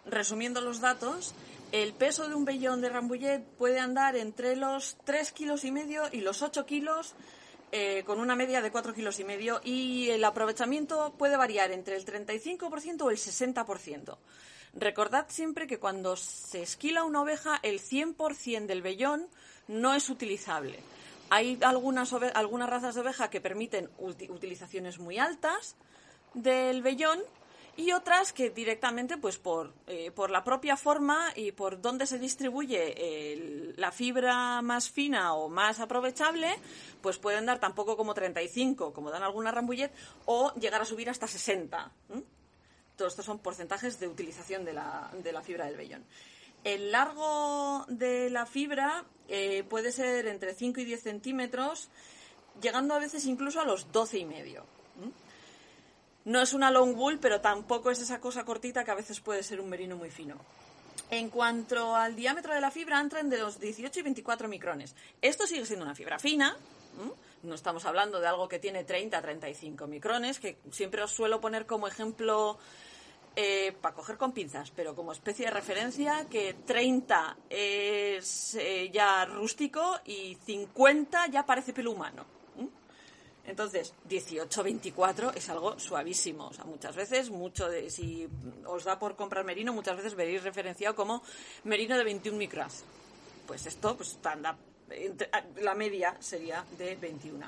Resumiendo 0.05 0.61
los 0.61 0.81
datos, 0.81 1.35
el 1.73 1.93
peso 1.93 2.29
de 2.29 2.35
un 2.35 2.45
vellón 2.45 2.81
de 2.81 2.89
Rambouillet 2.89 3.43
puede 3.59 3.81
andar 3.81 4.17
entre 4.17 4.57
los 4.57 4.97
3 5.05 5.33
kilos 5.33 5.64
y 5.64 5.71
medio 5.71 6.05
y 6.12 6.21
los 6.21 6.43
8 6.43 6.64
kilos, 6.67 7.14
eh, 7.73 8.05
con 8.07 8.21
una 8.21 8.37
media 8.37 8.62
de 8.62 8.71
4 8.71 8.95
kilos 8.95 9.19
y 9.19 9.25
medio, 9.25 9.61
y 9.64 10.11
el 10.11 10.25
aprovechamiento 10.25 11.14
puede 11.19 11.37
variar 11.37 11.73
entre 11.73 11.97
el 11.97 12.05
35% 12.05 13.03
o 13.03 13.11
el 13.11 13.17
60%. 13.17 14.19
Recordad 14.75 15.27
siempre 15.29 15.67
que 15.67 15.79
cuando 15.79 16.17
se 16.17 16.62
esquila 16.62 17.05
una 17.05 17.23
oveja, 17.23 17.59
el 17.62 17.81
100% 17.81 18.67
del 18.67 18.83
vellón 18.83 19.27
no 19.69 19.95
es 19.95 20.11
utilizable. 20.11 20.79
Hay 21.31 21.59
algunas, 21.62 22.12
algunas 22.12 22.69
razas 22.69 22.95
de 22.95 23.01
oveja 23.01 23.31
que 23.31 23.41
permiten 23.41 23.91
utilizaciones 23.99 24.99
muy 24.99 25.19
altas 25.19 25.77
del 26.35 26.83
vellón 26.83 27.21
y 27.77 27.93
otras 27.93 28.33
que 28.33 28.51
directamente, 28.51 29.18
pues 29.18 29.37
por, 29.37 29.74
eh, 29.87 30.11
por 30.11 30.31
la 30.31 30.43
propia 30.43 30.77
forma 30.77 31.33
y 31.35 31.53
por 31.53 31.81
dónde 31.81 32.07
se 32.07 32.18
distribuye 32.18 33.74
la 33.77 33.93
fibra 33.93 34.62
más 34.62 34.91
fina 34.91 35.35
o 35.35 35.49
más 35.49 35.81
aprovechable, 35.81 36.49
pues 37.03 37.18
pueden 37.18 37.47
dar 37.47 37.59
tampoco 37.59 37.97
como 37.97 38.14
35, 38.14 38.93
como 38.93 39.11
dan 39.11 39.22
algunas 39.22 39.55
rambullet, 39.55 39.93
o 40.24 40.53
llegar 40.55 40.81
a 40.81 40.87
subir 40.87 41.11
hasta 41.11 41.27
60. 41.27 41.93
Todos 42.97 43.12
estos 43.12 43.27
son 43.27 43.39
porcentajes 43.41 44.01
de 44.01 44.09
utilización 44.09 44.64
de 44.64 44.72
la, 44.72 45.11
de 45.22 45.33
la 45.33 45.43
fibra 45.43 45.66
del 45.66 45.77
vellón. 45.77 46.05
El 46.64 46.91
largo 46.91 47.85
de 47.89 48.31
la 48.31 48.47
fibra 48.47 49.05
eh, 49.29 49.64
puede 49.68 49.93
ser 49.93 50.27
entre 50.27 50.55
5 50.55 50.81
y 50.81 50.85
10 50.85 51.03
centímetros, 51.03 51.91
llegando 52.61 52.95
a 52.95 52.99
veces 52.99 53.27
incluso 53.27 53.61
a 53.61 53.64
los 53.64 53.93
12 53.93 54.18
y 54.18 54.24
medio. 54.24 54.64
No 56.27 56.43
es 56.43 56.53
una 56.53 56.72
long 56.72 56.97
wool, 56.97 57.20
pero 57.20 57.41
tampoco 57.41 57.91
es 57.91 58.01
esa 58.01 58.20
cosa 58.20 58.45
cortita 58.45 58.85
que 58.85 58.91
a 58.91 58.97
veces 58.97 59.20
puede 59.20 59.45
ser 59.45 59.61
un 59.61 59.68
merino 59.68 59.97
muy 59.97 60.11
fino. 60.11 60.35
En 61.09 61.31
cuanto 61.31 61.95
al 61.95 62.16
diámetro 62.16 62.53
de 62.53 62.61
la 62.61 62.72
fibra, 62.72 63.01
entran 63.01 63.31
de 63.31 63.39
los 63.39 63.61
18 63.61 64.01
y 64.01 64.03
24 64.03 64.49
micrones. 64.49 64.97
Esto 65.22 65.47
sigue 65.47 65.64
siendo 65.64 65.85
una 65.85 65.95
fibra 65.95 66.18
fina. 66.18 66.57
No 67.45 67.55
estamos 67.55 67.85
hablando 67.85 68.18
de 68.18 68.27
algo 68.27 68.49
que 68.49 68.59
tiene 68.59 68.83
30 68.83 69.16
a 69.16 69.22
35 69.22 69.87
micrones, 69.87 70.41
que 70.41 70.59
siempre 70.72 71.01
os 71.01 71.12
suelo 71.12 71.41
poner 71.41 71.64
como 71.64 71.87
ejemplo 71.87 72.59
eh, 73.37 73.72
para 73.81 73.95
coger 73.95 74.16
con 74.16 74.33
pinzas, 74.33 74.72
pero 74.72 74.97
como 74.97 75.12
especie 75.12 75.45
de 75.45 75.53
referencia, 75.53 76.27
que 76.29 76.55
30 76.55 77.37
es 77.51 78.57
eh, 78.57 78.91
ya 78.93 79.27
rústico 79.27 80.01
y 80.05 80.37
50 80.45 81.29
ya 81.29 81.47
parece 81.47 81.72
pelo 81.72 81.93
humano. 81.93 82.36
Entonces, 83.47 83.94
18-24 84.09 85.34
es 85.36 85.49
algo 85.49 85.78
suavísimo. 85.78 86.49
O 86.49 86.53
sea, 86.53 86.64
muchas 86.64 86.97
veces, 86.97 87.30
mucho 87.30 87.68
de, 87.68 87.90
si 87.90 88.28
os 88.66 88.84
da 88.84 88.99
por 88.99 89.14
comprar 89.16 89.44
merino, 89.44 89.72
muchas 89.72 89.97
veces 89.97 90.14
veréis 90.14 90.42
referenciado 90.42 90.94
como 90.94 91.22
merino 91.64 91.97
de 91.97 92.05
21 92.05 92.36
micras. 92.36 92.84
Pues 93.47 93.66
esto, 93.66 93.97
pues 93.97 94.18
anda, 94.24 94.57
la 95.61 95.74
media 95.74 96.16
sería 96.20 96.64
de 96.76 96.97
21. 96.97 97.47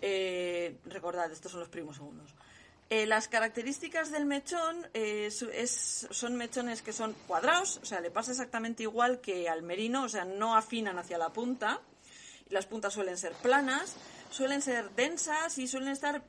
Eh, 0.00 0.78
recordad, 0.86 1.30
estos 1.30 1.52
son 1.52 1.60
los 1.60 1.68
primos 1.68 1.96
segundos. 1.96 2.34
Eh, 2.90 3.06
las 3.06 3.28
características 3.28 4.10
del 4.10 4.26
mechón 4.26 4.86
eh, 4.92 5.30
son 5.30 6.36
mechones 6.36 6.82
que 6.82 6.92
son 6.92 7.14
cuadrados, 7.26 7.80
o 7.82 7.86
sea, 7.86 8.00
le 8.00 8.10
pasa 8.10 8.32
exactamente 8.32 8.82
igual 8.82 9.20
que 9.20 9.48
al 9.48 9.62
merino, 9.62 10.04
o 10.04 10.08
sea, 10.08 10.24
no 10.24 10.54
afinan 10.54 10.98
hacia 10.98 11.18
la 11.18 11.30
punta. 11.30 11.80
Las 12.50 12.66
puntas 12.66 12.92
suelen 12.92 13.16
ser 13.16 13.32
planas 13.32 13.96
suelen 14.34 14.62
ser 14.62 14.90
densas 14.96 15.58
y 15.58 15.68
suelen 15.68 15.90
estar, 15.90 16.24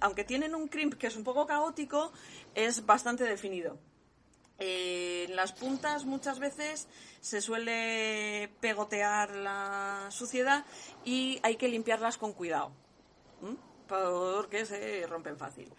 aunque 0.00 0.24
tienen 0.24 0.56
un 0.56 0.66
crimp 0.66 0.94
que 0.94 1.06
es 1.06 1.14
un 1.14 1.22
poco 1.22 1.46
caótico, 1.46 2.12
es 2.52 2.84
bastante 2.84 3.22
definido. 3.22 3.78
Eh, 4.58 5.26
en 5.28 5.36
las 5.36 5.52
puntas 5.52 6.04
muchas 6.04 6.40
veces 6.40 6.88
se 7.20 7.40
suele 7.40 8.50
pegotear 8.60 9.36
la 9.36 10.08
suciedad 10.10 10.64
y 11.04 11.38
hay 11.44 11.54
que 11.54 11.68
limpiarlas 11.68 12.18
con 12.18 12.32
cuidado, 12.32 12.72
porque 13.86 14.66
se 14.66 15.06
rompen 15.06 15.38
fácil. 15.38 15.72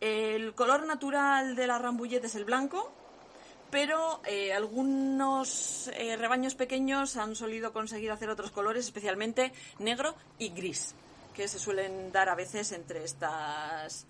El 0.00 0.54
color 0.54 0.86
natural 0.86 1.56
de 1.56 1.66
la 1.66 1.78
rambullete 1.78 2.26
es 2.26 2.34
el 2.34 2.44
blanco, 2.44 2.92
pero 3.70 4.20
eh, 4.26 4.52
algunos 4.52 5.90
eh, 5.94 6.16
rebaños 6.18 6.54
pequeños 6.54 7.16
han 7.16 7.34
solido 7.34 7.72
conseguir 7.72 8.10
hacer 8.10 8.28
otros 8.28 8.50
colores, 8.50 8.84
especialmente 8.84 9.54
negro 9.78 10.14
y 10.38 10.50
gris 10.50 10.94
que 11.36 11.48
se 11.48 11.58
suelen 11.58 12.10
dar 12.12 12.30
a 12.30 12.34
veces 12.34 12.72
entre 12.72 13.04
estas 13.04 14.06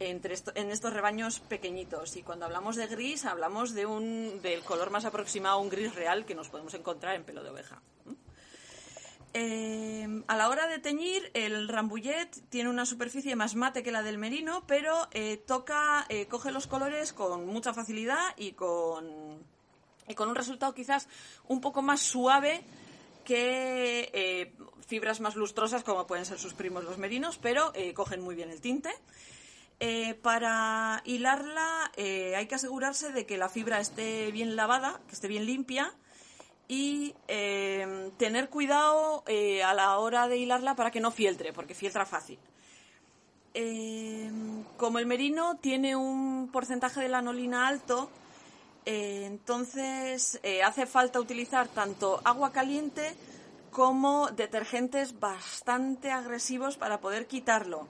entre 0.00 0.34
en 0.54 0.70
estos 0.70 0.92
rebaños 0.92 1.40
pequeñitos 1.40 2.16
y 2.16 2.22
cuando 2.22 2.44
hablamos 2.44 2.76
de 2.76 2.86
gris 2.86 3.24
hablamos 3.24 3.74
de 3.74 3.86
un 3.86 4.40
del 4.42 4.62
color 4.62 4.90
más 4.90 5.04
aproximado 5.04 5.56
a 5.56 5.60
un 5.60 5.70
gris 5.70 5.94
real 5.94 6.26
que 6.26 6.34
nos 6.34 6.48
podemos 6.48 6.74
encontrar 6.74 7.16
en 7.16 7.24
pelo 7.24 7.42
de 7.42 7.50
oveja. 7.50 7.80
Eh, 9.34 10.22
a 10.26 10.36
la 10.36 10.48
hora 10.48 10.66
de 10.68 10.78
teñir, 10.78 11.30
el 11.34 11.68
rambouillet 11.68 12.30
tiene 12.48 12.70
una 12.70 12.86
superficie 12.86 13.36
más 13.36 13.54
mate 13.54 13.82
que 13.82 13.92
la 13.92 14.02
del 14.02 14.18
merino, 14.18 14.64
pero 14.66 15.08
eh, 15.12 15.36
toca, 15.36 16.06
eh, 16.08 16.26
coge 16.26 16.50
los 16.50 16.66
colores 16.66 17.12
con 17.12 17.46
mucha 17.46 17.74
facilidad 17.74 18.34
y 18.36 18.52
con, 18.52 19.06
y 20.06 20.14
con 20.14 20.28
un 20.28 20.34
resultado 20.34 20.74
quizás 20.74 21.08
un 21.46 21.60
poco 21.60 21.82
más 21.82 22.00
suave 22.00 22.62
que 23.24 24.54
fibras 24.88 25.20
más 25.20 25.36
lustrosas 25.36 25.84
como 25.84 26.08
pueden 26.08 26.24
ser 26.24 26.38
sus 26.40 26.54
primos 26.54 26.82
los 26.82 26.98
merinos, 26.98 27.38
pero 27.38 27.70
eh, 27.76 27.94
cogen 27.94 28.20
muy 28.20 28.34
bien 28.34 28.50
el 28.50 28.60
tinte. 28.60 28.90
Eh, 29.78 30.14
para 30.14 31.02
hilarla 31.04 31.92
hay 31.96 32.46
que 32.48 32.56
asegurarse 32.56 33.12
de 33.12 33.26
que 33.26 33.38
la 33.38 33.48
fibra 33.48 33.78
esté 33.78 34.32
bien 34.32 34.56
lavada, 34.56 35.00
que 35.06 35.14
esté 35.14 35.28
bien 35.28 35.46
limpia 35.46 35.94
y 36.66 37.14
tener 37.28 38.48
cuidado 38.50 39.22
a 39.64 39.74
la 39.74 39.98
hora 39.98 40.26
de 40.26 40.38
hilarla 40.38 40.74
para 40.74 40.90
que 40.90 40.98
no 40.98 41.12
fieltre, 41.12 41.52
porque 41.52 41.74
fieltra 41.74 42.04
fácil. 42.04 42.38
como 44.76 44.98
el 44.98 45.06
merino 45.06 45.58
tiene 45.58 45.94
un 45.94 46.50
porcentaje 46.50 47.00
de 47.00 47.08
lanolina 47.08 47.68
alto, 47.68 48.10
eh, 48.90 49.26
entonces, 49.26 50.40
eh, 50.42 50.62
hace 50.62 50.86
falta 50.86 51.20
utilizar 51.20 51.68
tanto 51.68 52.22
agua 52.24 52.52
caliente 52.52 53.14
como 53.78 54.28
detergentes 54.32 55.20
bastante 55.20 56.10
agresivos 56.10 56.76
para 56.76 56.98
poder 56.98 57.28
quitarlo. 57.28 57.86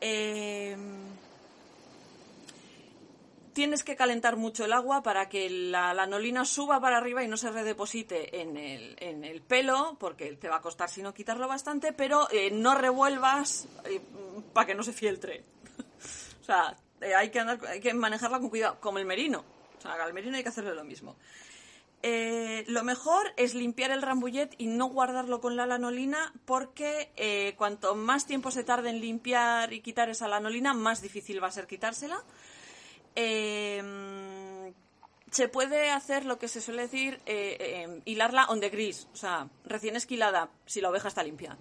Eh, 0.00 0.74
tienes 3.52 3.84
que 3.84 3.94
calentar 3.94 4.36
mucho 4.38 4.64
el 4.64 4.72
agua 4.72 5.02
para 5.02 5.28
que 5.28 5.50
la 5.50 5.92
lanolina 5.92 6.46
suba 6.46 6.80
para 6.80 6.96
arriba 6.96 7.22
y 7.22 7.28
no 7.28 7.36
se 7.36 7.50
redeposite 7.50 8.40
en 8.40 8.56
el, 8.56 9.42
pelo, 9.42 9.98
porque 10.00 10.32
te 10.36 10.48
va 10.48 10.56
a 10.56 10.60
costar 10.62 10.88
si 10.88 11.02
no 11.02 11.12
quitarlo 11.12 11.46
bastante, 11.46 11.92
pero 11.92 12.26
no 12.52 12.74
revuelvas 12.74 13.68
para 14.54 14.66
que 14.66 14.74
no 14.74 14.82
se 14.82 14.94
fieltre. 14.94 15.44
o 16.40 16.44
sea, 16.44 16.74
hay, 17.18 17.28
que 17.28 17.40
hay 17.40 17.80
que 17.82 17.92
manejarla 17.92 18.40
con 18.40 18.48
cuidado, 18.48 18.80
como 18.80 18.96
el 18.96 19.04
merino. 19.04 19.44
O 19.76 19.80
sea, 19.82 19.92
al 19.92 20.14
merino 20.14 20.38
hay 20.38 20.42
que 20.42 20.48
hacerle 20.48 20.74
lo 20.74 20.84
mismo. 20.84 21.16
Eh, 22.04 22.64
lo 22.66 22.82
mejor 22.82 23.32
es 23.36 23.54
limpiar 23.54 23.92
el 23.92 24.02
rambullet 24.02 24.54
y 24.58 24.66
no 24.66 24.86
guardarlo 24.86 25.40
con 25.40 25.54
la 25.54 25.66
lanolina 25.66 26.32
porque 26.44 27.12
eh, 27.16 27.54
cuanto 27.56 27.94
más 27.94 28.26
tiempo 28.26 28.50
se 28.50 28.64
tarde 28.64 28.90
en 28.90 29.00
limpiar 29.00 29.72
y 29.72 29.80
quitar 29.80 30.10
esa 30.10 30.26
lanolina, 30.26 30.74
más 30.74 31.00
difícil 31.00 31.42
va 31.42 31.48
a 31.48 31.52
ser 31.52 31.68
quitársela. 31.68 32.22
Eh, 33.14 34.72
se 35.30 35.48
puede 35.48 35.90
hacer 35.90 36.24
lo 36.24 36.38
que 36.38 36.48
se 36.48 36.60
suele 36.60 36.82
decir, 36.82 37.20
hilarla 38.04 38.46
on 38.46 38.60
the 38.60 38.68
gris, 38.68 39.08
o 39.14 39.16
sea, 39.16 39.48
recién 39.64 39.96
esquilada, 39.96 40.50
si 40.66 40.82
la 40.82 40.90
oveja 40.90 41.08
está 41.08 41.22
limpia. 41.22 41.56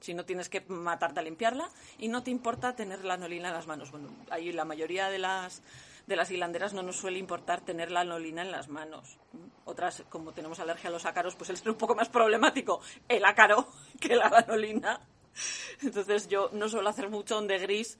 Si 0.00 0.14
no 0.14 0.24
tienes 0.24 0.48
que 0.48 0.60
matarte 0.68 1.20
a 1.20 1.22
limpiarla 1.22 1.68
y 1.98 2.08
no 2.08 2.22
te 2.22 2.30
importa 2.30 2.76
tener 2.76 3.04
lanolina 3.04 3.48
en 3.48 3.54
las 3.54 3.66
manos. 3.66 3.90
Bueno, 3.90 4.08
ahí 4.30 4.52
la 4.52 4.64
mayoría 4.64 5.08
de 5.08 5.18
las 5.18 5.62
de 6.06 6.16
las 6.16 6.30
hilanderas 6.30 6.72
no 6.72 6.82
nos 6.82 6.96
suele 6.96 7.18
importar 7.18 7.60
tener 7.60 7.90
la 7.90 8.00
anolina 8.00 8.42
en 8.42 8.52
las 8.52 8.68
manos. 8.68 9.18
Otras, 9.64 10.04
como 10.08 10.32
tenemos 10.32 10.60
alergia 10.60 10.88
a 10.88 10.92
los 10.92 11.04
ácaros, 11.04 11.34
pues 11.34 11.50
es 11.50 11.64
un 11.66 11.74
poco 11.74 11.94
más 11.94 12.08
problemático 12.08 12.80
el 13.08 13.24
ácaro 13.24 13.68
que 14.00 14.14
la 14.14 14.26
anolina. 14.26 15.00
Entonces 15.82 16.28
yo 16.28 16.50
no 16.52 16.68
suelo 16.68 16.88
hacer 16.88 17.10
mucho 17.10 17.40
de 17.42 17.58
gris 17.58 17.98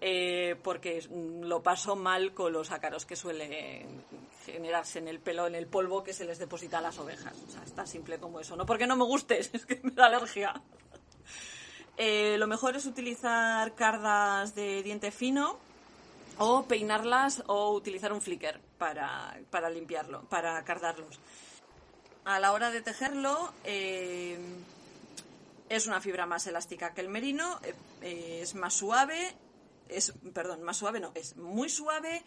eh, 0.00 0.56
porque 0.62 1.06
lo 1.10 1.62
paso 1.62 1.96
mal 1.96 2.34
con 2.34 2.52
los 2.52 2.70
ácaros 2.72 3.06
que 3.06 3.14
suele 3.14 3.86
generarse 4.44 4.98
en 4.98 5.08
el 5.08 5.20
pelo, 5.20 5.46
en 5.46 5.54
el 5.54 5.66
polvo 5.66 6.02
que 6.02 6.12
se 6.12 6.24
les 6.24 6.38
deposita 6.38 6.78
a 6.78 6.80
las 6.80 6.98
ovejas. 6.98 7.34
O 7.46 7.50
sea, 7.50 7.62
está 7.62 7.86
simple 7.86 8.18
como 8.18 8.40
eso. 8.40 8.56
No 8.56 8.66
porque 8.66 8.86
no 8.86 8.96
me 8.96 9.04
guste, 9.04 9.38
es 9.52 9.66
que 9.66 9.80
me 9.82 9.92
da 9.92 10.06
alergia. 10.06 10.60
Eh, 11.96 12.36
lo 12.38 12.46
mejor 12.46 12.74
es 12.74 12.86
utilizar 12.86 13.74
cardas 13.74 14.54
de 14.54 14.82
diente 14.82 15.12
fino 15.12 15.58
o 16.38 16.64
peinarlas 16.64 17.42
o 17.46 17.72
utilizar 17.72 18.12
un 18.12 18.20
flicker 18.20 18.60
para, 18.78 19.38
para 19.50 19.70
limpiarlo, 19.70 20.22
para 20.28 20.62
cardarlos. 20.64 21.20
A 22.24 22.40
la 22.40 22.52
hora 22.52 22.70
de 22.70 22.80
tejerlo, 22.80 23.52
eh, 23.64 24.38
es 25.68 25.86
una 25.86 26.00
fibra 26.00 26.26
más 26.26 26.46
elástica 26.46 26.94
que 26.94 27.00
el 27.00 27.08
merino, 27.08 27.60
es 28.00 28.54
más 28.54 28.74
suave 28.74 29.34
es, 29.88 30.12
perdón, 30.32 30.62
más 30.62 30.76
suave 30.76 31.00
no, 31.00 31.12
es 31.14 31.36
muy 31.36 31.68
suave 31.68 32.22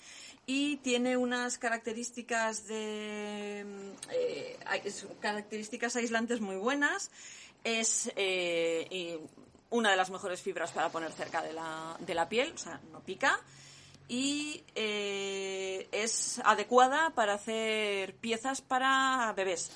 y 0.45 0.77
tiene 0.77 1.17
unas 1.17 1.57
características 1.57 2.67
de 2.67 3.65
eh, 4.11 4.57
características 5.19 5.95
aislantes 5.95 6.41
muy 6.41 6.55
buenas. 6.55 7.11
Es 7.63 8.11
eh, 8.15 9.19
una 9.69 9.91
de 9.91 9.97
las 9.97 10.09
mejores 10.09 10.41
fibras 10.41 10.71
para 10.71 10.89
poner 10.89 11.11
cerca 11.11 11.41
de 11.41 11.53
la, 11.53 11.97
de 11.99 12.13
la 12.13 12.29
piel, 12.29 12.53
o 12.53 12.57
sea, 12.57 12.79
no 12.91 13.01
pica. 13.01 13.39
Y 14.07 14.63
eh, 14.75 15.87
es 15.91 16.39
adecuada 16.43 17.11
para 17.11 17.33
hacer 17.33 18.15
piezas 18.15 18.61
para 18.61 19.33
bebés. 19.35 19.71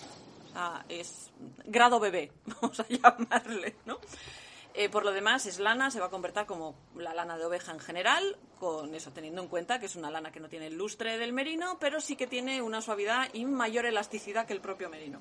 Sea, 0.54 0.86
es 0.90 1.30
grado 1.66 2.00
bebé, 2.00 2.32
vamos 2.62 2.80
a 2.80 2.88
llamarle, 2.88 3.76
¿no? 3.86 4.00
Eh, 4.74 4.88
por 4.88 5.04
lo 5.04 5.12
demás, 5.12 5.46
es 5.48 5.60
lana, 5.60 5.92
se 5.92 6.00
va 6.00 6.06
a 6.06 6.10
convertir 6.10 6.46
como 6.46 6.76
la 6.96 7.14
lana 7.14 7.38
de 7.38 7.46
oveja 7.46 7.74
en 7.74 7.80
general, 7.80 8.38
con 8.58 8.96
eso 8.96 9.12
teniendo 9.12 9.42
en 9.42 9.50
cuenta 9.50 9.80
que 9.80 9.88
es 9.88 9.98
una 9.98 10.10
lana 10.10 10.32
que 10.32 10.40
no 10.40 10.48
tiene 10.48 10.68
el 10.68 10.78
lustre 10.78 11.18
del 11.18 11.34
merino, 11.34 11.78
pero 11.80 12.00
sí 12.00 12.16
que 12.16 12.26
tiene 12.26 12.62
una 12.62 12.82
suavidad 12.82 13.28
y 13.34 13.44
mayor 13.44 13.86
elasticidad 13.86 14.46
que 14.46 14.54
el 14.54 14.62
propio 14.62 14.90
merino. 14.90 15.20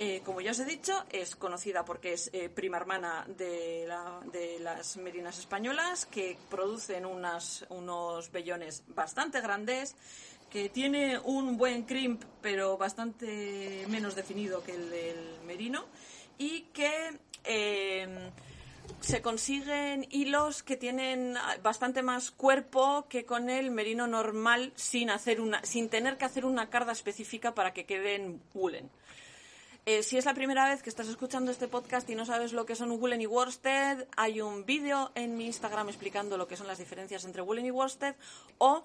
Eh, 0.00 0.22
como 0.24 0.40
ya 0.40 0.52
os 0.52 0.60
he 0.60 0.64
dicho, 0.64 1.04
es 1.10 1.34
conocida 1.34 1.84
porque 1.84 2.12
es 2.12 2.30
eh, 2.32 2.48
prima 2.48 2.76
hermana 2.76 3.26
de, 3.26 3.84
las 4.60 4.96
merinas 4.96 5.38
españolas, 5.38 6.06
que 6.06 6.38
producen 6.48 7.04
unos 7.04 8.32
vellones 8.32 8.84
bastante 8.88 9.40
grandes, 9.40 9.96
que 10.50 10.68
tiene 10.68 11.18
un 11.18 11.58
buen 11.58 11.82
crimp, 11.82 12.22
pero 12.40 12.78
bastante 12.78 13.84
menos 13.88 14.14
definido 14.14 14.62
que 14.62 14.72
el 14.76 14.88
del 14.88 15.40
merino, 15.44 15.84
y 16.38 16.62
que 16.72 17.18
Em, 17.44 18.30
se 19.00 19.22
consiguen 19.22 20.06
hilos 20.10 20.62
que 20.62 20.76
tienen 20.76 21.34
bastante 21.62 22.02
más 22.02 22.30
cuerpo 22.30 23.06
que 23.08 23.24
con 23.24 23.50
el 23.50 23.70
merino 23.70 24.06
normal 24.06 24.72
sin, 24.76 25.10
hacer 25.10 25.40
una, 25.40 25.62
sin 25.64 25.88
tener 25.88 26.16
que 26.16 26.24
hacer 26.24 26.44
una 26.44 26.70
carda 26.70 26.92
específica 26.92 27.54
para 27.54 27.72
que 27.72 27.84
queden 27.84 28.40
woolen. 28.54 28.90
Eh, 29.90 30.02
si 30.02 30.18
es 30.18 30.26
la 30.26 30.34
primera 30.34 30.68
vez 30.68 30.82
que 30.82 30.90
estás 30.90 31.08
escuchando 31.08 31.50
este 31.50 31.66
podcast 31.66 32.10
y 32.10 32.14
no 32.14 32.26
sabes 32.26 32.52
lo 32.52 32.66
que 32.66 32.74
son 32.74 32.90
woolen 32.90 33.22
y 33.22 33.26
worsted, 33.26 34.06
hay 34.18 34.42
un 34.42 34.66
vídeo 34.66 35.10
en 35.14 35.34
mi 35.34 35.46
Instagram 35.46 35.88
explicando 35.88 36.36
lo 36.36 36.46
que 36.46 36.58
son 36.58 36.66
las 36.66 36.76
diferencias 36.76 37.24
entre 37.24 37.40
woolen 37.40 37.64
y 37.64 37.70
worsted 37.70 38.14
o 38.58 38.84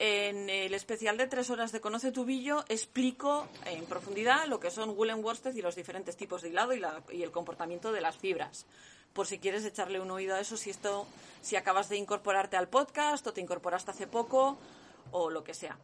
en 0.00 0.50
el 0.50 0.74
especial 0.74 1.16
de 1.16 1.28
tres 1.28 1.50
horas 1.50 1.70
de 1.70 1.80
Conoce 1.80 2.10
tu 2.10 2.24
Billo 2.24 2.64
explico 2.68 3.46
en 3.64 3.84
profundidad 3.84 4.48
lo 4.48 4.58
que 4.58 4.72
son 4.72 4.90
woolen 4.90 5.22
worsted 5.22 5.54
y 5.54 5.62
los 5.62 5.76
diferentes 5.76 6.16
tipos 6.16 6.42
de 6.42 6.48
hilado 6.48 6.72
y, 7.12 7.22
el 7.22 7.30
comportamiento 7.30 7.92
de 7.92 8.00
las 8.00 8.16
fibras. 8.16 8.66
Por 9.12 9.28
si 9.28 9.38
quieres 9.38 9.64
echarle 9.64 10.00
un 10.00 10.10
oído 10.10 10.34
a 10.34 10.40
eso, 10.40 10.56
si 10.56 10.70
esto, 10.70 11.06
si 11.42 11.54
acabas 11.54 11.88
de 11.88 11.96
incorporarte 11.96 12.56
al 12.56 12.68
podcast 12.68 13.24
o 13.24 13.32
te 13.32 13.40
incorporaste 13.40 13.92
hace 13.92 14.08
poco 14.08 14.58
o 15.12 15.30
lo 15.30 15.44
que 15.44 15.54
sea. 15.54 15.78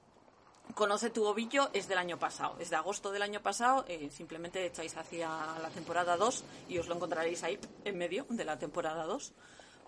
Conoce 0.75 1.11
tu 1.11 1.25
ovillo 1.25 1.71
es 1.73 1.89
del 1.89 1.99
año 1.99 2.19
pasado, 2.19 2.57
es 2.61 2.69
de 2.69 2.77
agosto 2.77 3.11
del 3.11 3.23
año 3.23 3.41
pasado, 3.41 3.85
eh, 3.89 4.11
simplemente 4.11 4.65
echáis 4.67 4.97
hacia 4.97 5.29
la 5.63 5.71
temporada 5.71 6.17
2 6.17 6.45
y 6.69 6.79
os 6.79 6.87
lo 6.87 6.97
encontraréis 6.97 7.43
ahí 7.45 7.59
en 7.85 7.97
medio 7.97 8.27
de 8.29 8.45
la 8.45 8.59
temporada 8.59 9.05
2 9.05 9.33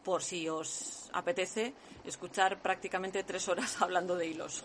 por 0.02 0.22
si 0.22 0.48
os 0.48 1.10
apetece 1.12 1.74
escuchar 2.04 2.62
prácticamente 2.62 3.24
tres 3.24 3.48
horas 3.48 3.76
hablando 3.82 4.16
de 4.16 4.26
hilos. 4.26 4.64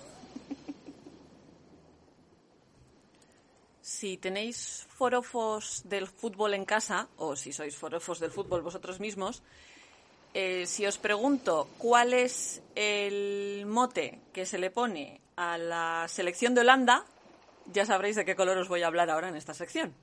Si 3.81 4.15
tenéis 4.17 4.87
forofos 4.87 5.83
del 5.83 6.07
fútbol 6.07 6.53
en 6.53 6.63
casa, 6.63 7.09
o 7.17 7.35
si 7.35 7.51
sois 7.51 7.75
forofos 7.75 8.19
del 8.19 8.31
fútbol 8.31 8.63
vosotros 8.63 8.99
mismos, 8.99 9.43
eh, 10.33 10.65
si 10.65 10.87
os 10.87 10.97
pregunto 10.97 11.67
cuál 11.77 12.13
es 12.13 12.61
el 12.75 13.65
mote 13.67 14.21
que 14.31 14.45
se 14.45 14.57
le 14.57 14.71
pone 14.71 15.22
a 15.35 15.57
la 15.57 16.05
selección 16.07 16.55
de 16.55 16.61
Holanda, 16.61 17.05
ya 17.65 17.85
sabréis 17.85 18.15
de 18.15 18.25
qué 18.25 18.35
color 18.35 18.57
os 18.57 18.67
voy 18.67 18.83
a 18.83 18.87
hablar 18.87 19.09
ahora 19.09 19.29
en 19.29 19.35
esta 19.35 19.53
sección. 19.53 19.93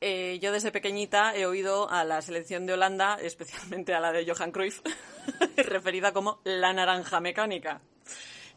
Eh, 0.00 0.38
yo 0.42 0.52
desde 0.52 0.70
pequeñita 0.70 1.34
he 1.34 1.46
oído 1.46 1.88
a 1.88 2.04
la 2.04 2.20
selección 2.20 2.66
de 2.66 2.74
Holanda, 2.74 3.16
especialmente 3.20 3.94
a 3.94 4.00
la 4.00 4.12
de 4.12 4.30
Johan 4.30 4.52
Cruyff, 4.52 4.82
referida 5.56 6.12
como 6.12 6.40
la 6.44 6.72
naranja 6.72 7.20
mecánica. 7.20 7.80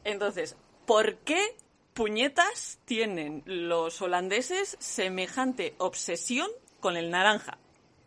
Entonces, 0.04 0.56
¿por 0.86 1.18
qué 1.20 1.56
puñetas 1.94 2.80
tienen 2.86 3.44
los 3.46 4.02
holandeses 4.02 4.78
semejante 4.80 5.76
obsesión 5.78 6.50
con 6.80 6.98
el 6.98 7.10
naranja? 7.10 7.58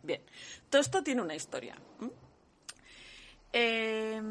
Bien, 0.03 0.21
todo 0.69 0.81
esto 0.81 1.03
tiene 1.03 1.21
una 1.21 1.35
historia. 1.35 1.75
Eh, 3.53 4.21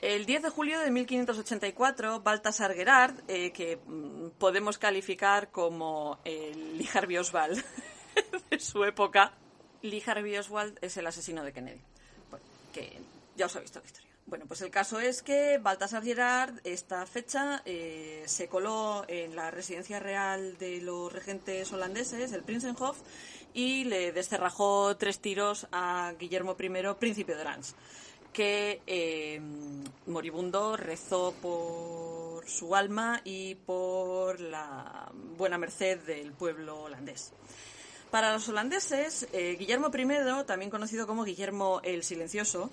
el 0.00 0.24
10 0.24 0.42
de 0.42 0.48
julio 0.50 0.80
de 0.80 0.90
1584, 0.90 2.20
Baltasar 2.20 2.74
Gerard, 2.74 3.14
eh, 3.28 3.52
que 3.52 3.76
mm, 3.76 4.30
podemos 4.38 4.78
calificar 4.78 5.50
como 5.50 6.18
el 6.24 6.78
Lee 6.78 7.18
Oswald 7.18 7.62
de 8.50 8.58
su 8.58 8.84
época, 8.84 9.34
Lee 9.82 10.02
Oswald 10.38 10.78
es 10.80 10.96
el 10.96 11.06
asesino 11.06 11.44
de 11.44 11.52
Kennedy. 11.52 11.80
que 12.72 12.98
ya 13.36 13.46
os 13.46 13.56
he 13.56 13.60
visto 13.60 13.80
la 13.80 13.86
historia. 13.86 14.10
Bueno, 14.26 14.44
pues 14.46 14.60
el 14.60 14.70
caso 14.70 15.00
es 15.00 15.22
que 15.22 15.58
Baltasar 15.58 16.04
Gerard, 16.04 16.60
esta 16.62 17.04
fecha, 17.04 17.62
eh, 17.64 18.22
se 18.26 18.48
coló 18.48 19.04
en 19.08 19.34
la 19.34 19.50
residencia 19.50 19.98
real 19.98 20.56
de 20.58 20.80
los 20.80 21.12
regentes 21.12 21.72
holandeses, 21.72 22.30
el 22.32 22.44
Prinsenhof, 22.44 22.96
y 23.54 23.84
le 23.84 24.12
descerrajó 24.12 24.96
tres 24.96 25.18
tiros 25.18 25.66
a 25.72 26.12
Guillermo 26.18 26.56
I, 26.60 26.94
príncipe 26.98 27.34
de 27.34 27.40
Orange 27.40 27.72
que 28.32 28.80
eh, 28.86 29.40
moribundo 30.06 30.76
rezó 30.76 31.34
por 31.40 32.48
su 32.48 32.74
alma 32.74 33.20
y 33.24 33.54
por 33.54 34.40
la 34.40 35.10
buena 35.36 35.58
merced 35.58 36.00
del 36.00 36.32
pueblo 36.32 36.82
holandés. 36.82 37.32
Para 38.10 38.32
los 38.32 38.48
holandeses, 38.48 39.28
eh, 39.32 39.56
Guillermo 39.58 39.90
I, 39.96 40.44
también 40.44 40.70
conocido 40.70 41.06
como 41.06 41.24
Guillermo 41.24 41.80
el 41.84 42.02
Silencioso, 42.02 42.70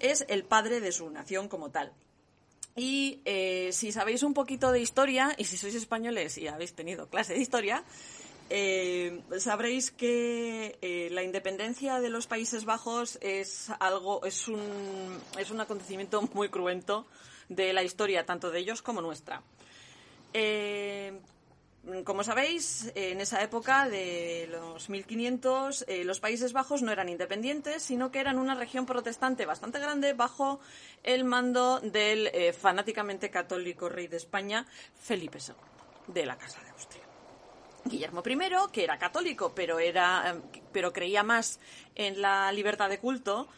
es 0.00 0.24
el 0.28 0.44
padre 0.44 0.80
de 0.80 0.90
su 0.90 1.08
nación 1.10 1.48
como 1.48 1.70
tal. 1.70 1.92
Y 2.76 3.20
eh, 3.24 3.70
si 3.72 3.92
sabéis 3.92 4.22
un 4.22 4.34
poquito 4.34 4.72
de 4.72 4.80
historia, 4.80 5.34
y 5.36 5.44
si 5.44 5.56
sois 5.56 5.74
españoles 5.74 6.38
y 6.38 6.48
habéis 6.48 6.72
tenido 6.72 7.08
clase 7.08 7.34
de 7.34 7.40
historia, 7.40 7.84
eh, 8.52 9.22
sabréis 9.38 9.92
que 9.92 10.76
eh, 10.82 11.08
la 11.12 11.22
independencia 11.22 12.00
de 12.00 12.10
los 12.10 12.26
Países 12.26 12.64
Bajos 12.64 13.16
es 13.22 13.70
algo, 13.78 14.24
es 14.24 14.48
un, 14.48 15.20
es 15.38 15.52
un 15.52 15.60
acontecimiento 15.60 16.20
muy 16.34 16.48
cruento 16.48 17.06
de 17.48 17.72
la 17.72 17.84
historia, 17.84 18.26
tanto 18.26 18.50
de 18.50 18.58
ellos 18.58 18.82
como 18.82 19.02
nuestra. 19.02 19.42
Eh, 20.32 21.20
como 22.04 22.24
sabéis, 22.24 22.92
en 22.94 23.20
esa 23.20 23.42
época 23.42 23.88
de 23.88 24.48
los 24.50 24.90
1500, 24.90 25.86
los 26.04 26.20
Países 26.20 26.52
Bajos 26.52 26.82
no 26.82 26.92
eran 26.92 27.08
independientes, 27.08 27.82
sino 27.82 28.10
que 28.10 28.20
eran 28.20 28.38
una 28.38 28.54
región 28.54 28.84
protestante 28.84 29.46
bastante 29.46 29.78
grande 29.78 30.12
bajo 30.12 30.60
el 31.02 31.24
mando 31.24 31.80
del 31.80 32.30
fanáticamente 32.52 33.30
católico 33.30 33.88
rey 33.88 34.08
de 34.08 34.18
España, 34.18 34.66
Felipe 34.94 35.38
II, 35.38 35.54
de 36.12 36.26
la 36.26 36.36
Casa 36.36 36.60
de 36.62 36.68
Austria. 36.68 37.09
Guillermo 37.84 38.22
I, 38.26 38.38
que 38.72 38.84
era 38.84 38.98
católico, 38.98 39.52
pero, 39.54 39.78
era, 39.78 40.36
pero 40.72 40.92
creía 40.92 41.22
más 41.22 41.60
en 41.94 42.20
la 42.20 42.50
libertad 42.52 42.88
de 42.88 42.98
culto, 42.98 43.48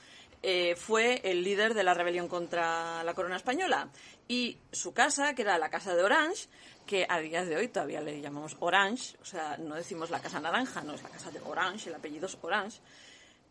eh, 0.42 0.74
fue 0.76 1.20
el 1.24 1.44
líder 1.44 1.74
de 1.74 1.84
la 1.84 1.94
rebelión 1.94 2.28
contra 2.28 3.04
la 3.04 3.14
corona 3.14 3.36
española. 3.36 3.88
Y 4.26 4.58
su 4.72 4.92
casa, 4.92 5.34
que 5.34 5.42
era 5.42 5.58
la 5.58 5.70
casa 5.70 5.94
de 5.94 6.02
Orange, 6.02 6.48
que 6.86 7.06
a 7.08 7.18
día 7.20 7.44
de 7.44 7.56
hoy 7.56 7.68
todavía 7.68 8.00
le 8.00 8.20
llamamos 8.20 8.56
Orange, 8.58 9.16
o 9.20 9.24
sea, 9.24 9.56
no 9.58 9.76
decimos 9.76 10.10
la 10.10 10.20
casa 10.20 10.40
naranja, 10.40 10.82
no 10.82 10.94
es 10.94 11.02
la 11.02 11.10
casa 11.10 11.30
de 11.30 11.40
Orange, 11.40 11.90
el 11.90 11.94
apellido 11.94 12.26
es 12.26 12.36
Orange, 12.40 12.80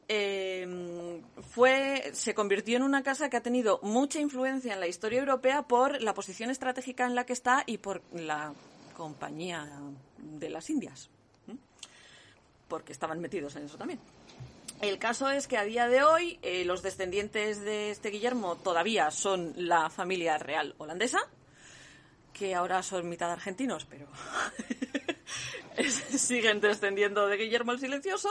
eh, 0.08 1.22
fue, 1.52 2.12
se 2.14 2.34
convirtió 2.34 2.76
en 2.76 2.84
una 2.84 3.04
casa 3.04 3.30
que 3.30 3.38
ha 3.38 3.42
tenido 3.42 3.80
mucha 3.82 4.20
influencia 4.20 4.74
en 4.74 4.82
la 4.82 4.88
historia 4.88 5.20
europea 5.20 5.62
por 5.64 6.02
la 6.02 6.14
posición 6.14 6.50
estratégica 6.50 7.06
en 7.06 7.16
la 7.16 7.26
que 7.26 7.32
está 7.32 7.64
y 7.66 7.78
por 7.78 8.02
la 8.12 8.54
compañía 8.92 9.68
de 10.18 10.50
las 10.50 10.70
Indias, 10.70 11.10
porque 12.68 12.92
estaban 12.92 13.20
metidos 13.20 13.56
en 13.56 13.66
eso 13.66 13.78
también. 13.78 14.00
El 14.82 14.98
caso 14.98 15.30
es 15.30 15.48
que 15.48 15.58
a 15.58 15.64
día 15.64 15.88
de 15.88 16.04
hoy 16.04 16.40
eh, 16.42 16.66
los 16.66 16.82
descendientes 16.82 17.62
de 17.62 17.92
este 17.92 18.10
Guillermo 18.10 18.56
todavía 18.56 19.12
son 19.12 19.54
la 19.56 19.92
familia 19.92 20.40
real 20.40 20.74
holandesa, 20.80 21.20
que 22.34 22.56
ahora 22.56 22.82
son 22.82 23.08
mitad 23.08 23.32
argentinos, 23.32 23.86
pero 23.86 24.08
siguen 26.18 26.62
descendiendo 26.62 27.28
de 27.28 27.38
Guillermo 27.38 27.74
el 27.74 27.80
Silencioso. 27.80 28.30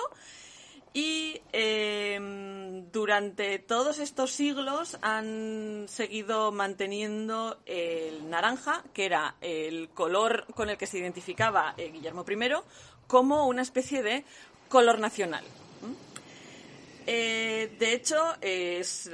Y 0.93 1.41
em, 1.53 2.91
durante 2.91 3.61
todos 3.61 4.01
estos 4.01 4.33
siglos 4.33 4.99
han 5.03 5.87
seguido 5.89 6.51
manteniendo 6.51 7.59
el 7.65 8.29
naranja, 8.29 8.83
que 8.93 9.07
era 9.07 9.37
el 9.41 9.89
color 9.91 10.47
con 10.55 10.69
el 10.69 10.77
que 10.77 10.87
se 10.87 10.99
identificaba 10.99 11.75
eh, 11.77 11.91
Guillermo 11.93 12.25
I, 12.29 12.51
como 13.07 13.47
una 13.47 13.63
especie 13.63 14.03
de 14.03 14.25
color 14.69 14.99
nacional. 14.99 15.45
Eh, 17.07 17.75
de 17.79 17.93
hecho, 17.93 18.37
es 18.41 19.11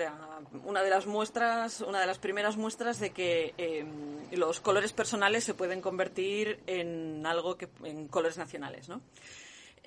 una 0.64 0.82
de 0.82 0.90
las 0.90 1.06
muestras, 1.06 1.80
una 1.82 2.00
de 2.00 2.06
las 2.06 2.18
primeras 2.18 2.56
muestras 2.56 3.00
de 3.00 3.10
que 3.10 3.54
em, 3.58 4.30
los 4.32 4.60
colores 4.60 4.92
personales 4.92 5.44
se 5.44 5.54
pueden 5.54 5.80
convertir 5.80 6.60
en 6.66 7.24
algo 7.26 7.56
que 7.56 7.68
en 7.84 8.08
colores 8.08 8.38
nacionales, 8.38 8.88
¿no? 8.88 9.00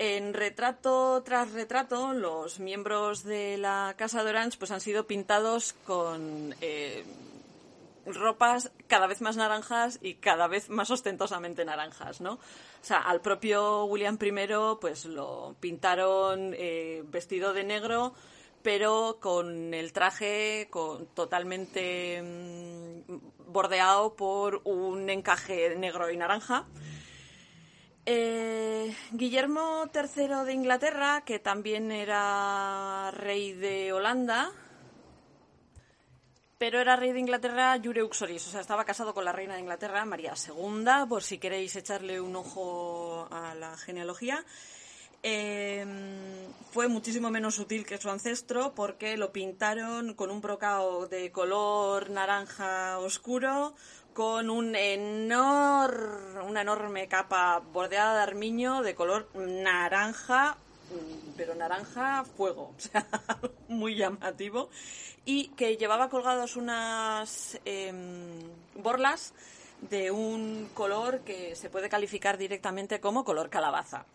En 0.02 0.34
retrato 0.34 1.22
tras 1.24 1.52
retrato, 1.52 2.14
los 2.14 2.62
miembros 2.62 3.26
de 3.26 3.58
la 3.58 3.96
Casa 3.98 4.24
de 4.24 4.30
Orange 4.30 4.58
pues, 4.58 4.72
han 4.72 4.80
sido 4.80 5.08
pintados 5.08 5.74
con 5.86 6.56
eh, 6.62 7.04
ropas 8.06 8.72
cada 8.88 9.08
vez 9.08 9.20
más 9.20 9.36
naranjas 9.36 10.00
y 10.02 10.14
cada 10.14 10.48
vez 10.48 10.70
más 10.70 10.90
ostentosamente 10.90 11.66
naranjas, 11.66 12.22
¿no? 12.22 12.36
O 12.36 12.40
sea, 12.82 13.00
al 13.00 13.20
propio 13.20 13.84
William 13.88 14.18
I 14.22 14.32
pues 14.80 15.04
lo 15.04 15.58
pintaron 15.60 16.54
eh, 16.58 17.04
vestido 17.08 17.52
de 17.52 17.66
negro, 17.66 18.14
pero 18.64 19.18
con 19.20 19.74
el 19.74 19.92
traje 19.92 20.70
con, 20.70 21.08
totalmente 21.08 22.22
mm, 22.24 23.52
bordeado 23.52 24.16
por 24.16 24.62
un 24.64 25.10
encaje 25.10 25.76
negro 25.76 26.10
y 26.10 26.16
naranja. 26.16 26.68
Eh, 28.12 28.92
Guillermo 29.12 29.88
III 29.94 30.44
de 30.44 30.54
Inglaterra, 30.54 31.22
que 31.24 31.38
también 31.38 31.92
era 31.92 33.12
rey 33.12 33.54
de 33.54 33.94
Holanda, 33.94 34.52
pero 36.58 36.80
era 36.80 36.96
rey 36.96 37.12
de 37.12 37.20
Inglaterra 37.20 37.80
Jure 37.84 38.02
Uxoris, 38.02 38.48
o 38.48 38.50
sea, 38.50 38.62
estaba 38.62 38.84
casado 38.84 39.14
con 39.14 39.26
la 39.26 39.32
reina 39.32 39.54
de 39.54 39.60
Inglaterra, 39.60 40.06
María 40.06 40.34
II, 40.34 41.08
por 41.08 41.22
si 41.22 41.38
queréis 41.38 41.76
echarle 41.76 42.20
un 42.20 42.36
ojo 42.36 43.28
a 43.30 43.54
la 43.54 43.78
genealogía. 43.78 44.44
Em, 45.22 46.52
fue 46.72 46.88
muchísimo 46.88 47.30
menos 47.30 47.56
sutil 47.56 47.86
que 47.86 48.00
su 48.00 48.10
ancestro 48.10 48.74
porque 48.74 49.18
lo 49.18 49.34
pintaron 49.34 50.16
con 50.16 50.32
un 50.32 50.42
brocado 50.42 51.08
de 51.08 51.32
color 51.32 52.10
naranja 52.10 52.98
oscuro, 52.98 53.76
con 54.14 54.50
un 54.50 54.70
una 54.70 56.62
enorme 56.62 57.08
capa 57.08 57.62
bordeada 57.74 58.16
de 58.16 58.22
armiño 58.24 58.82
de 58.82 58.96
color 58.96 59.28
naranja, 59.36 60.58
mm, 60.90 61.32
pero 61.38 61.56
naranja 61.56 62.24
fuego, 62.24 62.74
o 62.78 62.80
sea, 62.80 63.06
muy 63.68 63.96
llamativo, 63.96 64.70
y 65.26 65.50
que 65.50 65.78
llevaba 65.78 66.10
colgados 66.10 66.56
unas 66.56 67.60
em, 67.66 68.40
borlas 68.76 69.34
de 69.82 70.12
un 70.12 70.70
color 70.74 71.22
que 71.22 71.56
se 71.56 71.70
puede 71.70 71.90
calificar 71.90 72.38
directamente 72.38 73.00
como 73.00 73.24
color 73.24 73.50
calabaza. 73.50 74.06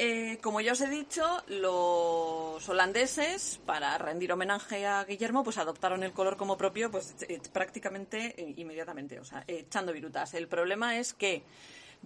Eh, 0.00 0.38
como 0.40 0.60
ya 0.60 0.72
os 0.72 0.80
he 0.80 0.88
dicho, 0.88 1.42
los 1.48 2.68
holandeses, 2.68 3.58
para 3.66 3.98
rendir 3.98 4.30
homenaje 4.30 4.86
a 4.86 5.02
Guillermo, 5.04 5.42
pues 5.42 5.58
adoptaron 5.58 6.04
el 6.04 6.12
color 6.12 6.36
como 6.36 6.56
propio 6.56 6.88
pues 6.88 7.16
eh, 7.22 7.40
prácticamente 7.52 8.40
eh, 8.40 8.54
inmediatamente, 8.58 9.18
o 9.18 9.24
sea, 9.24 9.42
echando 9.48 9.92
virutas. 9.92 10.34
El 10.34 10.46
problema 10.46 10.98
es 10.98 11.14
que 11.14 11.42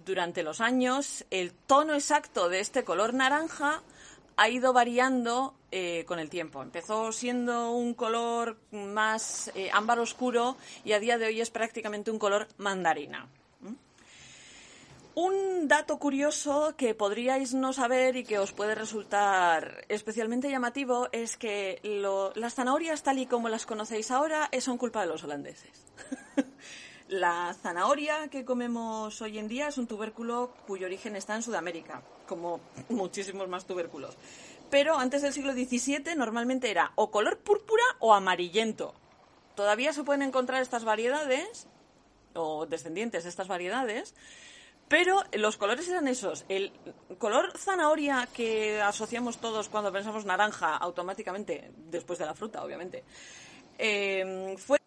durante 0.03 0.41
los 0.41 0.59
años 0.59 1.23
el 1.29 1.53
tono 1.53 1.93
exacto 1.93 2.49
de 2.49 2.61
este 2.61 2.83
color 2.83 3.13
naranja 3.13 3.83
ha 4.37 4.49
ido 4.49 4.73
variando 4.73 5.53
con 6.07 6.19
el 6.19 6.29
tiempo. 6.29 6.61
Empezó 6.63 7.11
siendo 7.11 7.71
un 7.71 7.93
color 7.93 8.57
más 8.71 9.51
ámbar 9.71 9.99
oscuro 9.99 10.55
y 10.83 10.93
a 10.93 10.99
día 10.99 11.19
de 11.19 11.27
hoy 11.27 11.41
es 11.41 11.51
prácticamente 11.51 12.09
un 12.09 12.17
color 12.17 12.47
mandarina. 12.57 13.27
Un 15.15 15.67
dato 15.67 15.99
curioso 15.99 16.73
que 16.75 16.95
podríais 16.95 17.53
no 17.53 17.71
saber 17.71 18.17
y 18.17 18.23
que 18.23 18.39
os 18.39 18.51
puede 18.51 18.73
resultar 18.73 19.85
especialmente 19.87 20.49
llamativo 20.49 21.07
es 21.11 21.37
que 21.37 21.79
las 22.35 22.55
zanahorias 22.55 23.03
tal 23.03 23.19
y 23.19 23.27
como 23.27 23.47
las 23.47 23.67
conocéis 23.67 24.09
ahora 24.09 24.49
son 24.59 24.79
culpa 24.79 25.01
de 25.01 25.07
los 25.07 25.23
holandeses. 25.23 25.85
La 27.09 27.53
zanahoria 27.53 28.27
que 28.29 28.43
comemos 28.43 29.21
hoy 29.21 29.37
en 29.37 29.47
día 29.47 29.67
es 29.67 29.77
un 29.77 29.85
tubérculo 29.85 30.51
cuyo 30.65 30.87
origen 30.87 31.15
está 31.15 31.35
en 31.35 31.43
Sudamérica, 31.43 32.01
como 32.25 32.59
muchísimos 32.89 33.47
más 33.47 33.65
tubérculos. 33.65 34.17
Pero 34.71 34.97
antes 34.97 35.21
del 35.21 35.31
siglo 35.31 35.53
XVII 35.53 36.15
normalmente 36.15 36.71
era 36.71 36.91
o 36.95 37.11
color 37.11 37.37
púrpura 37.37 37.83
o 37.99 38.15
amarillento. 38.15 38.95
Todavía 39.53 39.93
se 39.93 40.03
pueden 40.03 40.23
encontrar 40.23 40.63
estas 40.63 40.85
variedades, 40.85 41.67
o 42.33 42.65
descendientes 42.65 43.23
de 43.23 43.29
estas 43.29 43.47
variedades, 43.47 44.15
pero 44.87 45.23
los 45.33 45.57
colores 45.57 45.87
eran 45.89 46.07
esos. 46.07 46.45
El 46.49 46.71
color 47.17 47.57
zanahoria 47.57 48.27
que 48.33 48.81
asociamos 48.81 49.37
todos 49.37 49.69
cuando 49.69 49.91
pensamos 49.91 50.25
naranja, 50.25 50.75
automáticamente, 50.77 51.71
después 51.75 52.19
de 52.19 52.25
la 52.25 52.35
fruta, 52.35 52.63
obviamente, 52.63 53.03
em, 53.77 54.55
fue 54.57 54.79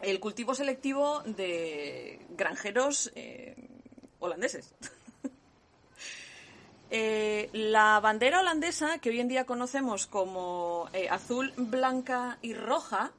el 0.00 0.20
cultivo 0.20 0.54
selectivo 0.54 1.22
de 1.24 2.20
granjeros 2.30 3.10
eh, 3.14 3.56
holandeses. 4.18 4.74
Eh, 6.92 7.48
la 7.52 8.00
bandera 8.00 8.40
holandesa, 8.40 8.98
que 8.98 9.10
hoy 9.10 9.20
en 9.20 9.28
día 9.28 9.46
conocemos 9.46 10.08
como 10.08 10.88
eh, 10.92 11.08
azul, 11.08 11.52
blanca 11.56 12.38
y 12.42 12.52
roja, 12.52 13.12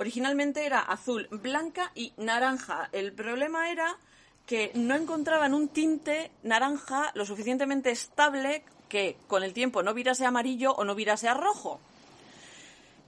Originalmente 0.00 0.64
era 0.64 0.80
azul, 0.80 1.28
blanca 1.30 1.92
y 1.94 2.14
naranja. 2.16 2.88
El 2.90 3.12
problema 3.12 3.70
era 3.70 3.98
que 4.46 4.70
no 4.72 4.94
encontraban 4.94 5.52
un 5.52 5.68
tinte 5.68 6.30
naranja 6.42 7.10
lo 7.12 7.26
suficientemente 7.26 7.90
estable 7.90 8.64
que 8.88 9.18
con 9.26 9.42
el 9.42 9.52
tiempo 9.52 9.82
no 9.82 9.92
virase 9.92 10.24
amarillo 10.24 10.72
o 10.72 10.84
no 10.84 10.94
virase 10.94 11.28
a 11.28 11.34
rojo. 11.34 11.80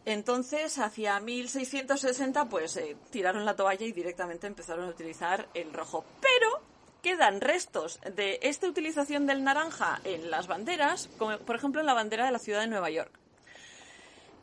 Entonces, 0.05 0.78
hacia 0.78 1.18
1660, 1.18 2.51
pues 2.51 2.76
eh, 2.76 2.95
tiraron 3.09 3.47
la 3.47 3.57
toalla 3.57 3.86
y 3.86 3.93
directamente 3.93 4.47
empezaron 4.47 4.84
a 4.84 4.90
utilizar 4.90 5.49
el 5.55 5.72
rojo. 5.72 6.05
Pero 6.20 6.61
quedan 7.03 7.40
restos 7.40 8.01
de 8.14 8.38
esta 8.43 8.68
utilización 8.68 9.26
del 9.26 9.45
naranja 9.45 9.99
en 10.05 10.30
las 10.30 10.47
banderas, 10.47 11.09
como 11.16 11.38
por 11.38 11.57
ejemplo 11.57 11.80
en 11.80 11.86
la 11.86 11.95
bandera 11.95 12.26
de 12.26 12.32
la 12.32 12.38
ciudad 12.38 12.61
de 12.61 12.66
Nueva 12.66 12.90
York. 12.90 13.22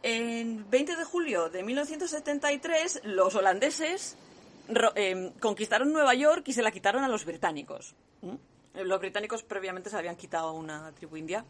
En 0.02 0.70
20 0.70 0.96
de 0.96 1.04
julio 1.04 1.50
de 1.50 1.62
1973, 1.62 3.02
los 3.04 3.36
holandeses 3.36 4.16
eh, 4.96 5.32
conquistaron 5.40 5.92
Nueva 5.92 6.14
York 6.14 6.44
y 6.48 6.54
se 6.54 6.62
la 6.62 6.72
quitaron 6.72 7.04
a 7.04 7.10
los 7.10 7.26
británicos. 7.26 7.96
Los 8.76 9.00
británicos 9.00 9.44
previamente 9.44 9.90
se 9.90 9.98
habían 9.98 10.16
quitado 10.16 10.54
una 10.54 10.92
tribu 10.94 11.18
india, 11.18 11.44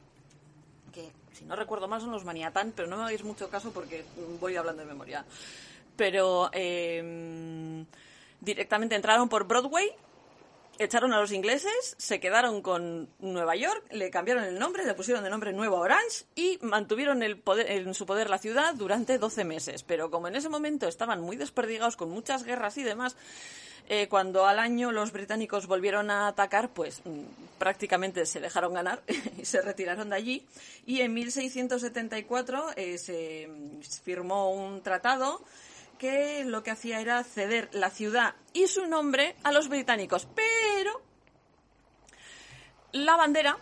que 0.92 1.12
si 1.34 1.46
no 1.46 1.56
recuerdo 1.56 1.88
mal 1.88 2.02
son 2.02 2.12
los 2.12 2.26
maniatán, 2.26 2.74
pero 2.76 2.88
no 2.88 2.98
me 2.98 3.04
hagáis 3.04 3.24
mucho 3.24 3.50
caso 3.50 3.72
porque 3.72 4.04
voy 4.40 4.56
hablando 4.56 4.82
de 4.82 4.88
memoria. 4.88 5.26
Pero 5.96 6.50
em, 6.54 7.86
directamente 8.42 8.96
entraron 8.96 9.30
por 9.30 9.46
Broadway 9.46 9.92
echaron 10.80 11.14
a 11.14 11.20
los 11.20 11.32
ingleses, 11.32 11.96
se 11.98 12.20
quedaron 12.20 12.62
con 12.62 13.10
Nueva 13.20 13.56
York, 13.56 13.86
le 13.92 14.10
cambiaron 14.10 14.46
el 14.46 14.58
nombre, 14.58 14.86
le 14.86 14.94
pusieron 14.94 15.24
de 15.24 15.30
nombre 15.30 15.54
Nueva 15.54 15.80
Orange 15.80 16.26
y 16.36 16.58
mantuvieron 16.62 17.22
el 17.22 17.38
poder, 17.38 17.70
en 17.70 17.94
su 17.94 18.06
poder 18.06 18.30
la 18.30 18.38
ciudad 18.38 18.74
durante 18.76 19.18
12 19.18 19.44
meses. 19.44 19.84
Pero 19.84 20.10
como 20.10 20.30
en 20.30 20.36
ese 20.36 20.50
momento 20.50 20.88
estaban 20.88 21.22
muy 21.22 21.36
desperdigados 21.36 21.98
con 21.98 22.10
muchas 22.10 22.44
guerras 22.44 22.78
y 22.78 22.84
demás, 22.84 23.18
eh, 23.90 24.08
cuando 24.08 24.46
al 24.46 24.60
año 24.60 24.92
los 24.92 25.12
británicos 25.12 25.68
volvieron 25.68 26.12
a 26.12 26.28
atacar, 26.28 26.70
pues 26.70 27.02
mm, 27.04 27.58
prácticamente 27.58 28.26
se 28.26 28.40
dejaron 28.40 28.74
ganar 28.74 29.02
y 29.38 29.46
se 29.46 29.62
retiraron 29.62 30.10
de 30.10 30.16
allí. 30.16 30.46
Y 30.86 31.02
en 31.02 31.14
1674 31.14 32.68
eh, 32.76 32.98
se 32.98 33.50
firmó 34.04 34.52
un 34.54 34.82
tratado 34.82 35.44
que 36.00 36.44
lo 36.46 36.64
que 36.64 36.72
hacía 36.72 37.02
era 37.02 37.24
ceder 37.24 37.70
la 37.74 37.92
ciudad 37.92 38.34
y 38.54 38.68
su 38.68 38.88
nombre 38.88 39.36
a 39.44 39.52
los 39.52 39.70
británicos. 39.70 40.28
Pero 40.34 41.02
la 42.94 43.16
bandera 43.16 43.58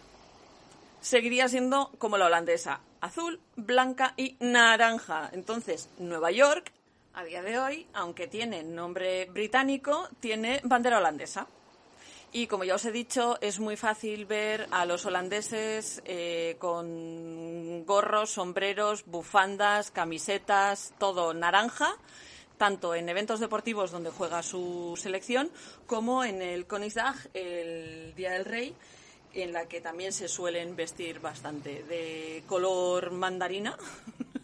seguiría 1.02 1.50
siendo 1.50 1.92
como 1.98 2.18
la 2.18 2.28
holandesa, 2.28 2.80
azul, 3.02 3.42
blanca 3.56 4.14
y 4.16 4.38
naranja. 4.40 5.30
Entonces, 5.34 5.90
Nueva 5.98 6.32
York, 6.32 6.72
a 7.14 7.24
día 7.24 7.42
de 7.42 7.60
hoy, 7.60 7.88
aunque 7.94 8.28
tiene 8.28 8.64
nombre 8.64 9.26
británico, 9.26 10.08
tiene 10.20 10.62
bandera 10.64 11.00
holandesa. 11.00 11.48
Y 12.34 12.48
como 12.48 12.66
ya 12.66 12.76
os 12.76 12.86
he 12.86 12.92
dicho, 12.92 13.38
es 13.42 13.60
muy 13.60 13.78
fácil 13.78 14.26
ver 14.26 14.68
a 14.72 14.86
los 14.86 15.06
holandeses 15.06 16.02
eh, 16.06 16.58
con 16.60 17.86
gorros, 17.86 18.32
sombreros, 18.32 19.06
bufandas, 19.06 19.92
camisetas, 19.92 20.94
todo 21.00 21.34
naranja, 21.34 21.96
tanto 22.58 22.96
en 22.96 23.08
eventos 23.08 23.40
deportivos 23.40 23.92
donde 23.92 24.10
juega 24.10 24.44
su 24.44 25.00
selección 25.02 25.50
como 25.86 26.26
en 26.26 26.42
el 26.42 26.68
Koningsdag, 26.68 27.16
el 27.34 28.14
Día 28.16 28.32
del 28.34 28.46
Rey, 28.46 28.76
en 29.34 29.54
la 29.54 29.68
que 29.68 29.80
también 29.80 30.12
se 30.12 30.28
suelen 30.28 30.76
vestir 30.76 31.22
bastante 31.22 31.84
de 31.84 32.44
color 32.46 33.12
mandarina, 33.12 33.78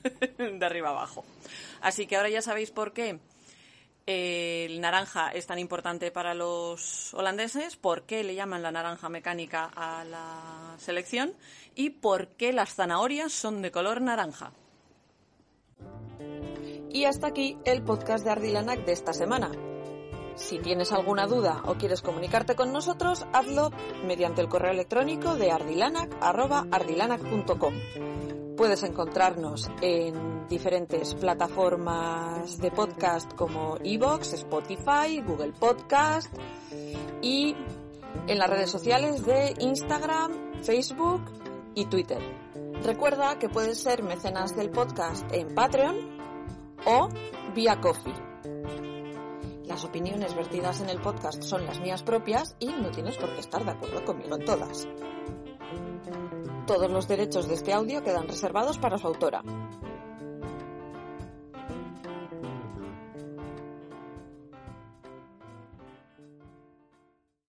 de 0.37 0.65
arriba 0.65 0.89
abajo. 0.89 1.25
Así 1.81 2.07
que 2.07 2.15
ahora 2.15 2.29
ya 2.29 2.41
sabéis 2.41 2.71
por 2.71 2.93
qué 2.93 3.19
el 4.05 4.81
naranja 4.81 5.29
es 5.29 5.47
tan 5.47 5.59
importante 5.59 6.11
para 6.11 6.33
los 6.33 7.13
holandeses, 7.13 7.77
por 7.77 8.03
qué 8.03 8.23
le 8.23 8.35
llaman 8.35 8.61
la 8.61 8.71
naranja 8.71 9.09
mecánica 9.09 9.71
a 9.75 10.03
la 10.03 10.75
selección 10.77 11.33
y 11.75 11.91
por 11.91 12.27
qué 12.29 12.53
las 12.53 12.75
zanahorias 12.75 13.31
son 13.31 13.61
de 13.61 13.71
color 13.71 14.01
naranja. 14.01 14.51
Y 16.89 17.05
hasta 17.05 17.27
aquí 17.27 17.57
el 17.65 17.81
podcast 17.81 18.23
de 18.23 18.31
Ardilanac 18.31 18.85
de 18.85 18.91
esta 18.91 19.13
semana. 19.13 19.51
Si 20.35 20.59
tienes 20.59 20.91
alguna 20.91 21.27
duda 21.27 21.61
o 21.65 21.75
quieres 21.75 22.01
comunicarte 22.01 22.55
con 22.55 22.73
nosotros, 22.73 23.27
hazlo 23.33 23.69
mediante 24.05 24.41
el 24.41 24.49
correo 24.49 24.71
electrónico 24.71 25.35
de 25.35 25.51
ardilanac.ardilanac.com. 25.51 28.42
Puedes 28.57 28.83
encontrarnos 28.83 29.69
en 29.81 30.47
diferentes 30.47 31.15
plataformas 31.15 32.57
de 32.59 32.69
podcast 32.69 33.33
como 33.33 33.77
Evox, 33.83 34.33
Spotify, 34.33 35.21
Google 35.25 35.53
Podcast 35.53 36.31
y 37.21 37.55
en 38.27 38.37
las 38.37 38.49
redes 38.49 38.69
sociales 38.69 39.25
de 39.25 39.55
Instagram, 39.59 40.61
Facebook 40.61 41.21
y 41.73 41.85
Twitter. 41.85 42.19
Recuerda 42.83 43.39
que 43.39 43.49
puedes 43.49 43.81
ser 43.81 44.03
mecenas 44.03 44.55
del 44.55 44.69
podcast 44.69 45.25
en 45.33 45.55
Patreon 45.55 45.95
o 46.85 47.09
vía 47.55 47.81
Coffee. 47.81 48.13
Las 49.65 49.83
opiniones 49.85 50.35
vertidas 50.35 50.81
en 50.81 50.89
el 50.89 50.99
podcast 50.99 51.41
son 51.41 51.65
las 51.65 51.79
mías 51.79 52.03
propias 52.03 52.55
y 52.59 52.67
no 52.67 52.91
tienes 52.91 53.17
por 53.17 53.33
qué 53.33 53.39
estar 53.39 53.65
de 53.65 53.71
acuerdo 53.71 54.05
conmigo 54.05 54.35
en 54.35 54.45
todas. 54.45 54.87
Todos 56.65 56.89
los 56.89 57.09
derechos 57.09 57.49
de 57.49 57.55
este 57.55 57.73
audio 57.73 58.03
quedan 58.03 58.27
reservados 58.27 58.77
para 58.77 58.97
su 58.97 59.07
autora. 59.07 59.43